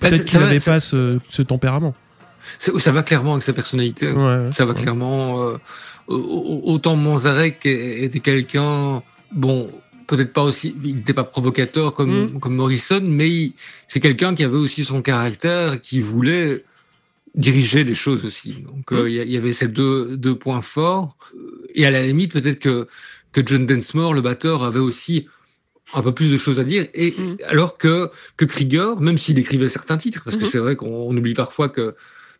Bah, 0.00 0.08
peut-être 0.08 0.24
qu'il 0.24 0.40
n'avait 0.40 0.60
pas 0.60 0.80
ce, 0.80 1.20
ce 1.28 1.42
tempérament. 1.42 1.94
Ça 2.58 2.92
va 2.92 3.02
clairement 3.02 3.32
avec 3.32 3.42
sa 3.42 3.52
personnalité. 3.52 4.12
ça 4.52 4.64
va 4.64 4.74
clairement. 4.74 5.42
Euh, 5.42 5.56
autant 6.08 6.96
Manzarek 6.96 7.64
était 7.64 8.20
quelqu'un, 8.20 9.02
bon, 9.32 9.70
peut-être 10.06 10.32
pas 10.32 10.42
aussi, 10.42 10.74
il 10.82 10.96
n'était 10.96 11.14
pas 11.14 11.24
provocateur 11.24 11.94
comme, 11.94 12.34
mm. 12.34 12.40
comme 12.40 12.56
Morrison, 12.56 13.02
mais 13.02 13.52
c'est 13.88 14.00
quelqu'un 14.00 14.34
qui 14.34 14.44
avait 14.44 14.56
aussi 14.56 14.84
son 14.84 15.02
caractère, 15.02 15.80
qui 15.80 16.00
voulait 16.00 16.64
diriger 17.34 17.84
des 17.84 17.94
choses 17.94 18.24
aussi. 18.24 18.64
Donc 18.66 18.92
euh, 18.92 19.04
mm. 19.04 19.08
il 19.08 19.32
y, 19.32 19.36
avait 19.36 19.52
ces 19.52 19.68
deux, 19.68 20.16
deux 20.16 20.36
points 20.36 20.62
forts. 20.62 21.16
Et 21.74 21.86
à 21.86 21.90
la 21.90 22.06
limite, 22.06 22.32
peut-être 22.32 22.58
que, 22.58 22.86
que 23.32 23.40
John 23.44 23.66
Densmore, 23.66 24.14
le 24.14 24.20
batteur, 24.20 24.62
avait 24.62 24.80
aussi 24.80 25.28
un 25.92 26.02
peu 26.02 26.12
plus 26.12 26.30
de 26.30 26.36
choses 26.36 26.60
à 26.60 26.64
dire. 26.64 26.86
Et 26.94 27.12
mm. 27.12 27.36
alors 27.46 27.78
que, 27.78 28.10
que 28.36 28.44
Krieger, 28.44 29.00
même 29.00 29.18
s'il 29.18 29.38
écrivait 29.38 29.68
certains 29.68 29.96
titres, 29.96 30.22
parce 30.24 30.36
que 30.36 30.46
c'est 30.46 30.58
vrai 30.58 30.76
qu'on 30.76 31.16
oublie 31.16 31.34
parfois 31.34 31.68
que 31.68 31.94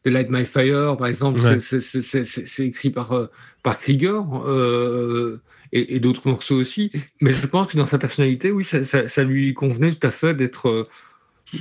The 0.05 0.11
Light 0.11 0.29
My 0.31 0.45
Fire, 0.45 0.97
par 0.97 1.07
exemple, 1.07 1.41
c'est 1.59 2.67
écrit 2.67 2.91
par, 2.91 3.13
euh, 3.13 3.27
par 3.63 3.79
Krieger 3.79 4.23
euh, 4.47 5.41
et, 5.73 5.97
et 5.97 6.01
d'autres 6.01 6.29
morceaux 6.29 6.57
aussi. 6.57 6.93
Mais 7.23 7.31
je 7.31 7.47
pense 7.47 7.69
que 7.69 7.79
dans 7.79 7.87
sa 7.87 7.99
personnalité, 7.99 8.51
oui, 8.51 8.65
ça, 8.65 8.85
ça, 8.85 9.09
ça 9.09 9.25
lui 9.25 9.55
convenait 9.55 9.93
tout 9.93 10.07
à 10.07 10.11
fait 10.11 10.35
d'être 10.35 10.69
euh, 10.69 10.85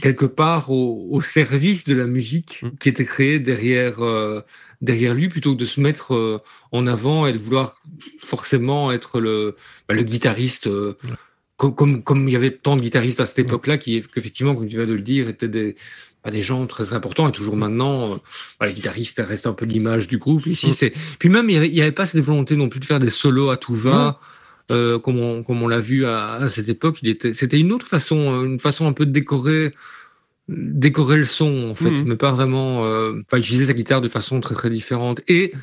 quelque 0.02 0.26
part 0.26 0.72
au, 0.72 1.08
au, 1.10 1.22
service 1.22 1.86
de 1.86 1.96
la 1.96 2.06
musique 2.06 2.62
mm. 2.64 2.78
qui 2.80 2.90
était 2.90 3.06
créée 3.06 3.40
derrière, 3.40 4.02
euh, 4.02 4.42
derrière 4.82 5.14
lui, 5.14 5.30
plutôt 5.30 5.54
que 5.54 5.60
de 5.60 5.66
se 5.66 5.80
mettre 5.80 6.44
en 6.74 6.86
avant 6.86 7.26
et 7.26 7.32
de 7.32 7.38
vouloir 7.38 7.82
forcément 8.20 8.92
être 8.92 9.22
le, 9.22 9.56
bah, 9.88 9.96
le 9.96 10.04
guitariste. 10.04 10.70
Comme, 11.56 11.76
comme, 11.76 12.04
comme, 12.04 12.28
il 12.28 12.34
y 12.34 12.36
avait 12.36 12.52
tant 12.52 12.76
de 12.76 12.82
guitaristes 12.82 13.22
à 13.22 13.26
cette 13.26 13.40
époque-là, 13.40 13.78
qui, 13.78 13.96
effectivement, 13.96 14.54
comme 14.54 14.68
tu 14.68 14.76
viens 14.76 14.88
de 14.88 14.94
le 14.94 15.02
dire, 15.02 15.30
étaient 15.30 15.48
des, 15.48 15.76
des 16.32 16.42
gens 16.42 16.66
très 16.68 16.94
importants 16.94 17.28
et 17.28 17.32
toujours 17.32 17.58
maintenant, 17.58 18.14
euh, 18.14 18.66
les 18.66 18.74
guitaristes 18.74 19.22
restent 19.26 19.48
un 19.48 19.54
peu 19.54 19.66
l'image 19.66 20.08
du 20.08 20.18
groupe. 20.18 20.46
Ici, 20.46 20.70
mm. 20.70 20.74
c'est 20.74 20.94
puis 21.20 21.30
même 21.30 21.50
il 21.50 21.74
y, 21.74 21.82
avait, 21.82 21.92
pas 21.92 22.06
cette 22.06 22.24
volonté 22.24 22.56
non 22.56 22.70
plus 22.70 22.80
de 22.80 22.86
faire 22.86 23.00
des 23.00 23.10
solos 23.10 23.50
à 23.50 23.58
tout 23.58 23.76
va. 23.76 24.20
Euh, 24.72 24.98
comme 24.98 25.20
on, 25.20 25.44
comme 25.44 25.62
on 25.62 25.68
l'a 25.68 25.82
vu 25.82 26.06
à, 26.06 26.48
cette 26.50 26.70
époque, 26.70 27.00
il 27.02 27.10
était, 27.10 27.34
c'était 27.34 27.60
une 27.60 27.74
autre 27.74 27.86
façon, 27.86 28.46
une 28.46 28.60
façon 28.60 28.88
un 28.88 28.94
peu 28.94 29.06
de 29.06 29.12
décorer, 29.12 29.74
décorer 30.48 31.18
le 31.18 31.26
son 31.26 31.70
en 31.70 31.74
fait, 31.74 31.92
mm. 31.92 32.04
mais 32.06 32.16
pas 32.16 32.32
vraiment, 32.32 32.86
euh, 32.86 33.22
enfin 33.26 33.38
utiliser 33.38 33.66
sa 33.66 33.74
guitare 33.74 34.00
de 34.00 34.08
façon 34.08 34.40
très 34.40 34.56
très 34.56 34.70
différente 34.70 35.22
et 35.28 35.54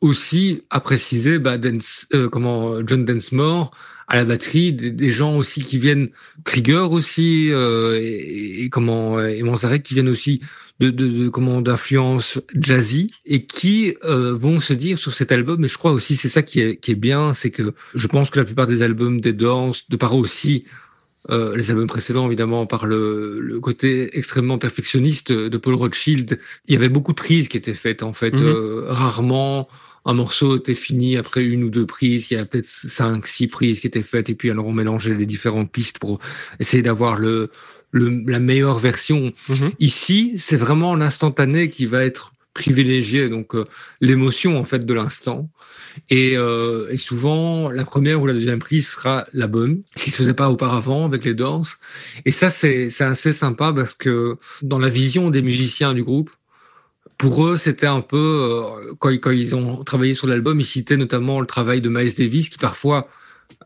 aussi 0.00 0.62
à 0.68 0.80
préciser, 0.80 1.38
bah, 1.38 1.58
Dance, 1.58 2.08
euh, 2.12 2.28
comment 2.28 2.84
John 2.84 3.04
Densmore 3.04 3.70
à 4.08 4.16
la 4.16 4.24
batterie, 4.24 4.72
des, 4.72 5.10
gens 5.10 5.36
aussi 5.36 5.62
qui 5.62 5.78
viennent, 5.78 6.10
Krieger 6.44 6.92
aussi, 6.92 7.48
euh, 7.50 7.98
et, 8.00 8.68
comment 8.70 9.20
et 9.20 9.42
Manzarek 9.42 9.82
qui 9.82 9.94
viennent 9.94 10.08
aussi 10.08 10.40
de, 10.80 10.90
de, 10.90 11.08
de 11.08 11.28
comment 11.28 11.60
d'influence 11.60 12.40
jazzy 12.54 13.12
et 13.24 13.44
qui 13.44 13.96
euh, 14.04 14.34
vont 14.34 14.60
se 14.60 14.72
dire 14.72 14.98
sur 14.98 15.14
cet 15.14 15.32
album. 15.32 15.64
Et 15.64 15.68
je 15.68 15.78
crois 15.78 15.92
aussi 15.92 16.16
c'est 16.16 16.28
ça 16.28 16.42
qui 16.42 16.60
est 16.60 16.76
qui 16.76 16.90
est 16.90 16.96
bien, 16.96 17.32
c'est 17.32 17.50
que 17.50 17.74
je 17.94 18.06
pense 18.06 18.30
que 18.30 18.40
la 18.40 18.44
plupart 18.44 18.66
des 18.66 18.82
albums 18.82 19.20
des 19.20 19.32
Doors, 19.32 19.76
de 19.88 19.96
par 19.96 20.14
aussi 20.14 20.64
euh, 21.30 21.56
les 21.56 21.70
albums 21.70 21.86
précédents, 21.86 22.26
évidemment, 22.26 22.66
par 22.66 22.84
le, 22.84 23.40
le, 23.40 23.58
côté 23.58 24.16
extrêmement 24.16 24.58
perfectionniste 24.58 25.32
de 25.32 25.56
Paul 25.56 25.74
Rothschild, 25.74 26.38
il 26.66 26.74
y 26.74 26.76
avait 26.76 26.90
beaucoup 26.90 27.12
de 27.12 27.16
prises 27.16 27.48
qui 27.48 27.56
étaient 27.56 27.72
faites, 27.72 28.02
en 28.02 28.12
fait, 28.12 28.34
mhm. 28.34 28.42
euh, 28.42 28.84
rarement 28.88 29.66
un 30.04 30.14
morceau 30.14 30.56
était 30.56 30.74
fini 30.74 31.16
après 31.16 31.42
une 31.44 31.64
ou 31.64 31.70
deux 31.70 31.86
prises, 31.86 32.30
il 32.30 32.34
y 32.34 32.36
a 32.36 32.44
peut-être 32.44 32.66
cinq, 32.66 33.26
six 33.26 33.48
prises 33.48 33.80
qui 33.80 33.86
étaient 33.86 34.02
faites, 34.02 34.28
et 34.28 34.34
puis 34.34 34.50
alors 34.50 34.66
on 34.66 34.72
mélangeait 34.72 35.14
les 35.14 35.26
différentes 35.26 35.72
pistes 35.72 35.98
pour 35.98 36.20
essayer 36.60 36.82
d'avoir 36.82 37.16
le, 37.16 37.50
le, 37.90 38.22
la 38.26 38.40
meilleure 38.40 38.78
version. 38.78 39.32
Mhm. 39.48 39.72
Ici, 39.80 40.34
c'est 40.36 40.56
vraiment 40.56 40.94
l'instantané 40.94 41.70
qui 41.70 41.86
va 41.86 42.04
être 42.04 42.32
privilégié, 42.52 43.28
donc 43.28 43.54
euh, 43.54 43.64
l'émotion 44.00 44.58
en 44.58 44.64
fait 44.64 44.86
de 44.86 44.94
l'instant. 44.94 45.50
Et, 46.10 46.36
euh, 46.36 46.88
et, 46.90 46.96
souvent, 46.96 47.70
la 47.70 47.84
première 47.84 48.20
ou 48.20 48.26
la 48.26 48.32
deuxième 48.32 48.58
prise 48.58 48.88
sera 48.88 49.26
la 49.32 49.46
bonne, 49.46 49.82
ce 49.96 50.04
qui 50.04 50.10
se 50.10 50.16
faisait 50.16 50.34
pas 50.34 50.50
auparavant 50.50 51.04
avec 51.04 51.24
les 51.24 51.34
danses. 51.34 51.78
Et 52.24 52.30
ça, 52.32 52.50
c'est 52.50 52.90
assez 53.00 53.32
sympa 53.32 53.72
parce 53.72 53.94
que 53.94 54.36
dans 54.62 54.78
la 54.78 54.88
vision 54.88 55.30
des 55.30 55.42
musiciens 55.42 55.94
du 55.94 56.02
groupe, 56.02 56.30
pour 57.18 57.46
eux, 57.46 57.56
c'était 57.56 57.86
un 57.86 58.00
peu 58.00 58.16
euh, 58.16 58.94
quand, 58.98 59.10
quand, 59.10 59.30
ils 59.30 59.54
ont 59.54 59.84
travaillé 59.84 60.14
sur 60.14 60.26
l'album, 60.26 60.60
ils 60.60 60.66
citaient 60.66 60.96
notamment 60.96 61.40
le 61.40 61.46
travail 61.46 61.80
de 61.80 61.88
Miles 61.88 62.14
Davis, 62.14 62.48
qui 62.48 62.58
parfois, 62.58 63.08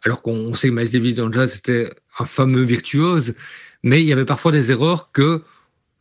alors 0.03 0.23
qu'on 0.23 0.55
sait 0.55 0.69
que 0.69 0.75
Miles 0.75 0.91
Davis 0.91 1.15
dans 1.15 1.27
le 1.27 1.33
jazz 1.33 1.53
c'était 1.53 1.91
un 2.19 2.25
fameux 2.25 2.63
virtuose, 2.63 3.35
mais 3.83 4.03
il 4.03 4.07
y 4.07 4.13
avait 4.13 4.25
parfois 4.25 4.53
des 4.53 4.71
erreurs 4.71 5.11
que 5.13 5.43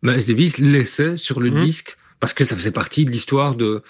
Miles 0.01 0.25
Davis 0.25 0.57
laissait 0.57 1.17
sur 1.17 1.39
le 1.39 1.49
mmh. 1.51 1.55
disque 1.55 1.97
parce 2.19 2.33
que 2.33 2.43
ça 2.45 2.55
faisait 2.55 2.71
partie 2.71 3.05
de 3.05 3.11
l'histoire 3.11 3.55
de 3.55 3.81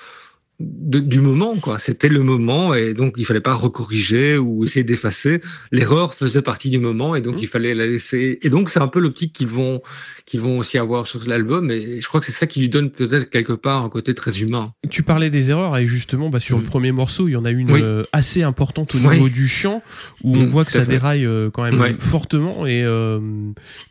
du 0.59 1.19
moment, 1.19 1.55
quoi. 1.55 1.77
C'était 1.77 2.09
le 2.09 2.23
moment 2.23 2.73
et 2.73 2.95
donc 2.95 3.13
il 3.17 3.25
fallait 3.25 3.41
pas 3.41 3.53
recorriger 3.53 4.37
ou 4.39 4.63
essayer 4.63 4.83
d'effacer. 4.83 5.41
L'erreur 5.71 6.15
faisait 6.15 6.41
partie 6.41 6.71
du 6.71 6.79
moment 6.79 7.15
et 7.15 7.21
donc 7.21 7.35
mmh. 7.35 7.41
il 7.41 7.47
fallait 7.47 7.75
la 7.75 7.85
laisser. 7.85 8.39
Et 8.41 8.49
donc 8.49 8.69
c'est 8.69 8.79
un 8.79 8.87
peu 8.87 8.99
l'optique 8.99 9.33
qu'ils 9.33 9.47
vont 9.47 9.81
qu'ils 10.25 10.41
vont 10.41 10.57
aussi 10.57 10.79
avoir 10.79 11.05
sur 11.05 11.21
l'album 11.27 11.69
et 11.69 12.01
je 12.01 12.07
crois 12.07 12.19
que 12.19 12.25
c'est 12.25 12.31
ça 12.31 12.47
qui 12.47 12.59
lui 12.59 12.69
donne 12.69 12.89
peut-être 12.89 13.29
quelque 13.29 13.53
part 13.53 13.83
un 13.83 13.89
côté 13.89 14.15
très 14.15 14.41
humain. 14.41 14.73
Tu 14.89 15.03
parlais 15.03 15.29
des 15.29 15.51
erreurs 15.51 15.77
et 15.77 15.85
justement 15.85 16.29
bah, 16.29 16.39
sur 16.39 16.57
le 16.57 16.63
mmh. 16.63 16.67
premier 16.67 16.91
morceau 16.91 17.27
il 17.27 17.33
y 17.33 17.35
en 17.35 17.45
a 17.45 17.51
une 17.51 17.71
euh, 17.71 18.03
assez 18.11 18.41
importante 18.41 18.95
au 18.95 18.99
niveau 18.99 19.29
du 19.29 19.47
chant 19.47 19.83
où 20.23 20.35
on 20.35 20.41
mmh, 20.41 20.45
voit 20.45 20.65
que 20.65 20.71
ça 20.71 20.85
déraille 20.85 21.25
euh, 21.25 21.51
quand 21.51 21.63
même 21.63 21.99
fortement 21.99 22.65
et 22.65 22.83
euh, 22.83 23.19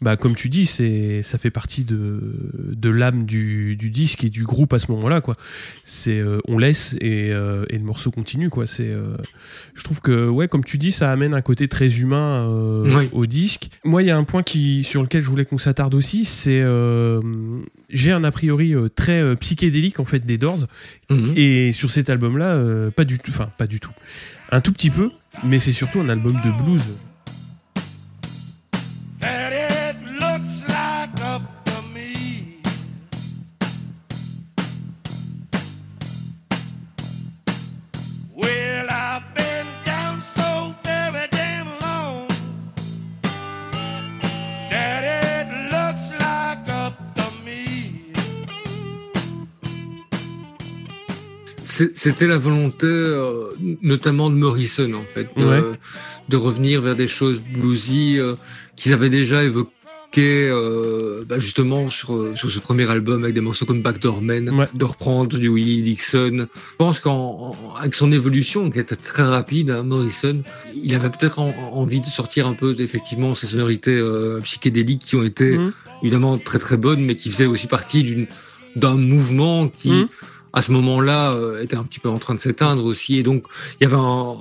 bah 0.01 0.17
comme 0.17 0.35
tu 0.35 0.49
dis 0.49 0.67
c'est 0.67 1.23
ça 1.23 1.39
fait 1.39 1.51
partie 1.51 1.85
de 1.85 2.21
de 2.75 2.91
l'âme 2.91 3.25
du, 3.25 3.77
du 3.77 3.91
disque 3.91 4.25
et 4.25 4.31
du 4.31 4.43
groupe 4.43 4.73
à 4.73 4.81
ce 4.81 4.91
moment-là 4.91 5.21
quoi. 5.21 5.37
C'est 5.85 6.23
on 6.49 6.56
on 6.57 6.59
laisse 6.59 6.97
et, 7.01 7.29
et, 7.29 7.33
le 7.79 7.85
morceau 7.85 8.11
continue 8.11 8.51
quoi. 8.51 8.67
C'est, 8.67 8.91
je 9.75 9.85
trouve 9.85 10.01
que 10.01 10.29
ouais, 10.29 10.49
comme 10.49 10.65
tu 10.65 10.79
dis, 10.79 10.93
ça 10.93 11.13
amène 11.13 11.35
un 11.35 11.43
côté 11.43 11.69
très 11.69 11.99
humain 11.99 12.47
au 13.13 13.27
disque. 13.27 13.69
Moi, 13.85 14.03
il 14.03 14.07
y 14.07 14.11
a 14.11 14.17
un 14.17 14.25
point 14.25 14.43
qui 14.43 14.83
sur 14.83 15.03
lequel 15.03 15.23
je 15.23 15.29
voulais 15.29 15.45
qu'on 15.45 15.59
s'attarde 15.59 15.95
aussi, 15.95 16.25
c'est 16.25 16.65
j'ai 17.91 18.13
un 18.13 18.25
a 18.25 18.31
priori 18.31 18.75
très 18.95 19.37
psychédélique 19.37 20.01
en 20.01 20.05
fait 20.05 20.25
des 20.25 20.39
Doors 20.39 20.67
mhm. 21.11 21.33
et 21.37 21.73
sur 21.73 21.91
cet 21.91 22.11
album 22.11 22.39
là, 22.39 22.61
pas 22.91 23.05
du 23.05 23.19
tout, 23.19 23.31
enfin 23.31 23.51
pas 23.59 23.67
du 23.67 23.81
tout, 23.81 23.93
un 24.51 24.61
tout 24.61 24.73
petit 24.73 24.91
peu, 24.91 25.11
mais 25.45 25.59
c'est 25.59 25.73
surtout 25.73 26.01
un 26.01 26.09
album 26.09 26.41
de 26.45 26.63
blues. 26.63 26.83
C'était 51.95 52.27
la 52.27 52.39
volonté, 52.39 52.87
euh, 52.87 53.51
notamment 53.83 54.31
de 54.31 54.35
Morrison, 54.35 54.93
en 54.95 55.05
fait, 55.05 55.29
de, 55.37 56.37
revenir 56.37 56.81
vers 56.81 56.97
des 56.97 57.09
choses 57.09 57.41
bluesy 57.41 58.19
euh, 58.19 58.35
qu'ils 58.77 58.93
avaient 58.93 59.11
déjà 59.11 59.45
évoquées 59.45 59.69
euh, 60.19 61.25
bah, 61.29 61.39
justement 61.39 61.91
sur, 61.91 62.37
sur 62.37 62.51
ce 62.51 62.59
premier 62.61 62.91
album 62.91 63.25
avec 63.25 63.35
des 63.35 63.43
morceaux 63.43 63.67
comme 63.67 63.83
Backdoor 63.83 64.23
Man, 64.23 64.67
de 64.73 64.85
reprendre 64.85 65.37
du 65.39 65.49
Willie 65.49 65.83
Dixon. 65.83 66.47
Je 66.55 66.77
pense 66.79 67.01
qu'avec 67.01 67.95
son 67.95 68.11
évolution, 68.11 68.71
qui 68.71 68.79
était 68.79 68.97
très 68.97 69.25
rapide, 69.25 69.71
hein, 69.71 69.83
Morrison, 69.83 70.43
il 70.75 70.95
avait 70.95 71.11
peut-être 71.11 71.41
envie 71.41 72.01
de 72.01 72.07
sortir 72.07 72.47
un 72.47 72.55
peu 72.55 72.75
effectivement 72.79 73.35
ces 73.35 73.49
sonorités 73.49 74.03
psychédéliques 74.43 75.03
qui 75.03 75.17
ont 75.17 75.25
été 75.25 75.59
mhm. 75.59 75.73
évidemment 76.03 76.39
très 76.39 76.59
très 76.59 76.79
bonnes, 76.79 77.05
mais 77.05 77.17
qui 77.17 77.31
faisaient 77.31 77.47
aussi 77.47 77.67
partie 77.67 78.27
d'un 78.77 78.97
mouvement 78.97 79.69
qui... 79.69 79.91
Mhm 79.91 80.09
à 80.57 80.63
ce 80.63 80.73
moment-là 80.73 81.33
euh, 81.33 81.63
était 81.63 81.77
un 81.77 81.83
petit 81.83 82.01
peu 82.01 82.09
en 82.09 82.19
train 82.19 82.35
de 82.35 82.41
s'éteindre 82.41 82.83
aussi. 82.87 83.19
Et 83.19 83.23
donc, 83.23 83.45
il 83.79 83.85
y 83.85 83.87
avait 83.87 84.01
un, 84.01 84.37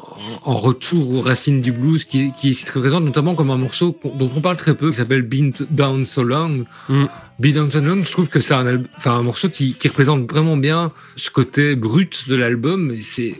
retour 0.45 1.13
aux 1.13 1.21
racines 1.21 1.59
du 1.59 1.73
blues 1.73 2.05
qui, 2.05 2.31
qui 2.31 2.51
est 2.51 2.65
très 2.65 2.79
présent, 2.79 3.01
notamment 3.01 3.35
comme 3.35 3.51
un 3.51 3.57
morceau 3.57 3.99
dont 4.17 4.31
on 4.33 4.39
parle 4.39 4.55
très 4.55 4.75
peu, 4.75 4.91
qui 4.91 4.95
s'appelle 4.95 5.23
Been 5.23 5.51
Down 5.69 6.05
So 6.05 6.23
Long. 6.23 6.65
Mm. 6.87 7.05
Down 7.39 7.69
So 7.69 7.81
Long, 7.81 8.01
je 8.01 8.11
trouve 8.11 8.29
que 8.29 8.39
c'est 8.39 8.53
un, 8.53 8.81
un 9.05 9.23
morceau 9.23 9.49
qui, 9.49 9.73
qui 9.73 9.89
représente 9.89 10.31
vraiment 10.31 10.55
bien 10.55 10.93
ce 11.17 11.29
côté 11.29 11.75
brut 11.75 12.29
de 12.29 12.35
l'album. 12.35 12.95
C'est 13.01 13.35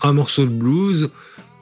un 0.00 0.12
morceau 0.12 0.44
de 0.44 0.50
blues 0.50 1.10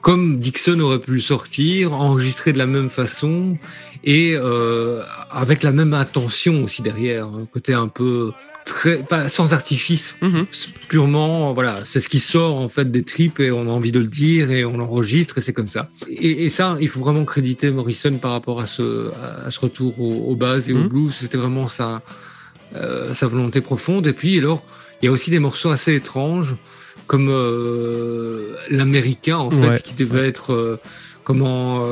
comme 0.01 0.39
Dixon 0.39 0.79
aurait 0.79 0.99
pu 0.99 1.11
le 1.11 1.19
sortir, 1.19 1.93
enregistré 1.93 2.53
de 2.53 2.57
la 2.57 2.67
même 2.67 2.89
façon 2.89 3.57
et 4.03 4.33
euh, 4.35 5.03
avec 5.29 5.61
la 5.63 5.71
même 5.71 5.93
intention 5.93 6.63
aussi 6.63 6.81
derrière, 6.81 7.25
un 7.25 7.45
côté 7.45 7.73
un 7.73 7.87
peu 7.89 8.31
très, 8.69 9.03
sans 9.27 9.53
artifice, 9.53 10.15
mhm. 10.21 10.45
purement, 10.87 11.53
voilà, 11.53 11.79
c'est 11.85 11.99
ce 11.99 12.07
qui 12.07 12.19
sort 12.19 12.57
en 12.57 12.69
fait 12.69 12.91
des 12.91 13.03
tripes 13.03 13.39
et 13.39 13.51
on 13.51 13.61
a 13.61 13.71
envie 13.71 13.91
de 13.91 13.99
le 13.99 14.07
dire 14.07 14.51
et 14.51 14.63
on 14.63 14.77
l'enregistre 14.77 15.39
et 15.39 15.41
c'est 15.41 15.53
comme 15.53 15.67
ça. 15.67 15.89
Et, 16.09 16.49
ça, 16.49 16.77
il 16.79 16.87
faut 16.87 16.99
vraiment 16.99 17.25
créditer 17.25 17.71
Morrison 17.71 18.13
par 18.17 18.31
rapport 18.31 18.61
à 18.61 18.67
ce, 18.67 19.11
à 19.45 19.51
ce 19.51 19.59
retour 19.59 19.99
aux, 19.99 20.35
bases 20.35 20.69
et 20.69 20.73
au 20.73 20.77
mhm. 20.77 20.87
blues. 20.87 21.15
C'était 21.15 21.37
vraiment 21.37 21.67
sa, 21.67 22.01
euh, 22.75 23.13
sa 23.13 23.27
volonté 23.27 23.61
profonde. 23.61 24.07
Et 24.07 24.13
puis 24.13 24.37
alors, 24.37 24.63
il 25.01 25.05
y 25.05 25.07
a 25.09 25.11
aussi 25.11 25.31
des 25.31 25.39
morceaux 25.39 25.69
assez 25.69 25.95
étranges 25.95 26.55
comme 27.07 27.29
euh, 27.29 28.55
l'américain 28.69 29.37
en 29.37 29.49
fait, 29.49 29.81
qui 29.81 29.95
devait 29.95 30.27
être 30.27 30.53
euh, 30.53 30.79
comment 31.29 31.85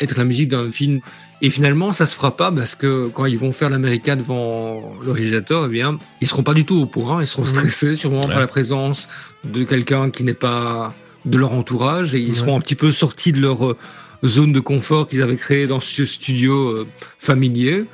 être 0.00 0.16
la 0.16 0.24
musique 0.24 0.48
d'un 0.48 0.72
film 0.72 1.00
et 1.42 1.50
finalement, 1.50 1.92
ça 1.92 2.06
se 2.06 2.14
fera 2.14 2.36
pas 2.36 2.50
parce 2.50 2.74
que 2.74 3.08
quand 3.08 3.26
ils 3.26 3.38
vont 3.38 3.52
faire 3.52 3.68
l'américain 3.68 4.16
devant 4.16 4.96
le 5.04 5.12
réalisateur, 5.12 5.66
eh 5.66 5.68
bien, 5.68 5.98
ils 6.20 6.26
seront 6.26 6.42
pas 6.42 6.54
du 6.54 6.64
tout 6.64 6.80
au 6.80 6.86
point. 6.86 7.22
Ils 7.22 7.26
seront 7.26 7.42
mhm. 7.42 7.48
stressés 7.48 7.94
sûrement 7.94 8.22
par 8.22 8.40
la 8.40 8.46
présence 8.46 9.08
de 9.44 9.64
quelqu'un 9.64 10.10
qui 10.10 10.24
n'est 10.24 10.34
pas 10.34 10.94
de 11.26 11.36
leur 11.36 11.52
entourage 11.52 12.14
et 12.14 12.20
ils 12.20 12.34
seront 12.34 12.56
un 12.56 12.60
petit 12.60 12.74
peu 12.74 12.90
sortis 12.90 13.32
de 13.32 13.40
leur 13.40 13.66
euh, 13.66 13.76
zone 14.24 14.52
de 14.52 14.60
confort 14.60 15.06
qu'ils 15.06 15.22
avaient 15.22 15.36
créée 15.36 15.66
dans 15.66 15.80
ce 15.80 16.06
studio 16.06 16.68
euh, 16.68 16.86
familier. 17.18 17.84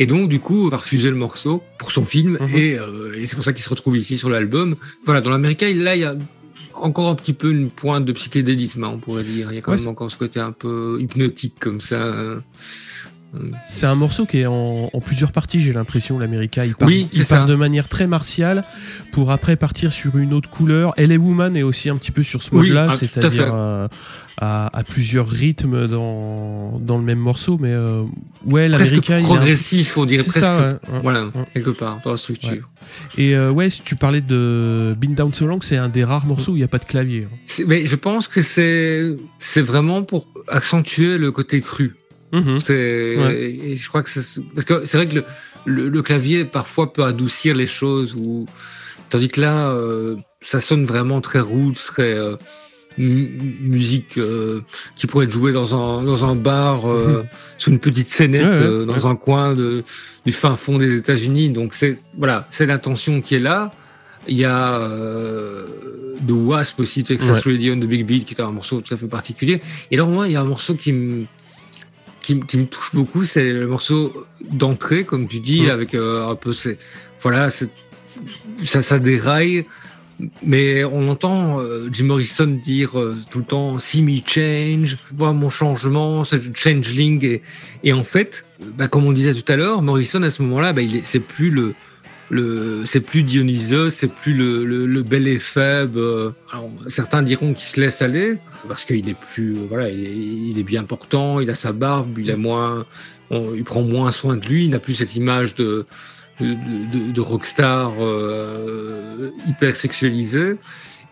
Et 0.00 0.06
donc, 0.06 0.28
du 0.28 0.40
coup, 0.40 0.66
on 0.66 0.68
va 0.68 0.78
refuser 0.78 1.10
le 1.10 1.16
morceau 1.16 1.62
pour 1.78 1.92
son 1.92 2.04
film. 2.04 2.38
Mhm. 2.40 2.48
Euh, 2.56 3.14
et, 3.16 3.26
c'est 3.26 3.36
pour 3.36 3.44
ça 3.44 3.52
qu'il 3.52 3.62
se 3.62 3.70
retrouve 3.70 3.96
ici 3.96 4.18
sur 4.18 4.28
l'album. 4.28 4.74
Voilà, 5.04 5.20
dans 5.20 5.30
l'américain, 5.30 5.72
là, 5.72 5.94
il 5.94 6.02
y 6.02 6.04
a 6.04 6.16
encore 6.82 7.08
un 7.08 7.14
petit 7.14 7.32
peu 7.32 7.50
une 7.50 7.70
pointe 7.70 8.04
de 8.04 8.12
psychédélisme, 8.12 8.84
hein, 8.84 8.90
on 8.92 8.98
pourrait 8.98 9.24
dire. 9.24 9.52
Il 9.52 9.56
y 9.56 9.58
a 9.58 9.60
quand 9.60 9.76
même 9.76 9.88
encore 9.88 10.10
ce 10.10 10.16
côté 10.16 10.40
un 10.40 10.52
peu 10.52 10.98
hypnotique 11.00 11.54
comme 11.58 11.80
ça. 11.80 12.14
C'est 13.66 13.86
un 13.86 13.94
morceau 13.94 14.24
qui 14.24 14.38
est 14.38 14.46
en, 14.46 14.88
plusieurs 15.04 15.32
parties, 15.32 15.60
j'ai 15.60 15.72
l'impression, 15.72 16.18
l'América. 16.18 16.64
Il 16.64 16.74
part, 16.74 16.90
il 16.90 17.24
part 17.26 17.46
de 17.46 17.54
manière 17.54 17.88
très 17.88 18.06
martiale 18.06 18.64
pour 19.12 19.30
après 19.30 19.56
partir 19.56 19.92
sur 19.92 20.16
une 20.16 20.32
autre 20.32 20.48
couleur. 20.48 20.94
LA 20.96 21.16
Woman 21.16 21.56
est 21.56 21.62
aussi 21.62 21.90
un 21.90 21.96
petit 21.96 22.10
peu 22.10 22.22
sur 22.22 22.42
ce 22.42 22.54
mode-là, 22.54 22.88
ah, 22.90 22.96
c'est-à-dire 22.96 23.50
euh, 23.52 23.86
à, 24.38 24.82
plusieurs 24.88 25.28
rythmes 25.28 25.88
dans, 25.88 26.78
dans 26.80 26.96
le 26.96 27.04
même 27.04 27.18
morceau. 27.18 27.58
Mais 27.60 27.72
euh, 27.72 28.02
ouais, 28.46 28.66
l'América. 28.66 29.18
progressif, 29.18 29.98
on 29.98 30.06
dirait 30.06 30.22
presque. 30.22 30.40
Ça, 30.40 30.80
voilà, 31.02 31.30
quelque 31.52 31.70
part, 31.70 32.00
dans 32.02 32.12
la 32.12 32.16
structure. 32.16 32.70
Et 33.18 33.36
euh, 33.36 33.50
ouais, 33.50 33.68
si 33.68 33.82
tu 33.82 33.94
parlais 33.94 34.22
de 34.22 34.96
Been 34.98 35.14
Down 35.14 35.34
So 35.34 35.46
Long, 35.46 35.60
c'est 35.60 35.76
un 35.76 35.88
des 35.88 36.04
rares 36.04 36.26
morceaux 36.26 36.52
où 36.52 36.56
il 36.56 36.60
n'y 36.60 36.64
a 36.64 36.68
pas 36.68 36.78
de 36.78 36.84
clavier. 36.84 37.28
Hein. 37.30 37.64
Mais 37.66 37.84
je 37.84 37.96
pense 37.96 38.26
que 38.26 38.40
c'est 38.40 39.62
vraiment 39.62 40.02
pour 40.02 40.28
accentuer 40.48 41.18
le 41.18 41.30
côté 41.30 41.60
cru. 41.60 41.94
Mhm. 42.32 42.60
C'est, 42.60 43.76
je 43.76 43.88
crois 43.88 44.02
que 44.02 44.10
c'est, 44.10 44.42
parce 44.54 44.64
que 44.64 44.84
c'est 44.84 44.96
vrai 44.98 45.08
que 45.08 45.22
le, 45.64 45.88
le, 45.88 46.02
clavier 46.02 46.44
parfois 46.44 46.92
peut 46.92 47.04
adoucir 47.04 47.54
les 47.54 47.66
choses 47.66 48.14
ou, 48.14 48.46
tandis 49.10 49.28
que 49.28 49.40
là, 49.40 49.70
euh, 49.70 50.16
ça 50.42 50.60
sonne 50.60 50.84
vraiment 50.84 51.20
très 51.20 51.40
rude, 51.40 51.74
très 51.74 52.14
euh, 52.14 52.36
musique 52.98 54.18
euh, 54.18 54.60
qui 54.96 55.06
pourrait 55.06 55.26
être 55.26 55.30
jouée 55.30 55.52
dans 55.52 55.74
un 55.74 56.02
dans 56.02 56.24
un 56.24 56.34
bar 56.34 56.86
mhm. 56.86 57.24
sur 57.58 57.72
une 57.72 57.78
petite 57.78 58.08
scénette 58.08 58.60
dans 58.86 59.06
un 59.06 59.14
coin 59.14 59.54
de, 59.54 59.84
du 60.26 60.32
fin 60.32 60.56
fond 60.56 60.78
des 60.78 60.96
États-Unis. 60.96 61.50
Donc 61.50 61.74
c'est 61.74 61.96
voilà, 62.16 62.46
c'est 62.50 62.66
l'intention 62.66 63.20
qui 63.20 63.36
est 63.36 63.40
là. 63.40 63.72
Il 64.26 64.36
y 64.36 64.44
a 64.44 64.86
The 66.26 66.30
Wasp 66.32 66.80
aussi, 66.80 67.04
Texas 67.04 67.40
Radio 67.46 67.74
de 67.76 67.86
Big 67.86 68.04
Beat, 68.04 68.26
qui 68.26 68.34
est 68.34 68.40
un 68.40 68.50
morceau 68.50 68.82
tout 68.82 68.92
à 68.92 68.96
fait 68.98 69.06
particulier. 69.06 69.62
Et 69.90 69.94
alors 69.94 70.08
moi, 70.08 70.28
il 70.28 70.32
y 70.32 70.36
a 70.36 70.42
un 70.42 70.44
morceau 70.44 70.74
qui 70.74 70.92
me 70.92 71.24
qui, 72.36 72.56
me 72.58 72.66
touche 72.66 72.90
beaucoup, 72.94 73.24
c'est 73.24 73.52
le 73.52 73.66
morceau 73.66 74.26
d'entrée, 74.50 75.04
comme 75.04 75.26
tu 75.28 75.40
dis, 75.40 75.70
avec 75.70 75.94
euh, 75.94 76.28
un 76.28 76.34
peu 76.34 76.52
c'est 76.52 76.78
voilà, 77.20 77.48
ça, 77.50 77.66
ça 78.82 78.98
déraille, 78.98 79.64
mais 80.42 80.84
on 80.84 81.08
entend 81.08 81.60
euh, 81.60 81.88
Jim 81.90 82.04
Morrison 82.04 82.46
dire 82.46 82.98
euh, 82.98 83.16
tout 83.30 83.38
le 83.38 83.44
temps 83.44 83.78
"See 83.78 84.02
me 84.02 84.20
change", 84.24 84.98
voir 85.12 85.32
mon 85.34 85.48
changement, 85.48 86.24
ce 86.24 86.36
changeling, 86.54 87.24
et, 87.24 87.42
et 87.82 87.92
en 87.92 88.04
fait, 88.04 88.44
bah, 88.76 88.88
comme 88.88 89.04
on 89.04 89.12
disait 89.12 89.34
tout 89.34 89.50
à 89.50 89.56
l'heure, 89.56 89.82
Morrison 89.82 90.22
à 90.22 90.30
ce 90.30 90.42
moment-là, 90.42 90.72
bah, 90.72 90.82
il 90.82 91.00
c'est 91.04 91.20
plus 91.20 91.50
le 91.50 91.74
le, 92.30 92.82
c'est 92.84 93.00
plus 93.00 93.22
Dionysos, 93.22 93.90
c'est 93.90 94.12
plus 94.12 94.34
le, 94.34 94.64
le, 94.64 95.02
bel 95.02 95.26
et 95.26 95.38
faible. 95.38 96.34
certains 96.88 97.22
diront 97.22 97.54
qu'il 97.54 97.64
se 97.64 97.80
laisse 97.80 98.02
aller 98.02 98.36
parce 98.66 98.84
qu'il 98.84 99.08
est 99.08 99.16
plus, 99.32 99.54
voilà, 99.68 99.88
il 99.88 100.58
est, 100.58 100.62
bien 100.62 100.84
portant, 100.84 101.40
il 101.40 101.48
a 101.50 101.54
sa 101.54 101.72
barbe, 101.72 102.18
il 102.18 102.30
a 102.30 102.36
moins, 102.36 102.84
il 103.30 103.64
prend 103.64 103.82
moins 103.82 104.12
soin 104.12 104.36
de 104.36 104.46
lui, 104.46 104.64
il 104.64 104.70
n'a 104.70 104.78
plus 104.78 104.94
cette 104.94 105.16
image 105.16 105.54
de 105.54 105.86
de, 106.40 107.12
de, 107.12 107.20
rockstar 107.20 107.92
euh, 107.98 109.30
hyper 109.48 109.76
sexualisé. 109.76 110.54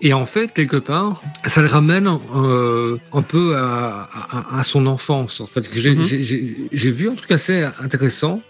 Et 0.01 0.13
en 0.13 0.27
fait, 0.27 0.53
quelque 0.53 0.77
part, 0.77 1.23
ça 1.47 1.63
le 1.63 1.69
ramène 1.69 2.09
euh, 2.35 2.99
un 3.13 3.23
peu 3.23 3.57
à, 3.57 4.09
à, 4.13 4.59
à, 4.59 4.63
son 4.63 4.87
enfance. 4.87 5.41
En 5.41 5.47
fait, 5.47 5.63
mm-hmm. 5.63 6.69
j'ai 6.71 6.91
vu 6.91 7.09
un 7.09 7.15
truc 7.15 7.31
assez 7.31 7.67
intéressant. 7.81 8.43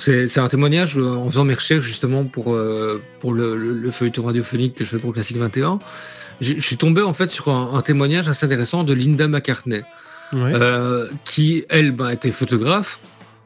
C'est 0.00 0.38
un 0.38 0.48
témoignage 0.48 0.96
euh, 0.96 1.14
en 1.14 1.26
faisant 1.26 1.44
mes 1.44 1.54
recherches 1.54 1.84
justement 1.84 2.24
pour, 2.24 2.54
euh, 2.54 3.02
pour 3.20 3.34
le, 3.34 3.54
le, 3.56 3.90
feuilleton 3.90 4.24
radiophonique 4.24 4.74
que 4.74 4.84
je 4.84 4.88
fais 4.88 4.98
pour 4.98 5.12
Classique 5.12 5.36
21. 5.36 5.78
Je 6.40 6.58
suis 6.58 6.78
tombé 6.78 7.02
en 7.02 7.12
fait 7.12 7.30
sur 7.30 7.50
un, 7.50 7.80
témoignage 7.82 8.28
assez 8.28 8.46
intéressant 8.46 8.82
de 8.82 8.94
Linda 8.94 9.28
McCartney, 9.28 9.82
euh, 10.34 11.06
qui 11.26 11.66
elle 11.68 11.92
ben, 11.92 12.08
était 12.08 12.30
photographe. 12.30 12.98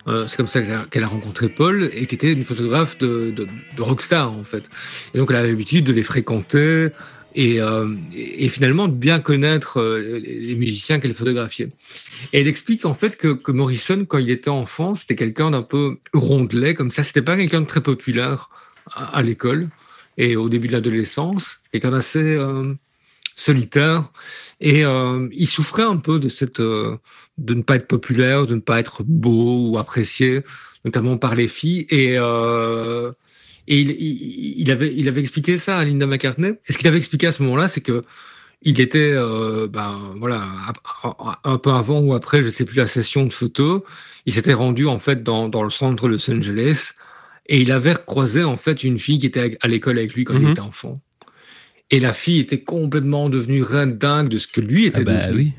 Euh, 0.06 0.26
c'est 0.28 0.36
comme 0.36 0.46
ça 0.46 0.60
qu'elle 0.90 1.02
a, 1.02 1.06
rencontré 1.08 1.48
Paul 1.48 1.90
et 1.92 2.06
qui 2.06 2.14
était 2.14 2.32
une 2.32 2.44
photographe 2.44 2.98
de, 2.98 3.32
de, 3.34 3.48
de 3.76 3.82
rockstar 3.82 4.30
en 4.30 4.44
fait. 4.44 4.70
Et 5.12 5.18
donc 5.18 5.30
elle 5.30 5.36
avait 5.36 5.48
l'habitude 5.48 5.84
de 5.84 5.92
les 5.92 6.04
fréquenter, 6.04 6.90
et, 7.34 7.60
euh, 7.60 7.94
et, 8.14 8.48
finalement 8.48 8.88
de 8.88 8.94
bien 8.94 9.20
connaître 9.20 9.80
euh, 9.80 10.20
les 10.20 10.54
musiciens 10.54 11.00
qu'elle 11.00 11.14
photographiait. 11.14 11.70
Elle 12.32 12.46
explique 12.46 12.84
en 12.84 12.94
fait 12.94 13.16
que, 13.16 13.38
Morrison, 13.50 14.04
quand 14.04 14.18
il 14.18 14.30
était 14.30 14.50
enfant, 14.50 14.94
c'était 14.94 15.16
quelqu'un 15.16 15.50
d'un 15.50 15.62
peu 15.62 15.98
rondelet 16.12 16.74
comme 16.74 16.90
ça. 16.90 17.02
C'était 17.02 17.22
pas 17.22 17.36
quelqu'un 17.36 17.60
de 17.60 17.66
très 17.66 17.82
populaire 17.82 18.50
à, 18.92 19.22
l'école. 19.22 19.66
et 20.18 20.36
au 20.36 20.48
début 20.48 20.68
de 20.68 20.72
l'adolescence, 20.72 21.58
quelqu'un 21.72 21.90
d'assez 21.90 22.22
euh, 22.22 22.74
solitaire. 23.34 24.04
Et 24.60 24.84
il 25.32 25.46
souffrait 25.46 25.82
un 25.82 25.96
peu 25.96 26.18
de 26.18 26.28
cette 26.28 26.60
de 26.60 26.98
ne 27.38 27.62
pas 27.62 27.76
être 27.76 27.88
populaire, 27.88 28.46
de 28.46 28.54
ne 28.54 28.60
pas 28.60 28.78
être 28.78 29.02
beau 29.02 29.68
ou 29.68 29.78
apprécié, 29.78 30.42
notamment 30.84 31.18
par 31.18 31.34
les 31.34 31.48
filles. 31.48 31.86
Et 31.90 32.16
et 33.66 33.80
il, 33.80 34.60
il, 34.60 34.70
avait, 34.70 34.94
il 34.94 35.08
avait 35.08 35.20
expliqué 35.20 35.58
ça 35.58 35.78
à 35.78 35.84
Linda 35.84 36.06
McCartney. 36.06 36.54
Et 36.66 36.72
ce 36.72 36.78
qu'il 36.78 36.88
avait 36.88 36.98
expliqué 36.98 37.26
à 37.26 37.32
ce 37.32 37.42
moment-là, 37.42 37.68
c'est 37.68 37.80
que 37.80 38.04
il 38.62 38.80
était, 38.80 39.12
euh, 39.12 39.68
ben 39.68 40.14
voilà, 40.18 40.42
un 41.44 41.58
peu 41.58 41.70
avant 41.70 42.00
ou 42.00 42.14
après, 42.14 42.42
je 42.42 42.48
sais 42.48 42.64
plus 42.64 42.76
la 42.76 42.86
session 42.86 43.26
de 43.26 43.32
photos, 43.32 43.82
il 44.24 44.32
s'était 44.32 44.54
rendu 44.54 44.86
en 44.86 44.98
fait 44.98 45.22
dans, 45.22 45.50
dans 45.50 45.62
le 45.62 45.70
centre 45.70 46.04
de 46.04 46.12
Los 46.12 46.30
Angeles 46.30 46.92
et 47.46 47.60
il 47.60 47.72
avait 47.72 47.94
croisé 47.94 48.42
en 48.42 48.56
fait 48.56 48.82
une 48.82 48.98
fille 48.98 49.18
qui 49.18 49.26
était 49.26 49.58
à 49.60 49.68
l'école 49.68 49.98
avec 49.98 50.14
lui 50.14 50.24
quand 50.24 50.34
il 50.34 50.40
mhm. 50.40 50.50
était 50.52 50.60
enfant. 50.60 50.94
Et 51.90 52.00
la 52.00 52.14
fille 52.14 52.40
était 52.40 52.62
complètement 52.62 53.28
devenue 53.28 53.62
reine 53.62 53.98
dingue 53.98 54.28
de 54.28 54.38
ce 54.38 54.48
que 54.48 54.62
lui 54.62 54.86
était 54.86 55.02
ah 55.02 55.04
bah 55.04 55.26
devenu. 55.26 55.36
Oui. 55.36 55.52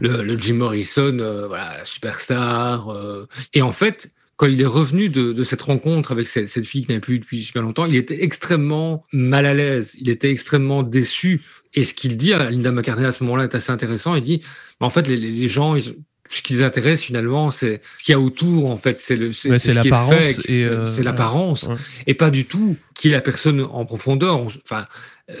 Le, 0.00 0.22
le, 0.22 0.36
Jim 0.36 0.54
Morrison, 0.54 1.18
euh, 1.20 1.46
voilà, 1.46 1.84
superstar. 1.84 2.88
Euh, 2.88 3.26
et 3.54 3.62
en 3.62 3.70
fait, 3.70 4.10
quand 4.36 4.46
il 4.46 4.60
est 4.60 4.66
revenu 4.66 5.08
de, 5.08 5.32
de 5.32 5.42
cette 5.42 5.62
rencontre 5.62 6.12
avec 6.12 6.26
cette, 6.26 6.48
cette 6.48 6.66
fille 6.66 6.82
qui 6.82 6.88
n'avait 6.88 7.00
plus 7.00 7.18
depuis 7.18 7.42
super 7.42 7.62
longtemps, 7.62 7.86
il 7.86 7.96
était 7.96 8.24
extrêmement 8.24 9.04
mal 9.12 9.46
à 9.46 9.54
l'aise. 9.54 9.96
Il 10.00 10.08
était 10.08 10.30
extrêmement 10.30 10.82
déçu 10.82 11.42
et 11.74 11.84
ce 11.84 11.94
qu'il 11.94 12.16
dit 12.16 12.32
à 12.32 12.50
Linda 12.50 12.72
McCartney 12.72 13.06
à 13.06 13.12
ce 13.12 13.24
moment-là 13.24 13.44
est 13.44 13.54
assez 13.54 13.70
intéressant. 13.70 14.14
Il 14.14 14.22
dit, 14.22 14.42
en 14.80 14.90
fait, 14.90 15.06
les, 15.06 15.16
les 15.16 15.48
gens, 15.48 15.76
ils, 15.76 15.94
ce 16.32 16.40
qui 16.40 16.54
les 16.54 16.62
intéresse 16.62 17.02
finalement, 17.02 17.50
c'est 17.50 17.82
ce 17.98 18.04
qu'il 18.04 18.12
y 18.12 18.14
a 18.14 18.20
autour. 18.20 18.70
En 18.70 18.76
fait, 18.76 18.98
c'est 18.98 19.16
le, 19.16 19.32
c'est 19.32 19.74
l'apparence 19.74 20.40
et 20.46 20.66
c'est 20.86 21.02
l'apparence 21.02 21.68
et 22.06 22.14
pas 22.14 22.30
du 22.30 22.46
tout 22.46 22.76
qui 22.94 23.08
est 23.08 23.12
la 23.12 23.20
personne 23.20 23.60
en 23.60 23.84
profondeur. 23.84 24.40
Enfin, 24.40 24.86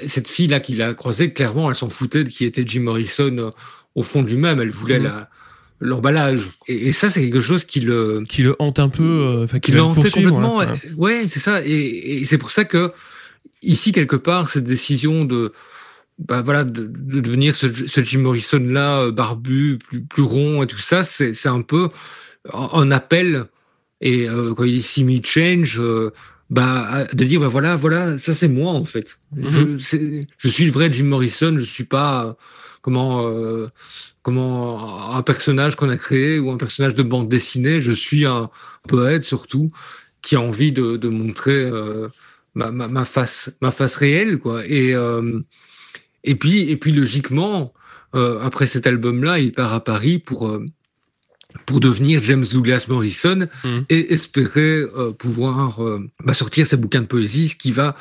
cette 0.06 0.28
fille 0.28 0.48
là 0.48 0.60
qu'il 0.60 0.82
a 0.82 0.94
croisée, 0.94 1.32
clairement, 1.32 1.70
elle 1.70 1.76
s'en 1.76 1.88
foutait 1.88 2.24
de 2.24 2.28
qui 2.28 2.44
était 2.44 2.64
Jim 2.66 2.80
Morrison 2.80 3.36
euh, 3.38 3.50
au 3.94 4.02
fond 4.02 4.22
de 4.22 4.28
lui-même. 4.28 4.60
Elle 4.60 4.70
voulait 4.70 4.98
mhm. 4.98 5.04
la 5.04 5.30
l'emballage. 5.82 6.48
Et, 6.68 6.92
ça, 6.92 7.10
c'est 7.10 7.20
quelque 7.20 7.40
chose 7.40 7.64
qui 7.64 7.80
le 7.80 8.22
qui 8.28 8.42
le 8.42 8.56
hante 8.58 8.78
un 8.78 8.88
peu, 8.88 9.46
euh, 9.52 9.58
qui, 9.58 9.72
le 9.72 9.82
hantait 9.82 10.10
complètement. 10.10 10.62
Ouais, 10.96 11.26
c'est 11.28 11.40
ça. 11.40 11.64
Et, 11.64 12.20
et 12.20 12.24
c'est 12.24 12.38
pour 12.38 12.50
ça 12.50 12.64
que 12.64 12.92
ici 13.62 13.92
quelque 13.92 14.16
part, 14.16 14.48
cette 14.48 14.64
décision 14.64 15.24
de 15.24 15.52
bah 16.18 16.42
voilà, 16.42 16.64
de, 16.64 16.86
de 16.86 17.20
devenir 17.20 17.54
ce, 17.54 17.66
ce, 17.86 18.00
Jim 18.02 18.20
Morrison 18.20 18.60
là, 18.60 19.00
euh, 19.00 19.10
barbu, 19.10 19.78
plus, 19.78 20.02
plus 20.02 20.22
rond 20.22 20.62
et 20.62 20.66
tout 20.66 20.78
ça, 20.78 21.02
c'est, 21.02 21.46
un 21.46 21.62
peu 21.62 21.88
un 22.52 22.90
appel. 22.90 23.46
Et 24.00 24.28
euh, 24.28 24.54
quand 24.54 24.64
il 24.64 24.72
dit 24.72 24.82
see 24.82 25.04
me 25.04 25.20
change, 25.24 25.80
euh, 25.80 26.12
bah 26.50 27.06
de 27.12 27.24
dire 27.24 27.40
bah 27.40 27.48
voilà, 27.48 27.76
voilà, 27.76 28.18
ça 28.18 28.34
c'est 28.34 28.48
moi 28.48 28.72
en 28.72 28.84
fait. 28.84 29.18
Mm-hmm. 29.34 29.78
je, 29.78 30.24
je 30.36 30.48
suis 30.48 30.64
le 30.64 30.72
vrai 30.72 30.92
Jim 30.92 31.04
Morrison. 31.04 31.56
Je 31.56 31.64
suis 31.64 31.84
pas 31.84 32.36
comment 32.82 33.26
comment 34.22 35.14
un 35.14 35.22
personnage 35.22 35.76
qu'on 35.76 35.90
a 35.90 35.96
créé 35.96 36.38
ou 36.38 36.50
un 36.50 36.56
personnage 36.56 36.94
de 36.94 37.02
bande 37.02 37.28
dessinée. 37.28 37.80
Je 37.80 37.92
suis 37.92 38.24
un 38.24 38.50
poète 38.88 39.24
surtout 39.24 39.70
qui 40.22 40.36
a 40.36 40.40
envie 40.40 40.72
de, 40.72 40.96
de 40.96 41.08
montrer 41.08 41.70
ma, 42.54 42.70
ma, 42.70 42.86
ma, 42.86 43.04
face 43.04 43.52
ma 43.60 43.72
face 43.72 43.96
réelle 43.96 44.38
quoi. 44.38 44.64
Et 44.66 44.94
et 46.24 46.34
puis, 46.34 46.70
et 46.70 46.76
puis 46.76 46.92
logiquement, 46.92 47.72
euh, 48.14 48.40
après 48.40 48.66
cet 48.66 48.86
album-là, 48.86 49.38
il 49.38 49.52
part 49.52 49.72
à 49.72 49.82
Paris 49.82 50.18
pour 50.18 50.48
euh, 50.48 50.64
pour 51.66 51.80
devenir 51.80 52.22
James 52.22 52.46
Douglas 52.50 52.86
Morrison 52.88 53.46
mmh. 53.62 53.68
et 53.90 54.14
espérer 54.14 54.80
euh, 54.80 55.12
pouvoir 55.12 55.80
bah, 56.24 56.32
sortir 56.32 56.66
ses 56.66 56.78
bouquins 56.78 57.02
de 57.02 57.06
poésie, 57.06 57.48
ce 57.48 57.56
qui 57.56 57.72
va 57.72 57.94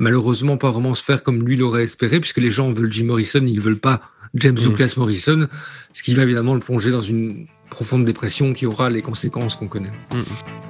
malheureusement 0.00 0.56
pas 0.56 0.72
vraiment 0.72 0.96
se 0.96 1.04
faire 1.04 1.22
comme 1.22 1.46
lui 1.46 1.56
l'aurait 1.56 1.84
espéré, 1.84 2.18
puisque 2.18 2.38
les 2.38 2.50
gens 2.50 2.72
veulent 2.72 2.92
Jim 2.92 3.04
Morrison, 3.04 3.44
ils 3.46 3.60
veulent 3.60 3.78
pas 3.78 4.02
James 4.34 4.54
mmh. 4.54 4.64
Douglas 4.64 4.94
Morrison, 4.96 5.48
ce 5.92 6.02
qui 6.02 6.14
va 6.14 6.24
évidemment 6.24 6.54
le 6.54 6.60
plonger 6.60 6.90
dans 6.90 7.02
une 7.02 7.46
profonde 7.68 8.04
dépression 8.04 8.52
qui 8.52 8.66
aura 8.66 8.90
les 8.90 9.02
conséquences 9.02 9.54
qu'on 9.54 9.68
connaît. 9.68 9.92
Mmh. 10.12 10.69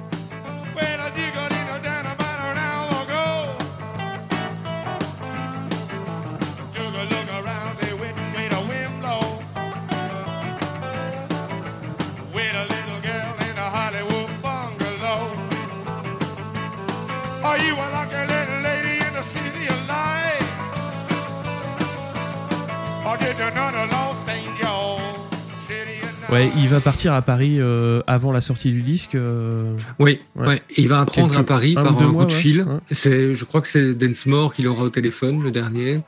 Ouais, 26.41 26.51
il 26.57 26.69
va 26.69 26.79
partir 26.79 27.13
à 27.13 27.21
Paris 27.21 27.57
euh, 27.59 28.01
avant 28.07 28.31
la 28.31 28.41
sortie 28.41 28.71
du 28.71 28.81
disque. 28.81 29.13
Euh, 29.13 29.75
oui, 29.99 30.19
ouais. 30.35 30.61
il 30.75 30.87
va 30.87 31.01
apprendre 31.01 31.37
à 31.37 31.43
Paris 31.43 31.75
par 31.75 32.01
un, 32.01 32.13
coup 32.13 32.25
de 32.25 32.31
fil. 32.31 32.65
C'est, 32.89 33.35
je 33.35 33.45
crois 33.45 33.61
que 33.61 33.67
c'est 33.67 33.93
Densmore 33.93 34.51
qui 34.51 34.63
l'aura 34.63 34.83
au 34.83 34.89
téléphone, 34.89 35.43
le 35.43 35.51
dernier, 35.51 36.01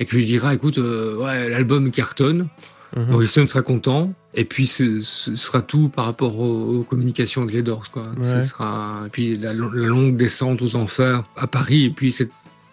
et 0.00 0.04
qui 0.04 0.16
lui 0.16 0.26
dira, 0.26 0.52
écoute, 0.52 0.78
euh, 0.78 1.48
l'album 1.48 1.92
cartonne. 1.92 2.48
Uh 2.96 3.00
Morrison 3.00 3.46
sera 3.46 3.60
content, 3.60 4.14
et 4.34 4.46
puis 4.46 4.66
ce, 4.66 5.02
sera 5.02 5.60
tout 5.60 5.90
par 5.90 6.06
rapport 6.06 6.40
aux, 6.40 6.82
communications 6.82 7.44
de 7.44 7.50
Gledors, 7.50 7.90
quoi. 7.92 8.06
Ce 8.22 8.42
sera, 8.42 9.02
et 9.06 9.10
puis 9.10 9.36
la, 9.36 9.52
la, 9.52 9.68
longue 9.68 10.16
descente 10.16 10.62
aux 10.62 10.74
enfers 10.74 11.22
à 11.36 11.46
Paris, 11.46 11.84
et 11.84 11.90
puis 11.90 12.12
cette 12.12 12.32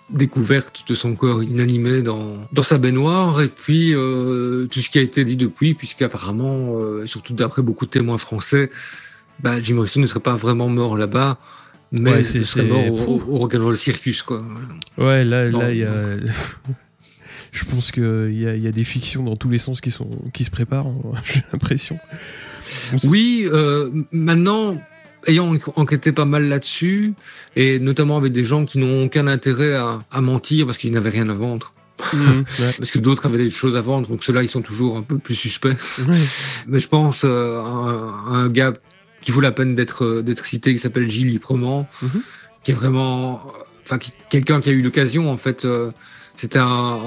découverte 0.09 0.83
de 0.87 0.93
son 0.93 1.15
corps 1.15 1.41
inanimé 1.41 2.01
dans, 2.01 2.37
dans 2.53 2.63
sa 2.63 2.77
baignoire 2.77 3.41
et 3.41 3.47
puis 3.47 3.93
euh, 3.93 4.67
tout 4.67 4.79
ce 4.79 4.89
qui 4.89 4.99
a 4.99 5.01
été 5.01 5.23
dit 5.23 5.35
depuis 5.35 5.73
puisqu'apparemment 5.73 6.77
euh, 6.79 7.07
surtout 7.07 7.33
d'après 7.33 7.63
beaucoup 7.63 7.85
de 7.85 7.89
témoins 7.89 8.19
français 8.19 8.69
bah, 9.39 9.59
Jim 9.59 9.75
Morrison 9.75 9.99
ne 9.99 10.05
serait 10.05 10.19
pas 10.19 10.35
vraiment 10.35 10.69
mort 10.69 10.95
là-bas 10.95 11.39
mais 11.91 12.11
ouais, 12.11 12.21
il 12.21 12.45
serait 12.45 12.65
mort 12.65 12.85
au, 12.91 13.13
au, 13.13 13.37
Rock'n'Roll 13.39 13.77
Circus 13.77 14.21
quoi. 14.21 14.45
Ouais 14.97 15.25
là 15.25 15.49
là 15.49 15.71
il 15.71 15.77
y 15.77 15.83
a 15.83 16.17
je 17.51 17.65
pense 17.65 17.91
qu'il 17.91 18.39
y 18.39 18.47
a, 18.47 18.55
y 18.55 18.67
a 18.67 18.71
des 18.71 18.83
fictions 18.83 19.23
dans 19.23 19.35
tous 19.35 19.49
les 19.49 19.57
sens 19.57 19.81
qui 19.81 19.89
sont 19.89 20.09
qui 20.33 20.43
se 20.43 20.51
préparent 20.51 20.91
j'ai 21.23 21.41
l'impression. 21.51 21.97
Oui 23.05 23.47
euh, 23.51 23.89
maintenant 24.11 24.79
ayant 25.27 25.57
enquêté 25.75 26.11
pas 26.11 26.25
mal 26.25 26.47
là-dessus, 26.47 27.13
et 27.55 27.79
notamment 27.79 28.17
avec 28.17 28.33
des 28.33 28.43
gens 28.43 28.65
qui 28.65 28.79
n'ont 28.79 29.05
aucun 29.05 29.27
intérêt 29.27 29.75
à, 29.75 30.21
mentir 30.21 30.65
parce 30.65 30.77
qu'ils 30.77 30.91
n'avaient 30.91 31.09
rien 31.09 31.29
à 31.29 31.33
vendre. 31.33 31.71
Mmh, 32.13 32.43
parce 32.77 32.91
que 32.91 32.99
d'autres 32.99 33.25
avaient 33.25 33.37
des 33.37 33.49
choses 33.49 33.77
à 33.77 33.81
vendre, 33.81 34.09
donc 34.09 34.21
ceux-là, 34.21 34.43
ils 34.43 34.49
sont 34.49 34.61
toujours 34.61 34.97
un 34.97 35.01
peu 35.01 35.17
plus 35.17 35.33
suspects. 35.33 35.77
Mais 36.67 36.79
je 36.79 36.89
pense 36.89 37.21
euh, 37.23 37.61
à, 37.61 38.33
un 38.35 38.49
gars 38.49 38.73
qui 39.21 39.31
vaut 39.31 39.39
la 39.39 39.53
peine 39.53 39.75
d'être 39.75 40.03
euh, 40.03 40.21
d'être 40.21 40.45
cité, 40.45 40.73
qui 40.73 40.79
s'appelle 40.79 41.09
Gilles 41.09 41.29
Liprement, 41.29 41.87
mmh. 42.01 42.07
qui 42.65 42.71
est 42.71 42.73
vraiment, 42.73 43.47
enfin, 43.85 43.97
quelqu'un 44.29 44.59
qui 44.59 44.69
a 44.69 44.73
eu 44.73 44.81
l'occasion, 44.81 45.31
en 45.31 45.37
fait. 45.37 45.63
Euh, 45.63 45.89
c'était 46.35 46.59
un, 46.59 46.99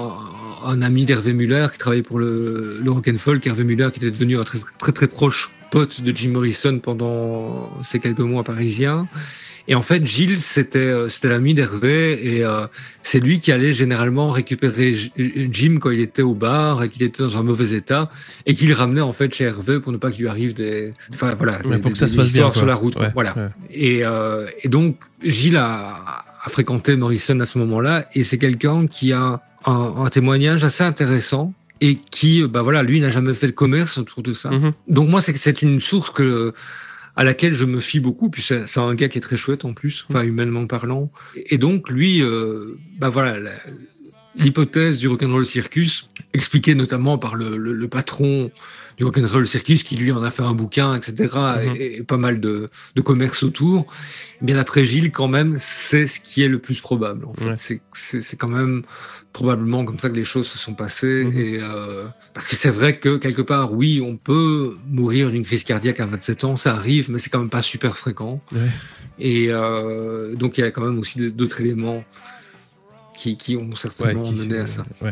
un, 0.65 0.81
ami 0.81 1.05
d'Hervé 1.05 1.33
Muller 1.33 1.67
qui 1.71 1.77
travaillait 1.77 2.01
pour 2.01 2.17
le, 2.17 2.79
le 2.81 2.91
Rock'n'Folk. 2.91 3.45
Hervé 3.45 3.63
Muller 3.63 3.89
qui 3.93 3.99
était 3.99 4.09
devenu 4.09 4.39
un 4.39 4.43
très 4.43 4.57
très, 4.79 4.91
très 4.91 5.07
proche 5.07 5.51
pote 5.71 6.01
de 6.01 6.15
Jim 6.15 6.29
Morrison 6.31 6.79
pendant 6.79 7.69
ces 7.83 7.99
quelques 7.99 8.19
mois 8.19 8.43
parisiens. 8.43 9.07
Et 9.69 9.75
en 9.75 9.83
fait, 9.83 10.03
Gilles, 10.03 10.39
c'était 10.39 10.79
euh, 10.79 11.09
c'était 11.09 11.29
l'ami 11.29 11.53
d'Hervé 11.53 12.37
et 12.37 12.43
euh, 12.43 12.65
c'est 13.03 13.19
lui 13.19 13.37
qui 13.37 13.51
allait 13.51 13.71
généralement 13.71 14.31
récupérer 14.31 14.95
Jim 15.15 15.77
quand 15.79 15.91
il 15.91 15.99
était 15.99 16.23
au 16.23 16.33
bar 16.33 16.81
et 16.81 16.89
qu'il 16.89 17.03
était 17.03 17.21
dans 17.21 17.37
un 17.37 17.43
mauvais 17.43 17.77
état 17.77 18.09
et 18.47 18.55
qui 18.55 18.65
le 18.65 18.73
ramenait 18.73 19.01
en 19.01 19.13
fait 19.13 19.31
chez 19.31 19.43
Hervé 19.43 19.79
pour 19.79 19.91
ne 19.91 19.97
pas 19.97 20.09
qu'il 20.09 20.21
lui 20.21 20.27
arrive 20.27 20.55
des 20.55 20.95
enfin 21.13 21.35
voilà 21.35 21.59
des, 21.59 21.77
pour 21.77 21.91
que 21.91 21.99
ça 21.99 22.07
se 22.07 22.15
passe 22.15 22.33
bien, 22.33 22.51
sur 22.51 22.65
la 22.65 22.73
route. 22.73 22.97
voilà. 23.13 23.51
Et, 23.69 24.03
euh, 24.03 24.47
et 24.63 24.69
donc 24.69 24.97
Gilles 25.23 25.57
a, 25.57 26.25
a 26.43 26.49
fréquenté 26.49 26.95
Morrison 26.95 27.39
à 27.39 27.45
ce 27.45 27.59
moment-là 27.59 28.09
et 28.15 28.23
c'est 28.23 28.39
quelqu'un 28.39 28.87
qui 28.87 29.13
a 29.13 29.39
un, 29.65 29.93
un 29.97 30.09
témoignage 30.09 30.63
assez 30.63 30.83
intéressant 30.83 31.53
et 31.81 31.95
qui, 31.95 32.43
bah 32.43 32.61
voilà, 32.61 32.83
lui 32.83 32.99
n'a 32.99 33.09
jamais 33.09 33.33
fait 33.33 33.47
de 33.47 33.51
commerce 33.51 33.97
autour 33.97 34.23
de 34.23 34.33
ça. 34.33 34.49
Mhm. 34.49 34.73
Donc 34.87 35.09
moi, 35.09 35.21
c'est 35.21 35.61
une 35.61 35.79
source 35.79 36.09
que 36.09 36.53
à 37.15 37.25
laquelle 37.25 37.53
je 37.53 37.65
me 37.65 37.81
fie 37.81 37.99
beaucoup. 37.99 38.29
Puis 38.29 38.41
c'est 38.41 38.77
un 38.77 38.95
gars 38.95 39.09
qui 39.09 39.17
est 39.17 39.21
très 39.21 39.35
chouette 39.35 39.65
en 39.65 39.73
plus, 39.73 40.05
enfin 40.09 40.23
humainement 40.23 40.65
parlant. 40.67 41.11
Et 41.35 41.57
donc 41.57 41.89
lui, 41.89 42.23
euh, 42.23 42.77
bah 42.97 43.09
voilà, 43.09 43.51
l'hypothèse 44.37 44.99
du 44.99 45.09
rock'n'roll 45.09 45.45
circus, 45.45 46.09
expliquée 46.33 46.75
notamment 46.75 47.17
par 47.17 47.35
le, 47.35 47.57
le, 47.57 47.73
le 47.73 47.87
patron 47.89 48.51
du 48.97 49.03
rock'n'roll 49.03 49.47
circus 49.47 49.83
qui 49.83 49.97
lui 49.97 50.13
en 50.13 50.23
a 50.23 50.31
fait 50.31 50.43
un 50.43 50.53
bouquin, 50.53 50.95
etc. 50.95 51.29
Mhm. 51.35 51.75
et, 51.77 52.03
pas 52.03 52.17
mal 52.17 52.39
de, 52.39 52.69
de 52.95 53.01
commerce 53.01 53.43
autour. 53.43 53.85
Bien 54.41 54.57
après 54.57 54.85
Gilles, 54.85 55.11
quand 55.11 55.27
même, 55.27 55.57
c'est 55.57 56.07
ce 56.07 56.21
qui 56.21 56.41
est 56.41 56.47
le 56.47 56.59
plus 56.59 56.79
probable. 56.79 57.25
En 57.25 57.33
fait, 57.33 57.81
c'est 57.93 58.37
quand 58.37 58.47
même 58.47 58.83
probablement 59.33 59.85
comme 59.85 59.99
ça 59.99 60.09
que 60.09 60.15
les 60.15 60.23
choses 60.23 60.47
se 60.47 60.57
sont 60.57 60.73
passées. 60.73 61.25
Mhm. 61.25 61.37
Et 61.37 61.59
euh, 61.61 62.05
parce 62.33 62.47
que 62.47 62.55
c'est 62.55 62.69
vrai 62.69 62.97
que 62.97 63.17
quelque 63.17 63.41
part, 63.41 63.73
oui, 63.73 64.01
on 64.03 64.17
peut 64.17 64.77
mourir 64.87 65.29
d'une 65.31 65.43
crise 65.43 65.63
cardiaque 65.63 65.99
à 65.99 66.05
27 66.05 66.43
ans, 66.43 66.55
ça 66.55 66.75
arrive, 66.75 67.11
mais 67.11 67.19
c'est 67.19 67.29
quand 67.29 67.39
même 67.39 67.49
pas 67.49 67.61
super 67.61 67.97
fréquent. 67.97 68.41
Et 69.19 69.47
euh, 69.49 70.35
donc 70.35 70.57
il 70.57 70.61
y 70.61 70.63
a 70.63 70.71
quand 70.71 70.83
même 70.83 70.99
aussi 70.99 71.31
d'autres 71.31 71.61
éléments 71.61 72.03
qui, 73.15 73.37
qui 73.37 73.57
ont 73.57 73.75
certainement 73.75 74.31
mené 74.31 74.59
à 74.59 74.67
ça. 74.67 74.85
Mm. 75.01 75.11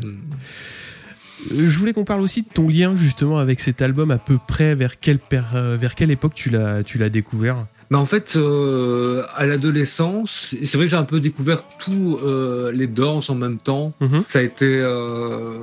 Je 1.52 1.78
voulais 1.78 1.94
qu'on 1.94 2.06
parle 2.06 2.22
aussi 2.22 2.42
de 2.42 2.48
ton 2.48 2.68
lien 2.68 2.96
justement 2.96 3.38
avec 3.38 3.60
cet 3.60 3.82
album 3.82 4.10
à 4.10 4.18
peu 4.18 4.40
près 4.48 4.74
vers 4.74 5.00
quelle, 5.00 5.20
vers 5.32 5.94
quelle 5.94 6.10
époque 6.10 6.34
tu 6.34 6.50
l'as 6.50 7.10
découvert? 7.10 7.68
Bah 7.90 8.00
en 8.00 8.06
fait, 8.06 8.36
euh, 8.36 9.24
à 9.36 9.46
l'adolescence, 9.46 10.56
c'est 10.62 10.76
vrai 10.76 10.86
que 10.86 10.92
j'ai 10.92 10.98
un 10.98 11.04
peu 11.04 11.20
découvert 11.22 11.64
tous 11.80 12.20
euh, 12.24 12.72
les 12.72 12.88
danses 12.88 13.30
en 13.30 13.36
même 13.36 13.58
temps. 13.58 13.94
Mhm. 14.02 14.24
Ça 14.28 14.40
a 14.40 14.42
été 14.42 14.66
euh, 14.66 15.60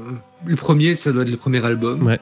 le 0.46 0.56
premier, 0.56 0.94
ça 0.94 1.12
doit 1.12 1.22
être 1.22 1.30
le 1.30 1.36
premier 1.36 1.64
album. 1.64 2.02
Ouais. 2.02 2.18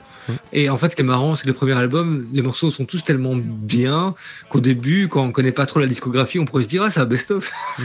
Et 0.53 0.71
en 0.71 0.77
fait, 0.77 0.91
ce 0.91 0.97
qui 0.97 1.03
est 1.03 1.05
marrant, 1.05 1.35
c'est 1.35 1.43
que 1.45 1.49
le 1.49 1.55
premier 1.55 1.73
album, 1.73 2.27
les 2.33 2.43
morceaux 2.43 2.71
sont 2.71 2.85
tous 2.85 3.03
tellement 3.03 3.35
bien 3.37 4.15
qu'au 4.49 4.61
début, 4.61 5.09
quand 5.09 5.23
on 5.23 5.33
connaît 5.33 5.53
pas 5.53 5.67
trop 5.67 5.81
la 5.81 5.87
discographie, 5.87 6.39
on 6.39 6.45
pourrait 6.45 6.65
se 6.65 6.69
dire 6.69 6.83
ah 6.83 6.91
c'est 6.91 7.01
un 7.01 7.07
best-of. 7.07 7.51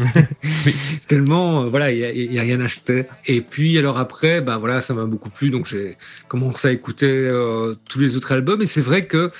tellement, 1.07 1.63
euh, 1.63 1.67
voilà, 1.67 1.91
il 1.91 2.33
y, 2.33 2.39
a, 2.39 2.41
rien 2.41 2.59
acheté. 2.59 3.05
Et 3.25 3.41
puis 3.41 3.77
alors 3.77 3.97
après, 3.97 4.41
bah 4.41 4.57
voilà, 4.57 4.81
ça 4.81 4.93
m'a 4.93 5.05
beaucoup 5.05 5.29
plu, 5.29 5.49
donc 5.49 5.65
j'ai 5.65 5.97
commencé 6.27 6.67
à 6.67 6.71
écouter 6.71 7.07
euh, 7.07 7.75
tous 7.89 7.99
les 7.99 8.15
autres 8.15 8.31
albums. 8.31 8.61
Et 8.61 8.67
c'est 8.67 8.81
vrai 8.81 9.05
que 9.05 9.31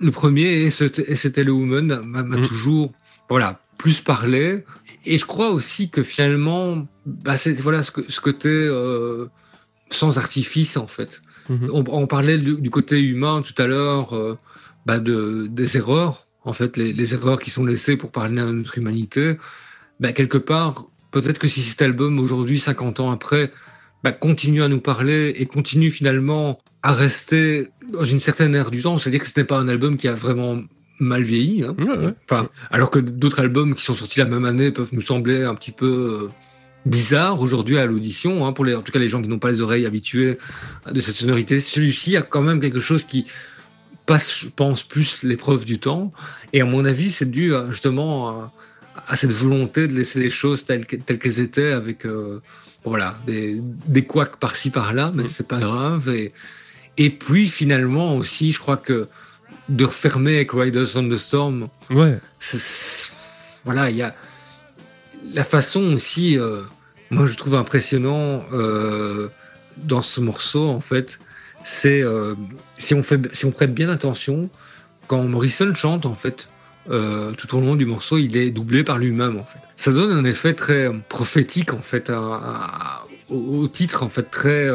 le 0.00 0.10
premier, 0.10 0.62
et 0.62 0.70
c'était 0.70 1.44
le 1.44 1.52
Woman, 1.52 2.02
m'a 2.06 2.22
mm. 2.22 2.46
toujours 2.46 2.92
voilà, 3.28 3.60
plus 3.76 4.00
parlé. 4.00 4.64
Et 5.04 5.18
je 5.18 5.26
crois 5.26 5.50
aussi 5.50 5.90
que 5.90 6.02
finalement, 6.02 6.86
bah, 7.06 7.36
c'est 7.36 7.54
voilà, 7.54 7.82
ce, 7.82 7.92
ce 8.08 8.20
côté 8.20 8.48
euh, 8.48 9.26
sans 9.90 10.18
artifice, 10.18 10.76
en 10.76 10.86
fait. 10.86 11.22
Mm-hmm. 11.50 11.70
On, 11.72 12.06
parlait 12.06 12.38
du, 12.38 12.70
côté 12.70 13.02
humain 13.02 13.42
tout 13.42 13.60
à 13.60 13.66
l'heure, 13.66 14.14
euh, 14.14 14.36
bah, 14.86 14.98
de, 14.98 15.46
des 15.50 15.76
erreurs, 15.76 16.26
en 16.44 16.52
fait, 16.52 16.76
les, 16.76 16.92
les, 16.92 17.14
erreurs 17.14 17.40
qui 17.40 17.50
sont 17.50 17.64
laissées 17.64 17.96
pour 17.96 18.12
parler 18.12 18.40
à 18.40 18.46
notre 18.46 18.76
humanité. 18.78 19.36
Bah, 20.00 20.12
quelque 20.12 20.38
part, 20.38 20.86
peut-être 21.10 21.38
que 21.38 21.48
si 21.48 21.62
cet 21.62 21.82
album, 21.82 22.18
aujourd'hui, 22.18 22.58
50 22.58 23.00
ans 23.00 23.10
après, 23.10 23.50
bah, 24.04 24.12
continue 24.12 24.62
à 24.62 24.68
nous 24.68 24.80
parler 24.80 25.34
et 25.36 25.46
continue 25.46 25.90
finalement 25.90 26.58
à 26.88 26.92
rester 26.92 27.68
dans 27.92 28.04
une 28.04 28.18
certaine 28.18 28.54
ère 28.54 28.70
du 28.70 28.80
temps. 28.80 28.96
C'est-à-dire 28.96 29.20
que 29.20 29.26
ce 29.28 29.38
n'est 29.38 29.44
pas 29.44 29.58
un 29.58 29.68
album 29.68 29.98
qui 29.98 30.08
a 30.08 30.14
vraiment 30.14 30.62
mal 30.98 31.22
vieilli. 31.22 31.62
Hein. 31.62 31.76
Enfin, 32.24 32.48
alors 32.70 32.90
que 32.90 32.98
d'autres 32.98 33.40
albums 33.40 33.74
qui 33.74 33.84
sont 33.84 33.94
sortis 33.94 34.20
la 34.20 34.24
même 34.24 34.46
année 34.46 34.70
peuvent 34.70 34.88
nous 34.92 35.02
sembler 35.02 35.42
un 35.42 35.54
petit 35.54 35.70
peu 35.70 36.22
euh, 36.24 36.28
bizarres 36.86 37.42
aujourd'hui 37.42 37.76
à 37.76 37.84
l'audition, 37.84 38.46
hein, 38.46 38.54
pour 38.54 38.64
les, 38.64 38.74
en 38.74 38.80
tout 38.80 38.90
cas 38.90 39.00
les 39.00 39.10
gens 39.10 39.20
qui 39.20 39.28
n'ont 39.28 39.38
pas 39.38 39.50
les 39.50 39.60
oreilles 39.60 39.84
habituées 39.84 40.38
de 40.90 40.98
cette 41.02 41.16
sonorité. 41.16 41.60
Celui-ci 41.60 42.16
a 42.16 42.22
quand 42.22 42.40
même 42.40 42.58
quelque 42.58 42.80
chose 42.80 43.04
qui 43.04 43.26
passe, 44.06 44.44
je 44.44 44.48
pense, 44.48 44.82
plus 44.82 45.22
l'épreuve 45.22 45.66
du 45.66 45.78
temps. 45.78 46.10
Et 46.54 46.62
à 46.62 46.64
mon 46.64 46.86
avis, 46.86 47.10
c'est 47.10 47.30
dû 47.30 47.52
justement 47.68 48.50
à, 49.06 49.14
cette 49.14 49.32
volonté 49.32 49.88
de 49.88 49.92
laisser 49.92 50.20
les 50.20 50.30
choses 50.30 50.64
telles, 50.64 50.86
qu'elles 50.86 51.40
étaient, 51.40 51.72
avec 51.72 52.06
euh, 52.06 52.40
voilà 52.82 53.18
des, 53.26 53.60
des 53.86 54.06
couacs 54.06 54.36
par-ci 54.36 54.70
par-là, 54.70 55.12
mais 55.14 55.24
mm. 55.24 55.28
c'est 55.28 55.46
pas 55.46 55.60
grave. 55.60 56.08
Et, 56.08 56.32
et 56.98 57.10
puis 57.10 57.48
finalement 57.48 58.16
aussi, 58.16 58.52
je 58.52 58.58
crois 58.58 58.76
que 58.76 59.08
de 59.68 59.84
refermer 59.84 60.36
avec 60.36 60.52
Riders 60.52 60.96
on 60.96 61.08
the 61.08 61.16
Storm, 61.16 61.68
ouais. 61.90 62.18
voilà, 63.64 63.90
il 63.90 63.96
y 63.96 64.02
a 64.02 64.14
la 65.32 65.44
façon 65.44 65.92
aussi, 65.94 66.38
euh, 66.38 66.62
moi 67.10 67.26
je 67.26 67.34
trouve 67.34 67.54
impressionnant 67.54 68.44
euh, 68.52 69.28
dans 69.76 70.02
ce 70.02 70.20
morceau 70.20 70.68
en 70.68 70.80
fait, 70.80 71.20
c'est 71.64 72.02
euh, 72.02 72.34
si 72.78 72.94
on 72.94 73.02
fait, 73.02 73.20
si 73.34 73.44
on 73.44 73.52
prête 73.52 73.74
bien 73.74 73.88
attention, 73.90 74.50
quand 75.06 75.22
Morrison 75.22 75.72
chante 75.74 76.04
en 76.04 76.14
fait, 76.14 76.48
tout 77.36 77.54
au 77.54 77.60
long 77.60 77.76
du 77.76 77.84
morceau, 77.84 78.16
il 78.16 78.34
est 78.38 78.50
doublé 78.50 78.82
par 78.82 78.96
lui-même 78.96 79.36
en 79.36 79.44
fait. 79.44 79.58
Ça 79.76 79.92
donne 79.92 80.10
un 80.10 80.24
effet 80.24 80.54
très 80.54 80.90
prophétique 81.10 81.74
en 81.74 81.82
fait 81.82 82.10
au, 83.28 83.68
titre 83.68 84.02
en 84.02 84.08
fait 84.08 84.30
très 84.30 84.70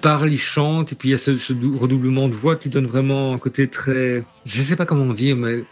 parle, 0.00 0.32
il 0.32 0.38
chante, 0.38 0.92
et 0.92 0.94
puis 0.94 1.10
il 1.10 1.12
y 1.12 1.14
a 1.14 1.18
ce, 1.18 1.32
redoublement 1.78 2.28
de 2.28 2.34
voix 2.34 2.56
qui 2.56 2.68
donne 2.68 2.86
vraiment 2.86 3.32
un 3.34 3.38
côté 3.38 3.68
très. 3.68 4.24
Je 4.44 4.62
sais 4.62 4.76
pas 4.76 4.86
comment 4.86 5.12
dire, 5.12 5.36
mais. 5.36 5.64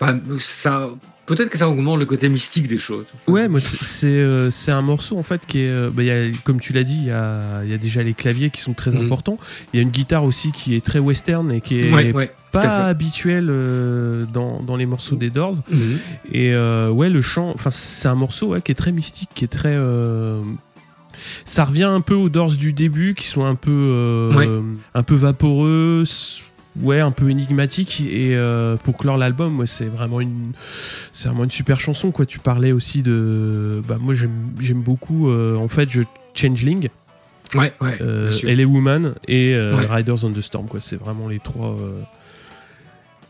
Enfin, 0.00 0.20
ça. 0.38 0.90
Peut-être 1.26 1.50
que 1.50 1.58
ça 1.58 1.68
augmente 1.68 1.98
le 1.98 2.06
côté 2.06 2.30
mystique 2.30 2.68
des 2.68 2.78
choses. 2.78 3.04
Ouais, 3.26 3.48
moi 3.48 3.60
c'est 3.60 4.06
euh, 4.06 4.50
un 4.68 4.80
morceau 4.80 5.18
en 5.18 5.22
fait 5.22 5.44
qui 5.44 5.58
est, 5.58 5.68
euh, 5.68 5.90
bah, 5.92 6.02
y 6.02 6.10
a, 6.10 6.24
comme 6.42 6.58
tu 6.58 6.72
l'as 6.72 6.84
dit, 6.84 6.96
il 6.96 7.08
y 7.08 7.10
a, 7.10 7.64
y 7.64 7.74
a, 7.74 7.76
déjà 7.76 8.02
les 8.02 8.14
claviers 8.14 8.48
qui 8.48 8.62
sont 8.62 8.72
très 8.72 8.92
mm. 8.92 9.04
importants. 9.04 9.36
Il 9.72 9.76
y 9.76 9.80
a 9.80 9.82
une 9.82 9.90
guitare 9.90 10.24
aussi 10.24 10.52
qui 10.52 10.74
est 10.74 10.82
très 10.82 11.00
western 11.00 11.52
et 11.52 11.60
qui 11.60 11.80
est 11.80 12.30
pas 12.50 12.86
habituelle 12.86 13.48
euh, 13.50 14.24
dans, 14.32 14.62
dans, 14.62 14.76
les 14.76 14.86
morceaux 14.86 15.16
des 15.16 15.28
Doors. 15.28 15.56
Mm. 15.70 15.76
Et 16.32 16.56
ouais, 16.56 17.10
le 17.10 17.20
chant, 17.20 17.52
enfin 17.54 17.68
c'est 17.68 18.08
un 18.08 18.14
morceau 18.14 18.48
ouais, 18.48 18.62
qui 18.62 18.72
est 18.72 18.76
très 18.76 18.92
mystique, 18.92 19.28
qui 19.34 19.44
est 19.44 19.48
très 19.48 19.76
ça 21.44 21.64
revient 21.64 21.84
un 21.84 22.00
peu 22.00 22.14
aux 22.14 22.28
Doors 22.28 22.52
du 22.52 22.72
début, 22.72 23.14
qui 23.14 23.26
sont 23.26 23.44
un 23.44 23.54
peu, 23.54 23.70
euh, 23.70 24.62
un 24.94 25.02
peu 25.02 25.14
vaporeux, 25.14 26.04
ouais, 26.80 27.00
un 27.00 27.10
peu 27.10 27.30
énigmatiques. 27.30 28.00
Et 28.00 28.36
euh, 28.36 28.76
pour 28.76 28.98
clore 28.98 29.16
l'album, 29.16 29.66
c'est 29.66 29.86
vraiment 29.86 30.20
une, 30.20 30.52
c'est 31.12 31.28
vraiment 31.28 31.44
une 31.44 31.50
super 31.50 31.80
chanson. 31.80 32.10
Quoi, 32.10 32.26
tu 32.26 32.38
parlais 32.38 32.72
aussi 32.72 33.02
de, 33.02 33.82
bah 33.86 33.98
moi 34.00 34.14
j'aime 34.14 34.82
beaucoup. 34.82 35.30
Euh, 35.30 35.56
en 35.56 35.68
fait, 35.68 35.88
je 35.90 36.02
Changeling. 36.34 36.88
Ouais, 37.54 37.72
ouais. 37.80 37.98
Elle 38.46 38.60
est 38.60 38.64
Woman 38.64 39.14
et 39.26 39.56
Riders 39.56 40.24
on 40.24 40.30
the 40.30 40.40
Storm. 40.40 40.66
Quoi, 40.66 40.80
c'est 40.80 40.96
vraiment 40.96 41.28
les 41.28 41.38
trois 41.38 41.76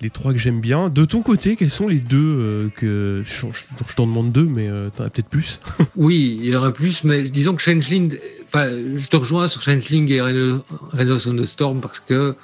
les 0.01 0.11
trois 0.11 0.33
que 0.33 0.39
j'aime 0.39 0.61
bien. 0.61 0.89
De 0.89 1.05
ton 1.05 1.23
côté, 1.23 1.57
quels 1.57 1.71
sont 1.71 1.89
les 1.89 2.01
deux 2.01 2.19
euh, 2.19 2.69
que 2.77 3.23
je, 3.25 3.95
t'en 3.95 4.07
demande 4.07 4.33
deux, 4.33 4.47
mais 4.47 4.69
euh, 4.69 4.91
t'en 4.91 5.05
as 5.05 5.11
peut-être 5.11 5.29
plus. 5.29 5.61
oui, 5.97 6.39
il 6.41 6.47
y 6.47 6.57
en 6.57 6.61
aurait 6.61 6.73
plus, 6.73 7.05
mais 7.05 7.23
disons 7.25 7.55
que 7.55 7.63
Changeling, 7.63 8.17
enfin, 8.45 8.69
je 8.95 9.09
te 9.09 9.17
rejoins 9.17 9.49
sur 9.49 9.61
Changeling 9.61 10.11
et 10.13 10.21
Riders 10.21 11.27
on 11.27 11.37
the 11.37 11.45
Storm 11.45 11.81
parce 11.81 12.01
que 12.01 12.35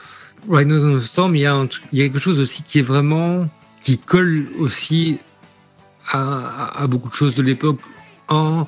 Riders 0.51 0.85
on 0.85 0.97
the 0.97 1.01
Storm, 1.01 1.37
il 1.37 1.43
y 1.43 1.47
a 1.47 1.67
il 1.93 1.99
y 1.99 2.03
a 2.03 2.07
quelque 2.07 2.19
chose 2.19 2.41
aussi 2.41 2.63
qui 2.63 2.81
est 2.81 2.83
vraiment 2.83 3.49
qui 3.81 3.99
colle 3.99 4.47
aussi 4.59 5.19
à, 6.11 6.87
beaucoup 6.89 7.09
de 7.09 7.15
choses 7.15 7.35
de 7.35 7.43
l'époque. 7.43 7.79
En 8.29 8.67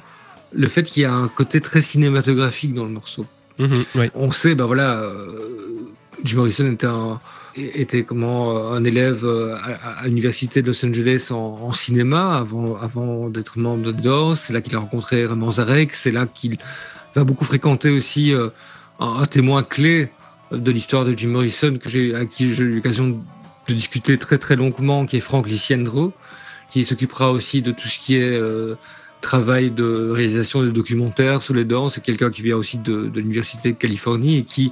le 0.52 0.68
fait 0.68 0.84
qu'il 0.84 1.02
y 1.02 1.06
a 1.06 1.12
un 1.12 1.28
côté 1.28 1.60
très 1.60 1.80
cinématographique 1.80 2.72
dans 2.72 2.84
le 2.84 2.90
morceau. 2.90 3.26
Mm-hmm, 3.58 4.10
On 4.14 4.30
sait, 4.30 4.54
ben 4.54 4.64
voilà, 4.64 4.94
euh, 4.94 5.92
Jim 6.24 6.38
Morrison 6.38 6.70
était 6.70 6.86
un 6.86 7.20
était 7.56 8.04
comment 8.04 8.56
euh, 8.56 8.72
un 8.74 8.84
élève 8.84 9.24
euh, 9.24 9.56
à, 9.56 10.06
l'université 10.06 10.62
de 10.62 10.68
Los 10.68 10.84
Angeles 10.84 11.28
en, 11.30 11.72
cinéma 11.72 12.36
avant, 12.36 12.76
avant 12.76 13.28
d'être 13.28 13.58
membre 13.58 13.84
de 13.84 13.92
DOS. 13.92 14.36
C'est 14.36 14.52
là 14.52 14.60
qu'il 14.60 14.74
a 14.76 14.78
rencontré 14.78 15.26
Raymond 15.26 15.52
Zarek. 15.52 15.94
C'est 15.94 16.10
là 16.10 16.26
qu'il 16.26 16.58
va 17.14 17.24
beaucoup 17.24 17.44
fréquenter 17.44 17.90
aussi 17.90 18.32
euh, 18.32 18.48
un, 19.00 19.26
témoin 19.26 19.62
clé 19.62 20.08
de 20.52 20.70
l'histoire 20.70 21.04
de 21.04 21.16
Jim 21.16 21.28
Morrison 21.28 21.78
que 21.80 21.88
j'ai, 21.88 22.14
à 22.14 22.26
qui 22.26 22.52
j'ai 22.52 22.64
eu 22.64 22.76
l'occasion 22.76 23.20
de 23.68 23.74
discuter 23.74 24.16
très 24.18 24.38
très 24.38 24.56
longuement, 24.56 25.06
qui 25.06 25.16
est 25.16 25.20
Frank 25.20 25.48
Liciendro, 25.48 26.12
qui 26.70 26.84
s'occupera 26.84 27.32
aussi 27.32 27.62
de 27.62 27.72
tout 27.72 27.88
ce 27.88 27.98
qui 27.98 28.14
est 28.14 28.40
travail 29.20 29.72
de 29.72 30.10
réalisation 30.10 30.62
de 30.62 30.70
documentaires 30.70 31.42
sur 31.42 31.52
les 31.52 31.64
Doors. 31.64 31.90
C'est 31.90 32.00
quelqu'un 32.00 32.30
qui 32.30 32.42
vient 32.42 32.56
aussi 32.56 32.78
de 32.78 33.10
l'université 33.12 33.72
de 33.72 33.76
Californie 33.76 34.36
et 34.36 34.44
qui 34.44 34.70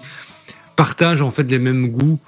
partage 0.76 1.22
en 1.22 1.32
fait 1.32 1.50
les 1.50 1.58
mêmes 1.58 1.88
goûts 1.88 2.20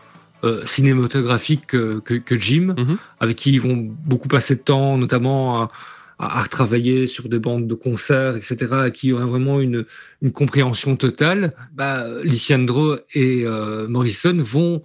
euh, 0.44 0.64
cinématographique 0.66 1.66
que, 1.66 1.98
que, 2.00 2.36
Jim, 2.36 2.74
mhm. 2.76 2.98
avec 3.20 3.36
qui 3.36 3.52
ils 3.52 3.60
vont 3.60 3.76
beaucoup 4.04 4.28
passer 4.28 4.56
de 4.56 4.60
temps, 4.60 4.98
notamment 4.98 5.62
à, 5.62 5.70
à, 6.18 6.42
retravailler 6.42 7.06
sur 7.06 7.28
des 7.28 7.38
bandes 7.38 7.66
de 7.66 7.74
concerts, 7.74 8.36
etc., 8.36 8.90
qui 8.92 9.12
ont 9.12 9.26
vraiment 9.26 9.60
une, 9.60 9.86
une 10.20 10.32
compréhension 10.32 10.96
totale. 10.96 11.52
Bah, 11.74 12.04
Lysiandro 12.22 12.96
et 13.14 13.46
euh, 13.46 13.88
Morrison 13.88 14.36
vont, 14.38 14.82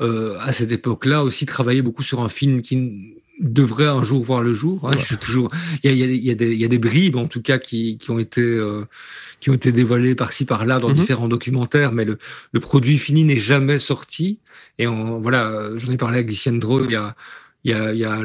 euh, 0.00 0.36
à 0.40 0.52
cette 0.52 0.72
époque-là, 0.72 1.22
aussi 1.22 1.46
travailler 1.46 1.82
beaucoup 1.82 2.02
sur 2.02 2.20
un 2.20 2.28
film 2.28 2.60
qui 2.60 3.14
devrait 3.40 3.86
un 3.86 4.02
jour 4.02 4.24
voir 4.24 4.42
le 4.42 4.52
jour. 4.52 4.88
Hein. 4.88 4.96
C'est 4.98 5.20
toujours, 5.20 5.50
il 5.84 5.94
y 5.94 6.02
a, 6.02 6.06
y, 6.06 6.30
a 6.30 6.34
des, 6.34 6.56
y 6.56 6.64
a 6.64 6.68
des 6.68 6.78
bribes 6.78 7.16
en 7.16 7.28
tout 7.28 7.40
cas 7.40 7.58
qui, 7.58 7.98
qui 7.98 8.10
ont 8.10 8.18
été 8.18 8.42
qui 9.40 9.50
ont 9.50 9.54
été 9.54 9.72
dévoilées 9.72 10.14
par-ci 10.14 10.44
par-là 10.44 10.78
dans 10.80 10.88
mhm. 10.88 10.94
différents 10.94 11.28
documentaires, 11.28 11.92
mais 11.92 12.04
le, 12.04 12.18
le 12.52 12.60
produit 12.60 12.98
fini 12.98 13.24
n'est 13.24 13.38
jamais 13.38 13.78
sorti. 13.78 14.40
Et 14.78 14.86
on, 14.86 15.20
voilà, 15.20 15.70
j'en 15.76 15.92
ai 15.92 15.96
parlé 15.96 16.18
avec 16.18 16.28
Lysiandro 16.28 16.84
il 16.84 16.92
y 16.92 16.96
a 16.96 17.14
il 17.64 17.72
y 17.72 17.74
a, 17.74 17.92
il 17.92 17.98
y 17.98 18.04
a 18.04 18.20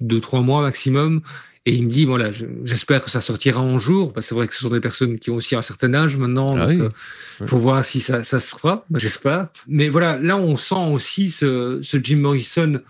deux 0.00 0.20
trois 0.20 0.42
mois 0.42 0.62
maximum. 0.62 1.22
Et 1.64 1.74
il 1.74 1.84
me 1.84 1.90
dit, 1.90 2.06
voilà, 2.06 2.30
j'espère 2.64 3.04
que 3.04 3.10
ça 3.10 3.20
sortira 3.20 3.60
un 3.60 3.78
jour. 3.78 4.12
Parce 4.12 4.26
que 4.26 4.28
c'est 4.30 4.34
vrai 4.34 4.48
que 4.48 4.54
ce 4.54 4.60
sont 4.60 4.70
des 4.70 4.80
personnes 4.80 5.18
qui 5.20 5.30
ont 5.30 5.36
aussi 5.36 5.54
un 5.54 5.62
certain 5.62 5.94
âge 5.94 6.16
maintenant. 6.16 6.56
Ah 6.56 6.66
donc, 6.66 6.80
euh, 6.80 7.46
faut 7.46 7.58
voir 7.58 7.84
si 7.84 8.00
ça, 8.00 8.24
ça 8.24 8.40
se 8.40 8.56
fera. 8.56 8.84
J'espère. 8.94 9.46
Mais 9.68 9.88
voilà, 9.88 10.18
là, 10.18 10.36
on 10.36 10.56
sent 10.56 10.74
aussi 10.92 11.30
ce, 11.30 11.78
ce 11.80 11.98
Jim 12.02 12.16
Morrison 12.16 12.80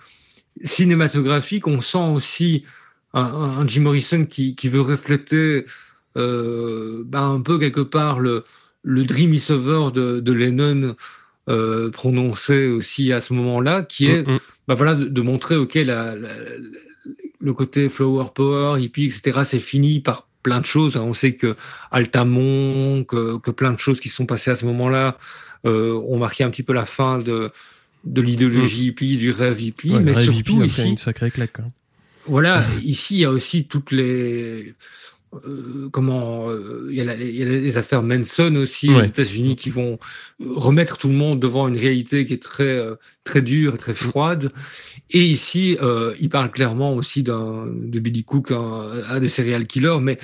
cinématographique. 0.64 1.66
On 1.66 1.82
sent 1.82 1.98
aussi 1.98 2.64
un, 3.12 3.66
Jim 3.66 3.82
Morrison 3.82 4.24
qui, 4.24 4.54
qui 4.54 4.68
veut 4.70 4.80
refléter 4.80 5.66
bah, 6.14 7.20
un 7.20 7.40
peu 7.40 7.58
quelque 7.58 7.80
part 7.80 8.20
le, 8.20 8.44
le 8.82 9.04
Dream 9.04 9.34
is 9.34 9.50
over 9.50 9.90
de, 9.92 10.20
de 10.20 10.32
Lennon 10.32 10.94
euh, 11.48 11.90
prononcé 11.90 12.68
aussi 12.68 13.12
à 13.12 13.20
ce 13.20 13.32
moment-là, 13.34 13.82
qui 13.82 14.06
est 14.06 14.22
mm, 14.26 14.34
mm. 14.34 14.38
bah, 14.68 14.74
voilà, 14.74 14.94
de, 14.94 15.20
montrer 15.22 15.56
ok 15.56 15.74
la, 15.74 16.14
le 17.40 17.52
côté 17.52 17.88
flower 17.88 18.26
power, 18.32 18.80
hippie, 18.80 19.06
etc. 19.06 19.40
C'est 19.44 19.58
fini 19.58 19.98
par 19.98 20.28
plein 20.44 20.60
de 20.60 20.66
choses. 20.66 20.96
Hein. 20.96 21.02
On 21.02 21.14
sait 21.14 21.34
que 21.34 21.56
Altamont, 21.90 23.02
que, 23.02 23.38
que 23.38 23.50
plein 23.50 23.72
de 23.72 23.78
choses 23.78 23.98
qui 23.98 24.08
sont 24.08 24.24
passées 24.24 24.52
à 24.52 24.54
ce 24.54 24.64
moment-là 24.66 25.18
euh, 25.66 25.94
ont 25.94 26.18
marqué 26.18 26.44
un 26.44 26.50
petit 26.50 26.62
peu 26.62 26.72
la 26.72 26.86
fin 26.86 27.18
de, 27.18 27.50
de 28.04 28.22
l'idéologie 28.22 28.82
mm. 28.82 28.88
hippie, 28.90 29.16
du 29.16 29.32
rêve 29.32 29.60
hippie. 29.60 29.94
mais 30.00 30.14
surtout 30.14 30.62
ici, 30.62 30.90
une 30.90 30.98
sacrée 30.98 31.32
claque. 31.32 31.58
Hein. 31.58 31.70
Voilà, 32.26 32.64
ici 32.84 33.16
il 33.16 33.20
y 33.22 33.24
a 33.24 33.30
aussi 33.30 33.64
toutes 33.64 33.90
les 33.90 34.74
euh, 35.34 35.88
comment 35.90 36.50
euh, 36.50 36.88
il 36.90 36.96
y, 36.96 37.00
a 37.00 37.14
les 37.14 37.76
affaires 37.78 38.02
Manson 38.02 38.54
aussi 38.56 38.90
aux 38.90 39.00
États-Unis 39.00 39.56
qui 39.56 39.70
vont 39.70 39.98
remettre 40.44 40.98
tout 40.98 41.08
le 41.08 41.14
monde 41.14 41.40
devant 41.40 41.68
une 41.68 41.76
réalité 41.76 42.26
qui 42.26 42.34
est 42.34 42.42
très 42.42 42.64
euh, 42.64 42.96
très 43.24 43.40
dure 43.40 43.74
et 43.74 43.78
très 43.78 43.94
froide. 43.94 44.52
Et 45.10 45.22
ici, 45.22 45.78
il 46.20 46.28
parle 46.28 46.50
clairement 46.50 46.94
aussi 46.94 47.22
d'un 47.22 47.66
de 47.66 47.98
Billy 48.00 48.24
Cook, 48.24 48.50
un, 48.50 49.18
des 49.20 49.28
serial 49.28 49.66
killers, 49.66 49.98
mais 50.00 50.18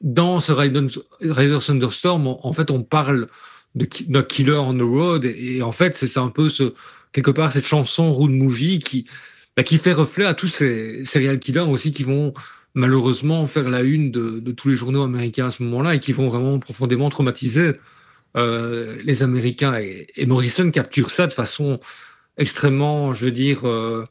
dans 0.00 0.40
ce 0.40 0.52
Rider 0.52 1.58
Thunderstorm, 1.64 2.26
en, 2.26 2.52
fait, 2.52 2.70
on 2.70 2.82
parle 2.82 3.28
de, 3.74 3.88
d'un 4.08 4.22
killer 4.22 4.58
on 4.58 4.74
the 4.74 4.82
road, 4.82 5.24
et, 5.24 5.62
en 5.62 5.72
fait, 5.72 5.96
c'est 5.96 6.18
un 6.18 6.28
peu 6.28 6.48
ce 6.48 6.74
quelque 7.12 7.30
part 7.30 7.52
cette 7.52 7.66
chanson 7.66 8.12
road 8.12 8.30
movie 8.30 8.78
qui 8.78 9.06
bah, 9.56 9.62
qui 9.62 9.78
fait 9.78 9.92
reflet 9.92 10.24
à 10.24 10.34
tous 10.34 10.48
ces 10.48 11.04
serial 11.04 11.38
killers 11.38 11.60
aussi 11.60 11.92
qui 11.92 12.04
vont 12.04 12.32
malheureusement 12.74 13.46
faire 13.46 13.68
la 13.68 13.82
une 13.82 14.10
de, 14.10 14.52
tous 14.52 14.68
les 14.68 14.74
journaux 14.74 15.02
américains 15.02 15.46
à 15.46 15.50
ce 15.50 15.62
moment-là 15.62 15.94
et 15.94 15.98
qui 15.98 16.12
vont 16.12 16.28
vraiment 16.28 16.58
profondément 16.58 17.10
traumatiser 17.10 17.72
euh, 18.36 18.96
les 19.04 19.22
Américains. 19.22 19.76
Et, 19.76 20.26
Morrison 20.26 20.70
capture 20.70 21.10
ça 21.10 21.26
de 21.26 21.32
façon 21.32 21.80
extrêmement, 22.38 23.12
je 23.12 23.26
veux 23.26 23.30
dire, 23.30 23.66
euh, 23.66 24.06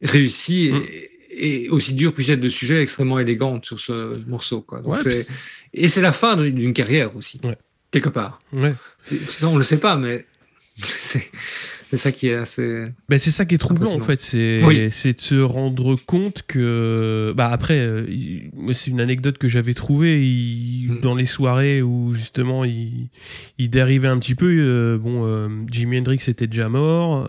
réussie 0.00 0.70
mm. 0.72 0.82
et, 1.30 1.68
aussi 1.68 1.94
dur 1.94 2.14
puisse 2.14 2.30
être 2.30 2.40
de 2.40 2.48
sujet 2.48 2.82
extrêmement 2.82 3.18
élégante 3.18 3.66
sur 3.66 3.80
ce 3.80 4.18
morceau. 4.26 4.62
Quoi. 4.62 4.82
et 5.74 5.88
c'est 5.88 6.00
la 6.00 6.12
fin 6.12 6.36
d'une 6.36 6.72
carrière 6.72 7.14
aussi, 7.16 7.40
quelque 7.90 8.08
part. 8.08 8.40
Ça, 9.02 9.48
on 9.48 9.54
ne 9.54 9.58
le 9.58 9.64
sait 9.64 9.78
pas, 9.78 9.96
mais 9.96 10.26
c'est 10.78 11.30
c'est 11.90 11.96
ça 11.96 12.12
qui 12.12 12.28
est 12.28 12.34
assez. 12.34 12.92
Ben 13.08 13.18
c'est 13.18 13.30
ça 13.30 13.46
qui 13.46 13.54
est 13.54 13.58
troublant 13.58 13.90
en 13.90 14.00
fait, 14.00 14.20
c'est 14.20 14.90
c'est 14.90 15.14
de 15.14 15.20
se 15.20 15.36
rendre 15.36 15.96
compte 15.96 16.42
que 16.46 17.32
bah 17.34 17.48
après 17.50 17.78
euh, 17.78 18.02
c'est 18.72 18.90
une 18.90 19.00
anecdote 19.00 19.38
que 19.38 19.48
j'avais 19.48 19.72
trouvée. 19.72 20.18
Mm. 20.18 21.00
dans 21.00 21.14
les 21.14 21.24
soirées 21.24 21.80
où 21.80 22.12
justement 22.12 22.64
il 22.64 23.08
il 23.58 23.70
dérivait 23.70 24.08
un 24.08 24.18
petit 24.18 24.34
peu 24.34 24.50
euh, 24.50 24.98
bon 24.98 25.24
euh, 25.24 25.48
Jimi 25.70 25.98
Hendrix 25.98 26.20
était 26.28 26.46
déjà 26.46 26.68
mort, 26.68 27.26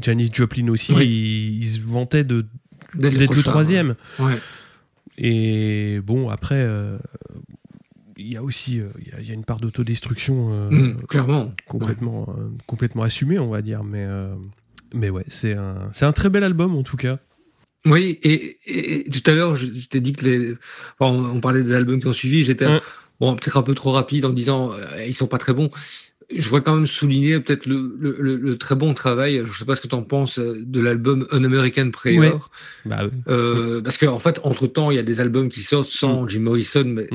Janis 0.00 0.30
Joplin 0.32 0.68
aussi, 0.68 0.92
il, 0.94 1.66
se 1.66 1.80
vantait 1.80 2.24
de 2.24 2.46
d'être 2.94 3.36
le 3.36 3.42
troisième. 3.42 3.94
Et 5.18 6.00
bon 6.04 6.30
après 6.30 6.66
il 8.16 8.32
y 8.32 8.36
a 8.36 8.42
aussi 8.42 8.80
euh, 8.80 8.88
il 9.20 9.26
y, 9.26 9.30
a 9.30 9.34
une 9.34 9.44
part 9.44 9.60
d'autodestruction 9.60 10.48
euh, 10.50 10.70
mm, 10.70 11.06
clairement. 11.06 11.50
complètement 11.68 12.26
euh, 12.36 12.48
complètement 12.66 13.02
assumée 13.02 13.38
on 13.38 13.48
va 13.48 13.62
dire. 13.62 13.84
Mais 13.84 14.06
mais 14.94 15.10
ouais 15.10 15.24
c'est 15.28 15.54
un 15.54 15.88
c'est 15.92 16.04
un 16.04 16.12
très 16.12 16.30
bel 16.30 16.44
album 16.44 16.74
en 16.74 16.82
tout 16.82 16.96
cas. 16.96 17.18
Oui 17.84 18.18
et, 18.22 19.04
tout 19.10 19.30
à 19.30 19.34
l'heure 19.34 19.54
je, 19.54 19.66
t'ai 19.88 20.00
dit 20.00 20.12
que 20.12 20.24
les 20.24 20.54
on, 20.98 21.40
parlait 21.40 21.62
des 21.62 21.72
albums 21.72 22.00
qui 22.00 22.08
ont 22.08 22.12
suivi 22.12 22.42
j'étais 22.42 22.66
bon 23.20 23.36
peut-être 23.36 23.58
un 23.58 23.62
peu 23.62 23.74
trop 23.74 23.92
rapide 23.92 24.24
en 24.24 24.30
disant 24.30 24.72
ils 25.06 25.14
sont 25.14 25.28
pas 25.28 25.38
très 25.38 25.52
bons. 25.52 25.70
Je 26.34 26.44
voudrais 26.48 26.62
quand 26.62 26.74
même 26.74 26.86
souligner 26.86 27.38
peut-être 27.38 27.66
le, 27.66 27.96
le, 28.00 28.58
très 28.58 28.74
bon 28.74 28.94
travail, 28.94 29.42
je 29.44 29.56
sais 29.56 29.64
pas 29.64 29.76
ce 29.76 29.80
que 29.80 29.86
tu 29.86 29.94
en 29.94 30.02
penses, 30.02 30.40
de 30.40 30.80
l'album 30.80 31.24
An 31.30 31.44
American 31.44 31.92
Prayer. 31.92 32.32
Bah, 32.84 33.02
oui. 33.04 33.80
Parce 33.84 33.96
qu'en 33.96 34.14
en 34.14 34.18
fait, 34.18 34.40
entre-temps, 34.42 34.90
il 34.90 34.96
y 34.96 34.98
a 34.98 35.04
des 35.04 35.20
albums 35.20 35.48
qui 35.48 35.60
sortent 35.60 35.88
sans 35.88 36.24
mm. 36.24 36.28
Jim 36.28 36.40
Morrison, 36.40 36.84
mais 36.84 37.06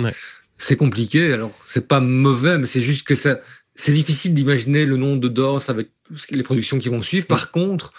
c'est 0.62 0.78
compliqué. 0.78 1.34
Alors, 1.34 1.51
c'est 1.66 1.88
pas 1.88 1.99
mauvais, 1.99 2.57
mais 2.57 2.68
c'est 2.68 2.82
juste 2.82 3.05
que 3.05 3.16
ça, 3.16 3.39
c'est 3.76 3.93
difficile 3.93 4.34
d'imaginer 4.34 4.86
le 4.86 4.95
nom 4.95 5.16
de 5.16 5.28
Doors 5.28 5.70
avec 5.70 5.89
les 6.30 6.43
productions 6.43 6.78
qui 6.78 6.89
vont 6.89 7.01
suivre. 7.01 7.26
Par 7.26 7.51
contre, 7.51 7.93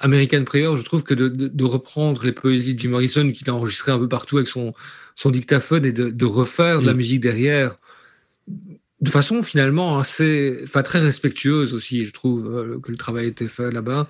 American 0.00 0.44
Prayer, 0.44 0.76
je 0.76 0.82
trouve 0.82 1.04
que 1.04 1.14
de, 1.14 1.64
reprendre 1.64 2.24
les 2.24 2.32
poésies 2.32 2.74
de 2.74 2.80
Jim 2.80 2.90
Morrison, 2.90 3.30
qu'il 3.30 3.48
a 3.48 3.54
enregistré 3.54 3.92
un 3.92 3.98
peu 3.98 4.08
partout 4.08 4.38
avec 4.38 4.48
son, 4.48 4.74
son 5.14 5.30
dictaphone, 5.30 5.84
et 5.84 5.92
de, 5.92 6.24
refaire 6.24 6.80
de 6.80 6.86
la 6.86 6.92
mm. 6.92 6.96
musique 6.96 7.20
derrière, 7.20 7.76
de 9.00 9.10
façon 9.10 9.44
finalement 9.44 9.98
assez, 9.98 10.58
enfin 10.64 10.82
très 10.82 10.98
respectueuse 10.98 11.72
aussi, 11.72 12.04
je 12.04 12.12
trouve 12.12 12.52
euh, 12.52 12.80
que 12.80 12.90
le 12.90 12.96
travail 12.96 13.26
a 13.26 13.28
été 13.28 13.48
fait 13.48 13.70
là-bas. 13.70 14.08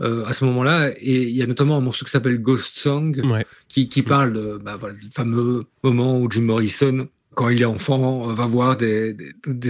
Euh, 0.00 0.24
à 0.24 0.32
ce 0.32 0.44
moment-là, 0.46 0.90
et 0.98 1.22
il 1.22 1.36
y 1.36 1.42
a 1.42 1.46
notamment 1.46 1.76
un 1.76 1.80
morceau 1.80 2.04
qui 2.04 2.10
s'appelle 2.10 2.42
Ghost 2.42 2.76
Song, 2.76 3.22
qui, 3.68 3.88
qui, 3.88 4.02
parle 4.02 4.32
de, 4.32 4.56
bah, 4.60 4.76
voilà, 4.76 4.96
du 4.96 5.08
fameux 5.08 5.66
moment 5.84 6.18
où 6.18 6.28
Jim 6.28 6.40
Morrison 6.40 7.08
quand 7.34 7.48
il 7.48 7.62
est 7.62 7.66
enfant, 7.66 8.26
va 8.28 8.46
voir 8.46 8.76
des, 8.76 9.16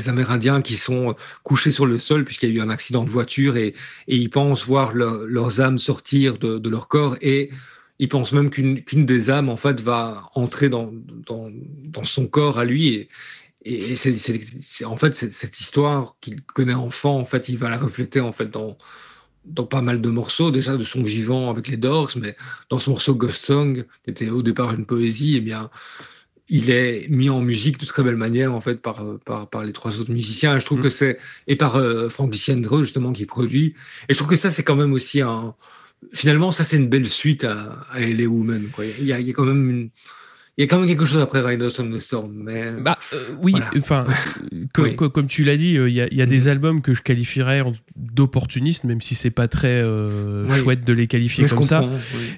Amérindiens 0.06 0.62
qui 0.62 0.76
sont 0.76 1.14
couchés 1.42 1.72
sur 1.72 1.86
le 1.86 1.98
sol 1.98 2.24
puisqu'il 2.24 2.50
y 2.50 2.52
a 2.52 2.56
eu 2.56 2.60
un 2.60 2.70
accident 2.70 3.04
de 3.04 3.10
voiture 3.10 3.56
et, 3.56 3.74
ils 4.06 4.30
pensent 4.30 4.66
voir 4.66 4.92
leurs 4.92 5.60
âmes 5.60 5.78
sortir 5.78 6.38
de, 6.38 6.68
leur 6.68 6.88
corps 6.88 7.16
et 7.20 7.50
ils 7.98 8.08
pensent 8.08 8.32
même 8.32 8.50
qu'une 8.50 9.06
des 9.06 9.30
âmes 9.30 9.48
en 9.48 9.56
fait 9.56 9.80
va 9.80 10.28
entrer 10.34 10.68
dans, 10.68 10.92
son 12.04 12.26
corps 12.26 12.58
à 12.58 12.64
lui 12.64 13.08
et, 13.64 13.96
c'est 13.96 14.84
en 14.84 14.96
fait 14.96 15.14
cette 15.14 15.60
histoire 15.60 16.16
qu'il 16.20 16.42
connaît 16.42 16.74
enfant 16.74 17.18
en 17.18 17.24
fait 17.24 17.48
il 17.48 17.56
va 17.56 17.70
la 17.70 17.78
refléter 17.78 18.20
en 18.20 18.32
fait 18.32 18.50
dans 18.50 18.76
pas 19.64 19.80
mal 19.80 20.00
de 20.00 20.10
morceaux 20.10 20.50
déjà 20.50 20.76
de 20.76 20.84
son 20.84 21.02
vivant 21.02 21.50
avec 21.50 21.68
les 21.68 21.76
Doors 21.76 22.10
mais 22.16 22.36
dans 22.68 22.78
ce 22.78 22.90
morceau 22.90 23.14
Ghost 23.14 23.44
Song 23.44 23.86
qui 24.04 24.10
était 24.10 24.28
au 24.28 24.42
départ 24.42 24.74
une 24.74 24.84
poésie 24.84 25.36
eh 25.36 25.40
bien 25.40 25.70
il 26.48 26.70
est 26.70 27.06
mis 27.08 27.30
en 27.30 27.40
musique 27.40 27.78
de 27.78 27.86
très 27.86 28.02
belle 28.02 28.16
manière 28.16 28.54
en 28.54 28.60
fait 28.60 28.76
par 28.76 29.02
par, 29.24 29.48
par 29.48 29.64
les 29.64 29.72
trois 29.72 29.98
autres 30.00 30.12
musiciens. 30.12 30.58
je 30.58 30.64
trouve 30.64 30.80
mm. 30.80 30.82
que 30.82 30.88
c'est 30.90 31.18
et 31.46 31.56
par 31.56 31.76
euh, 31.76 32.08
Frank 32.08 32.30
Luciandre 32.30 32.80
justement 32.80 33.12
qui 33.12 33.26
produit. 33.26 33.74
Et 34.08 34.14
je 34.14 34.18
trouve 34.18 34.28
que 34.28 34.36
ça 34.36 34.50
c'est 34.50 34.62
quand 34.62 34.76
même 34.76 34.92
aussi 34.92 35.20
un 35.20 35.54
finalement 36.12 36.50
ça 36.50 36.64
c'est 36.64 36.76
une 36.76 36.88
belle 36.88 37.08
suite 37.08 37.44
à, 37.44 37.86
à 37.90 38.00
LA 38.00 38.26
Woman. 38.26 38.68
Quoi. 38.72 38.84
Il 38.86 39.06
y 39.06 39.12
a, 39.12 39.20
il 39.20 39.26
y 39.26 39.30
a 39.30 39.34
quand 39.34 39.44
même 39.44 39.70
une 39.70 39.90
il 40.56 40.62
y 40.62 40.64
a 40.64 40.68
quand 40.68 40.78
même 40.78 40.88
quelque 40.88 41.04
chose 41.04 41.20
après 41.20 41.40
Riders 41.40 41.72
on 41.80 41.90
the 41.90 41.98
Storm. 41.98 42.32
Mais... 42.32 42.72
Bah, 42.80 42.96
euh, 43.12 43.34
oui, 43.42 43.54
enfin, 43.76 44.06
comme 44.72 45.26
tu 45.26 45.42
l'as 45.42 45.56
dit, 45.56 45.76
euh, 45.76 45.88
il 45.88 45.94
y 45.94 46.00
a, 46.00 46.06
y 46.12 46.22
a 46.22 46.26
des 46.26 46.44
mm. 46.44 46.48
albums 46.48 46.80
que 46.80 46.94
je 46.94 47.02
qualifierais 47.02 47.64
d'opportunistes, 47.96 48.84
même 48.84 49.00
si 49.00 49.16
c'est 49.16 49.30
pas 49.30 49.48
très 49.48 49.82
euh, 49.82 50.48
chouette 50.50 50.84
de 50.84 50.92
les 50.92 51.08
qualifier 51.08 51.46
comme 51.46 51.64
ça. 51.64 51.88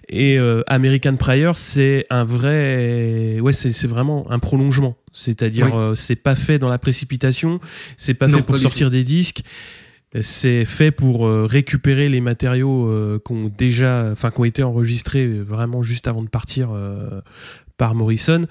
Et 0.08 0.38
American 0.66 1.16
Prior, 1.16 1.58
c'est 1.58 2.06
un 2.08 2.24
vrai, 2.24 3.38
ouais, 3.40 3.52
c'est 3.52 3.86
vraiment 3.86 4.30
un 4.30 4.38
prolongement. 4.38 4.96
C'est-à-dire, 5.12 5.92
c'est 5.94 6.16
pas 6.16 6.34
fait 6.34 6.58
dans 6.58 6.68
la 6.68 6.78
précipitation, 6.78 7.60
c'est 7.96 8.14
pas 8.14 8.28
fait 8.28 8.42
pour 8.42 8.58
sortir 8.58 8.90
des 8.90 9.04
disques 9.04 9.42
c'est 10.22 10.64
fait 10.64 10.90
pour 10.90 11.28
récupérer 11.28 12.08
les 12.08 12.20
matériaux 12.20 12.88
euh, 12.88 13.20
qui 13.24 13.32
ont 13.32 13.52
déjà 13.54 14.08
enfin 14.12 14.30
qui 14.30 14.40
ont 14.40 14.44
été 14.44 14.62
enregistrés 14.62 15.26
vraiment 15.26 15.82
juste 15.82 16.08
avant 16.08 16.22
de 16.22 16.28
partir 16.28 16.70
par 17.76 17.94
Morrison 17.94 18.44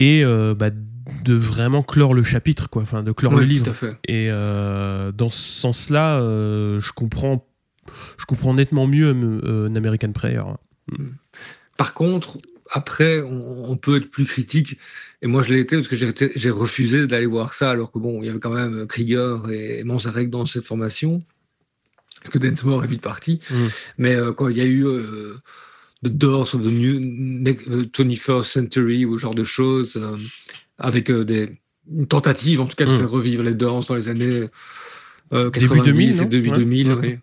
et 0.00 0.24
euh, 0.24 0.54
bah, 0.54 0.70
de 0.70 1.34
vraiment 1.34 1.82
clore 1.82 2.14
le 2.14 2.24
chapitre, 2.24 2.68
quoi, 2.68 2.82
enfin 2.82 3.02
de 3.02 3.12
clore 3.12 3.34
le 3.34 3.44
livre. 3.44 3.72
Et 4.08 4.28
euh, 4.30 5.12
dans 5.12 5.30
ce 5.30 5.40
sens-là, 5.40 6.20
euh, 6.20 6.80
je 6.80 6.92
comprends, 6.92 7.46
je 8.18 8.24
comprends 8.24 8.54
nettement 8.54 8.86
mieux 8.86 9.10
un 9.10 9.76
American 9.76 10.12
Prayer. 10.12 10.42
Hmm. 10.90 11.10
Par 11.76 11.94
contre, 11.94 12.38
après, 12.70 13.20
on, 13.22 13.76
peut 13.76 13.96
être 13.96 14.10
plus 14.10 14.24
critique. 14.24 14.78
Et 15.22 15.26
moi, 15.26 15.42
je 15.42 15.52
l'ai 15.52 15.60
été 15.60 15.76
parce 15.76 15.88
que 15.88 15.96
j'ai 15.96 16.50
refusé 16.50 17.06
d'aller 17.06 17.26
voir 17.26 17.52
ça, 17.52 17.70
alors 17.70 17.90
que 17.90 17.98
bon, 17.98 18.22
il 18.22 18.26
y 18.26 18.28
avait 18.28 18.38
quand 18.38 18.54
même 18.54 18.86
Krieger 18.86 19.50
et 19.50 19.82
Manzarek 19.84 20.30
dans 20.30 20.46
cette 20.46 20.66
formation. 20.66 21.22
Parce 22.20 22.30
que 22.30 22.38
Densmore 22.38 22.84
est 22.84 22.88
vite 22.88 23.02
parti. 23.02 23.40
Hmm. 23.50 23.68
Mais 23.98 24.16
quand 24.36 24.48
il 24.48 24.56
y 24.56 24.60
a 24.60 24.66
eu 24.66 24.86
The 26.02 26.08
Doors 26.08 26.54
of 26.54 26.62
the 26.62 26.70
New 26.70 26.98
21st 27.92 28.30
euh, 28.30 28.42
Century 28.42 29.04
ou 29.04 29.18
ce 29.18 29.22
genre 29.22 29.34
de 29.34 29.44
choses, 29.44 29.96
euh, 29.96 30.16
avec 30.78 31.10
euh, 31.10 31.24
des 31.24 31.58
une 31.92 32.06
tentative 32.06 32.60
en 32.60 32.66
tout 32.66 32.76
cas 32.76 32.84
de 32.84 32.92
hmm. 32.92 32.98
faire 32.98 33.10
revivre 33.10 33.42
les 33.42 33.54
Doors 33.54 33.84
dans 33.84 33.96
les 33.96 34.08
années 34.08 34.46
90 35.32 35.82
2000, 35.82 36.22
et 36.22 36.24
début 36.24 36.50
2000. 36.50 36.92
Oui. 36.92 37.18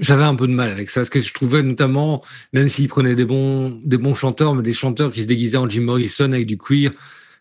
J'avais 0.00 0.24
un 0.24 0.34
peu 0.34 0.46
de 0.46 0.52
mal 0.52 0.70
avec 0.70 0.90
ça, 0.90 1.00
parce 1.00 1.10
que 1.10 1.20
je 1.20 1.32
trouvais 1.32 1.62
notamment, 1.62 2.22
même 2.52 2.68
s'ils 2.68 2.88
prenaient 2.88 3.14
des 3.14 3.24
bons, 3.24 3.80
des 3.84 3.96
bons 3.96 4.14
chanteurs, 4.14 4.54
mais 4.54 4.62
des 4.62 4.72
chanteurs 4.72 5.10
qui 5.10 5.22
se 5.22 5.26
déguisaient 5.26 5.56
en 5.56 5.68
Jim 5.68 5.82
Morrison 5.82 6.32
avec 6.32 6.46
du 6.46 6.58
queer, 6.58 6.90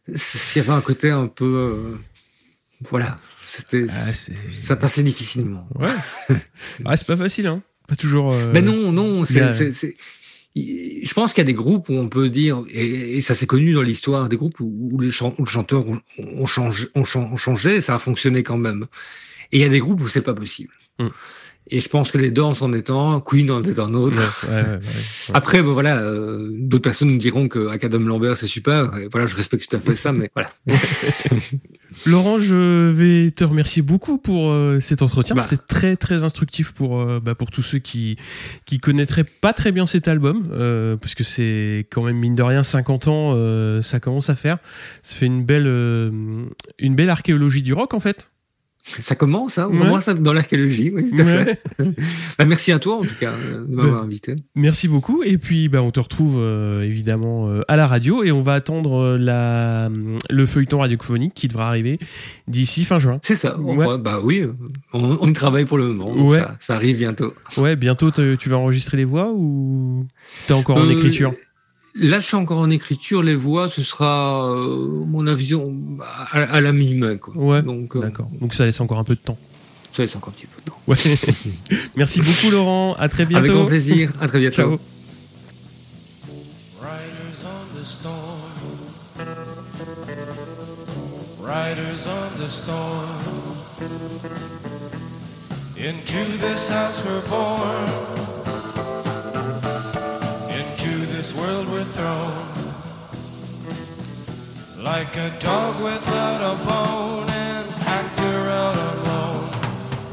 il 0.08 0.16
y 0.56 0.60
avait 0.60 0.70
un 0.70 0.82
côté 0.82 1.10
un 1.10 1.28
peu, 1.28 1.98
voilà, 2.90 3.18
c'était, 3.48 3.88
ah, 3.90 4.12
ça 4.54 4.76
passait 4.78 5.04
difficilement. 5.04 5.68
Ouais, 5.76 5.90
ah, 6.86 6.96
c'est 6.96 7.08
pas 7.08 7.18
facile, 7.18 7.48
hein. 7.48 7.62
Pas 7.88 7.96
toujours. 7.96 8.34
Mais 8.54 8.62
non, 8.62 8.92
non, 8.92 9.26
c'est, 9.26 9.96
je 10.56 11.14
pense 11.14 11.34
qu'il 11.34 11.42
y 11.42 11.46
a 11.46 11.46
des 11.46 11.54
groupes 11.54 11.90
où 11.90 11.94
on 11.94 12.08
peut 12.08 12.30
dire, 12.30 12.64
et, 12.70 13.20
ça 13.22 13.36
s'est 13.36 13.48
connu 13.48 13.74
dans 13.74 13.82
l'histoire, 13.82 14.30
des 14.30 14.38
groupes 14.38 14.60
où, 14.60 15.00
les, 15.00 15.12
chanteurs 15.12 15.86
ont, 16.18 16.46
changé, 16.46 17.82
ça 17.82 17.96
a 17.96 18.00
fonctionné 18.00 18.44
quand 18.44 18.58
même. 18.58 18.86
Et 19.52 19.58
il 19.58 19.62
y 19.62 19.66
a 19.66 19.70
des 19.70 19.80
groupes 19.80 20.02
où 20.02 20.08
c'est 20.08 20.22
pas 20.22 20.34
possible. 20.34 20.74
Mm. 21.00 21.08
Et 21.72 21.80
je 21.80 21.90
pense 21.90 22.12
que 22.12 22.20
les 22.20 22.30
Doors 22.30 22.62
en 22.62 22.74
étant, 22.74 23.20
Queen 23.22 23.50
en 23.50 23.64
est 23.64 23.80
un 23.80 23.96
autre. 23.96 24.48
Après, 25.34 25.64
bon, 25.64 25.74
voilà, 25.74 25.98
euh, 25.98 26.50
d'autres 26.52 26.84
personnes 26.84 27.10
nous 27.10 27.18
diront 27.18 27.48
que 27.48 27.70
Academ 27.70 28.08
Lambert 28.08 28.38
c'est 28.38 28.46
super. 28.46 28.96
Et 28.98 29.08
voilà, 29.12 29.26
je 29.26 29.36
respecte 29.36 29.68
tout 29.68 29.76
à 29.76 29.80
fait 29.80 29.96
ça, 29.96 30.12
mais 30.12 30.30
voilà. 30.36 30.52
Laurent, 32.06 32.38
je 32.38 32.92
vais 32.92 33.32
te 33.32 33.44
remercier 33.44 33.82
beaucoup 33.82 34.20
pour 34.20 34.52
euh, 34.52 34.80
cet 34.80 35.02
entretien. 35.02 35.36
Bah. 35.36 35.42
C'était 35.42 35.64
très 35.68 35.96
très 35.96 36.24
instructif 36.24 36.72
pour 36.72 37.02
euh, 37.02 37.20
bah, 37.20 37.34
pour 37.34 37.50
tous 37.50 37.64
ceux 37.64 37.80
qui 37.80 38.18
qui 38.66 38.78
connaîtraient 38.78 39.24
pas 39.24 39.54
très 39.54 39.72
bien 39.72 39.88
cet 39.88 40.08
album, 40.08 40.44
parce 41.02 41.16
que 41.16 41.24
c'est 41.24 41.88
quand 41.90 42.04
même 42.04 42.18
mine 42.18 42.36
de 42.36 42.44
rien 42.44 42.62
50 42.62 43.08
ans, 43.08 43.82
ça 43.82 44.00
commence 44.00 44.30
à 44.30 44.36
faire. 44.36 44.58
Ça 45.02 45.16
fait 45.16 45.26
une 45.26 45.44
belle 45.44 45.66
une 45.66 46.96
belle 46.96 47.10
archéologie 47.10 47.64
du 47.64 47.74
rock 47.74 47.96
en 47.96 48.00
fait. 48.00 48.28
Ça 48.88 49.16
commence, 49.16 49.58
hein, 49.58 49.68
on 49.72 50.00
ça 50.00 50.14
dans 50.14 50.32
l'archéologie, 50.32 50.92
oui, 50.94 51.10
tout 51.10 51.20
à 51.20 51.26
fait. 51.26 51.60
bah, 52.38 52.46
merci 52.46 52.72
à 52.72 52.78
toi, 52.78 52.98
en 52.98 53.02
tout 53.02 53.16
cas, 53.20 53.32
de 53.68 53.76
m'avoir 53.76 54.02
bah, 54.02 54.06
invité. 54.06 54.36
Merci 54.54 54.88
beaucoup. 54.88 55.24
Et 55.24 55.40
puis, 55.40 55.70
bah, 55.70 55.82
on 55.82 55.90
te 55.90 56.00
retrouve 56.00 56.36
euh, 56.38 56.84
évidemment 56.84 57.50
euh, 57.50 57.62
à 57.68 57.78
la 57.78 57.88
radio 57.88 58.24
et 58.24 58.32
on 58.32 58.44
va 58.44 58.54
attendre 58.54 59.02
euh, 59.02 59.18
la, 59.18 59.90
le 60.30 60.46
feuilleton 60.46 60.80
radiophonique 60.80 61.34
qui 61.34 61.48
devra 61.48 61.68
arriver 61.68 61.98
d'ici 62.48 62.86
fin 62.86 63.00
juin. 63.00 63.18
C'est 63.24 63.36
ça. 63.36 63.58
bah 64.00 64.20
oui, 64.24 64.46
on, 64.94 65.28
y 65.28 65.34
travaille 65.34 65.66
pour 65.66 65.80
le 65.80 65.88
moment. 65.92 66.32
Ça, 66.34 66.56
ça, 66.60 66.76
arrive 66.76 66.98
bientôt. 66.98 67.34
Ouais, 67.58 67.76
bientôt, 67.76 68.12
tu 68.12 68.50
vas 68.50 68.58
enregistrer 68.58 68.98
les 68.98 69.06
voix 69.06 69.32
ou 69.34 70.06
t'es 70.46 70.54
encore 70.54 70.78
en 70.78 70.90
écriture? 70.90 71.34
Là, 71.98 72.20
je 72.20 72.26
suis 72.26 72.36
encore 72.36 72.58
en 72.58 72.70
écriture. 72.70 73.24
Les 73.24 73.36
voix, 73.36 73.70
ce 73.70 73.82
sera 73.82 74.50
euh, 74.50 75.06
mon 75.08 75.28
avion 75.28 75.74
à, 76.32 76.60
la 76.60 76.74
mi-main. 76.74 77.18
Ouais. 77.36 77.62
Donc, 77.62 77.96
euh, 77.96 78.02
d'accord. 78.02 78.30
Donc 78.42 78.54
ça 78.54 78.66
laisse 78.66 78.82
encore 78.82 79.00
un 79.00 79.06
peu 79.06 79.16
de 79.16 79.22
temps. 79.22 79.38
Ça 79.94 80.04
laisse 80.04 80.14
encore 80.18 80.30
un 80.30 80.32
petit 80.34 80.48
peu 80.48 80.62
de 80.62 80.70
temps. 80.70 80.82
Ouais. 80.88 80.98
Merci 81.96 82.22
beaucoup, 82.22 82.52
Laurent. 82.52 82.96
À 82.96 83.08
très 83.08 83.26
bientôt. 83.26 83.46
Avec 83.46 83.58
grand 83.58 83.66
plaisir. 83.66 84.12
À 84.20 84.28
très 84.28 84.40
bientôt. 84.40 84.56
Ciao. 84.56 84.78
Riders 91.42 92.08
on 92.08 92.42
the 92.42 92.50
storm. 92.50 93.06
Into 95.78 96.38
this 96.40 96.68
house 96.70 97.06
we're 97.06 97.22
born. 97.30 98.25
Like 104.86 105.18
a 105.18 105.30
dog 105.40 105.84
without 105.84 106.42
a 106.42 106.56
bone 106.66 107.30
and 107.30 107.68
actor 107.86 108.50
out 108.62 108.78
alone. 108.94 109.50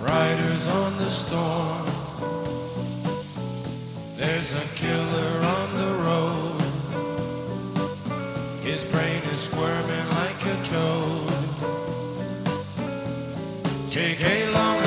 Riders 0.01 0.67
on 0.69 0.97
the 0.97 1.11
storm. 1.11 1.87
There's 4.17 4.55
a 4.55 4.67
killer 4.77 5.33
on 5.57 5.69
the 5.81 5.91
road. 6.07 6.63
His 8.65 8.85
brain 8.85 9.23
is 9.33 9.41
squirming 9.49 10.09
like 10.21 10.47
a 10.55 10.57
toad. 10.65 11.33
Take 13.91 14.21
a 14.25 14.51
long 14.51 14.82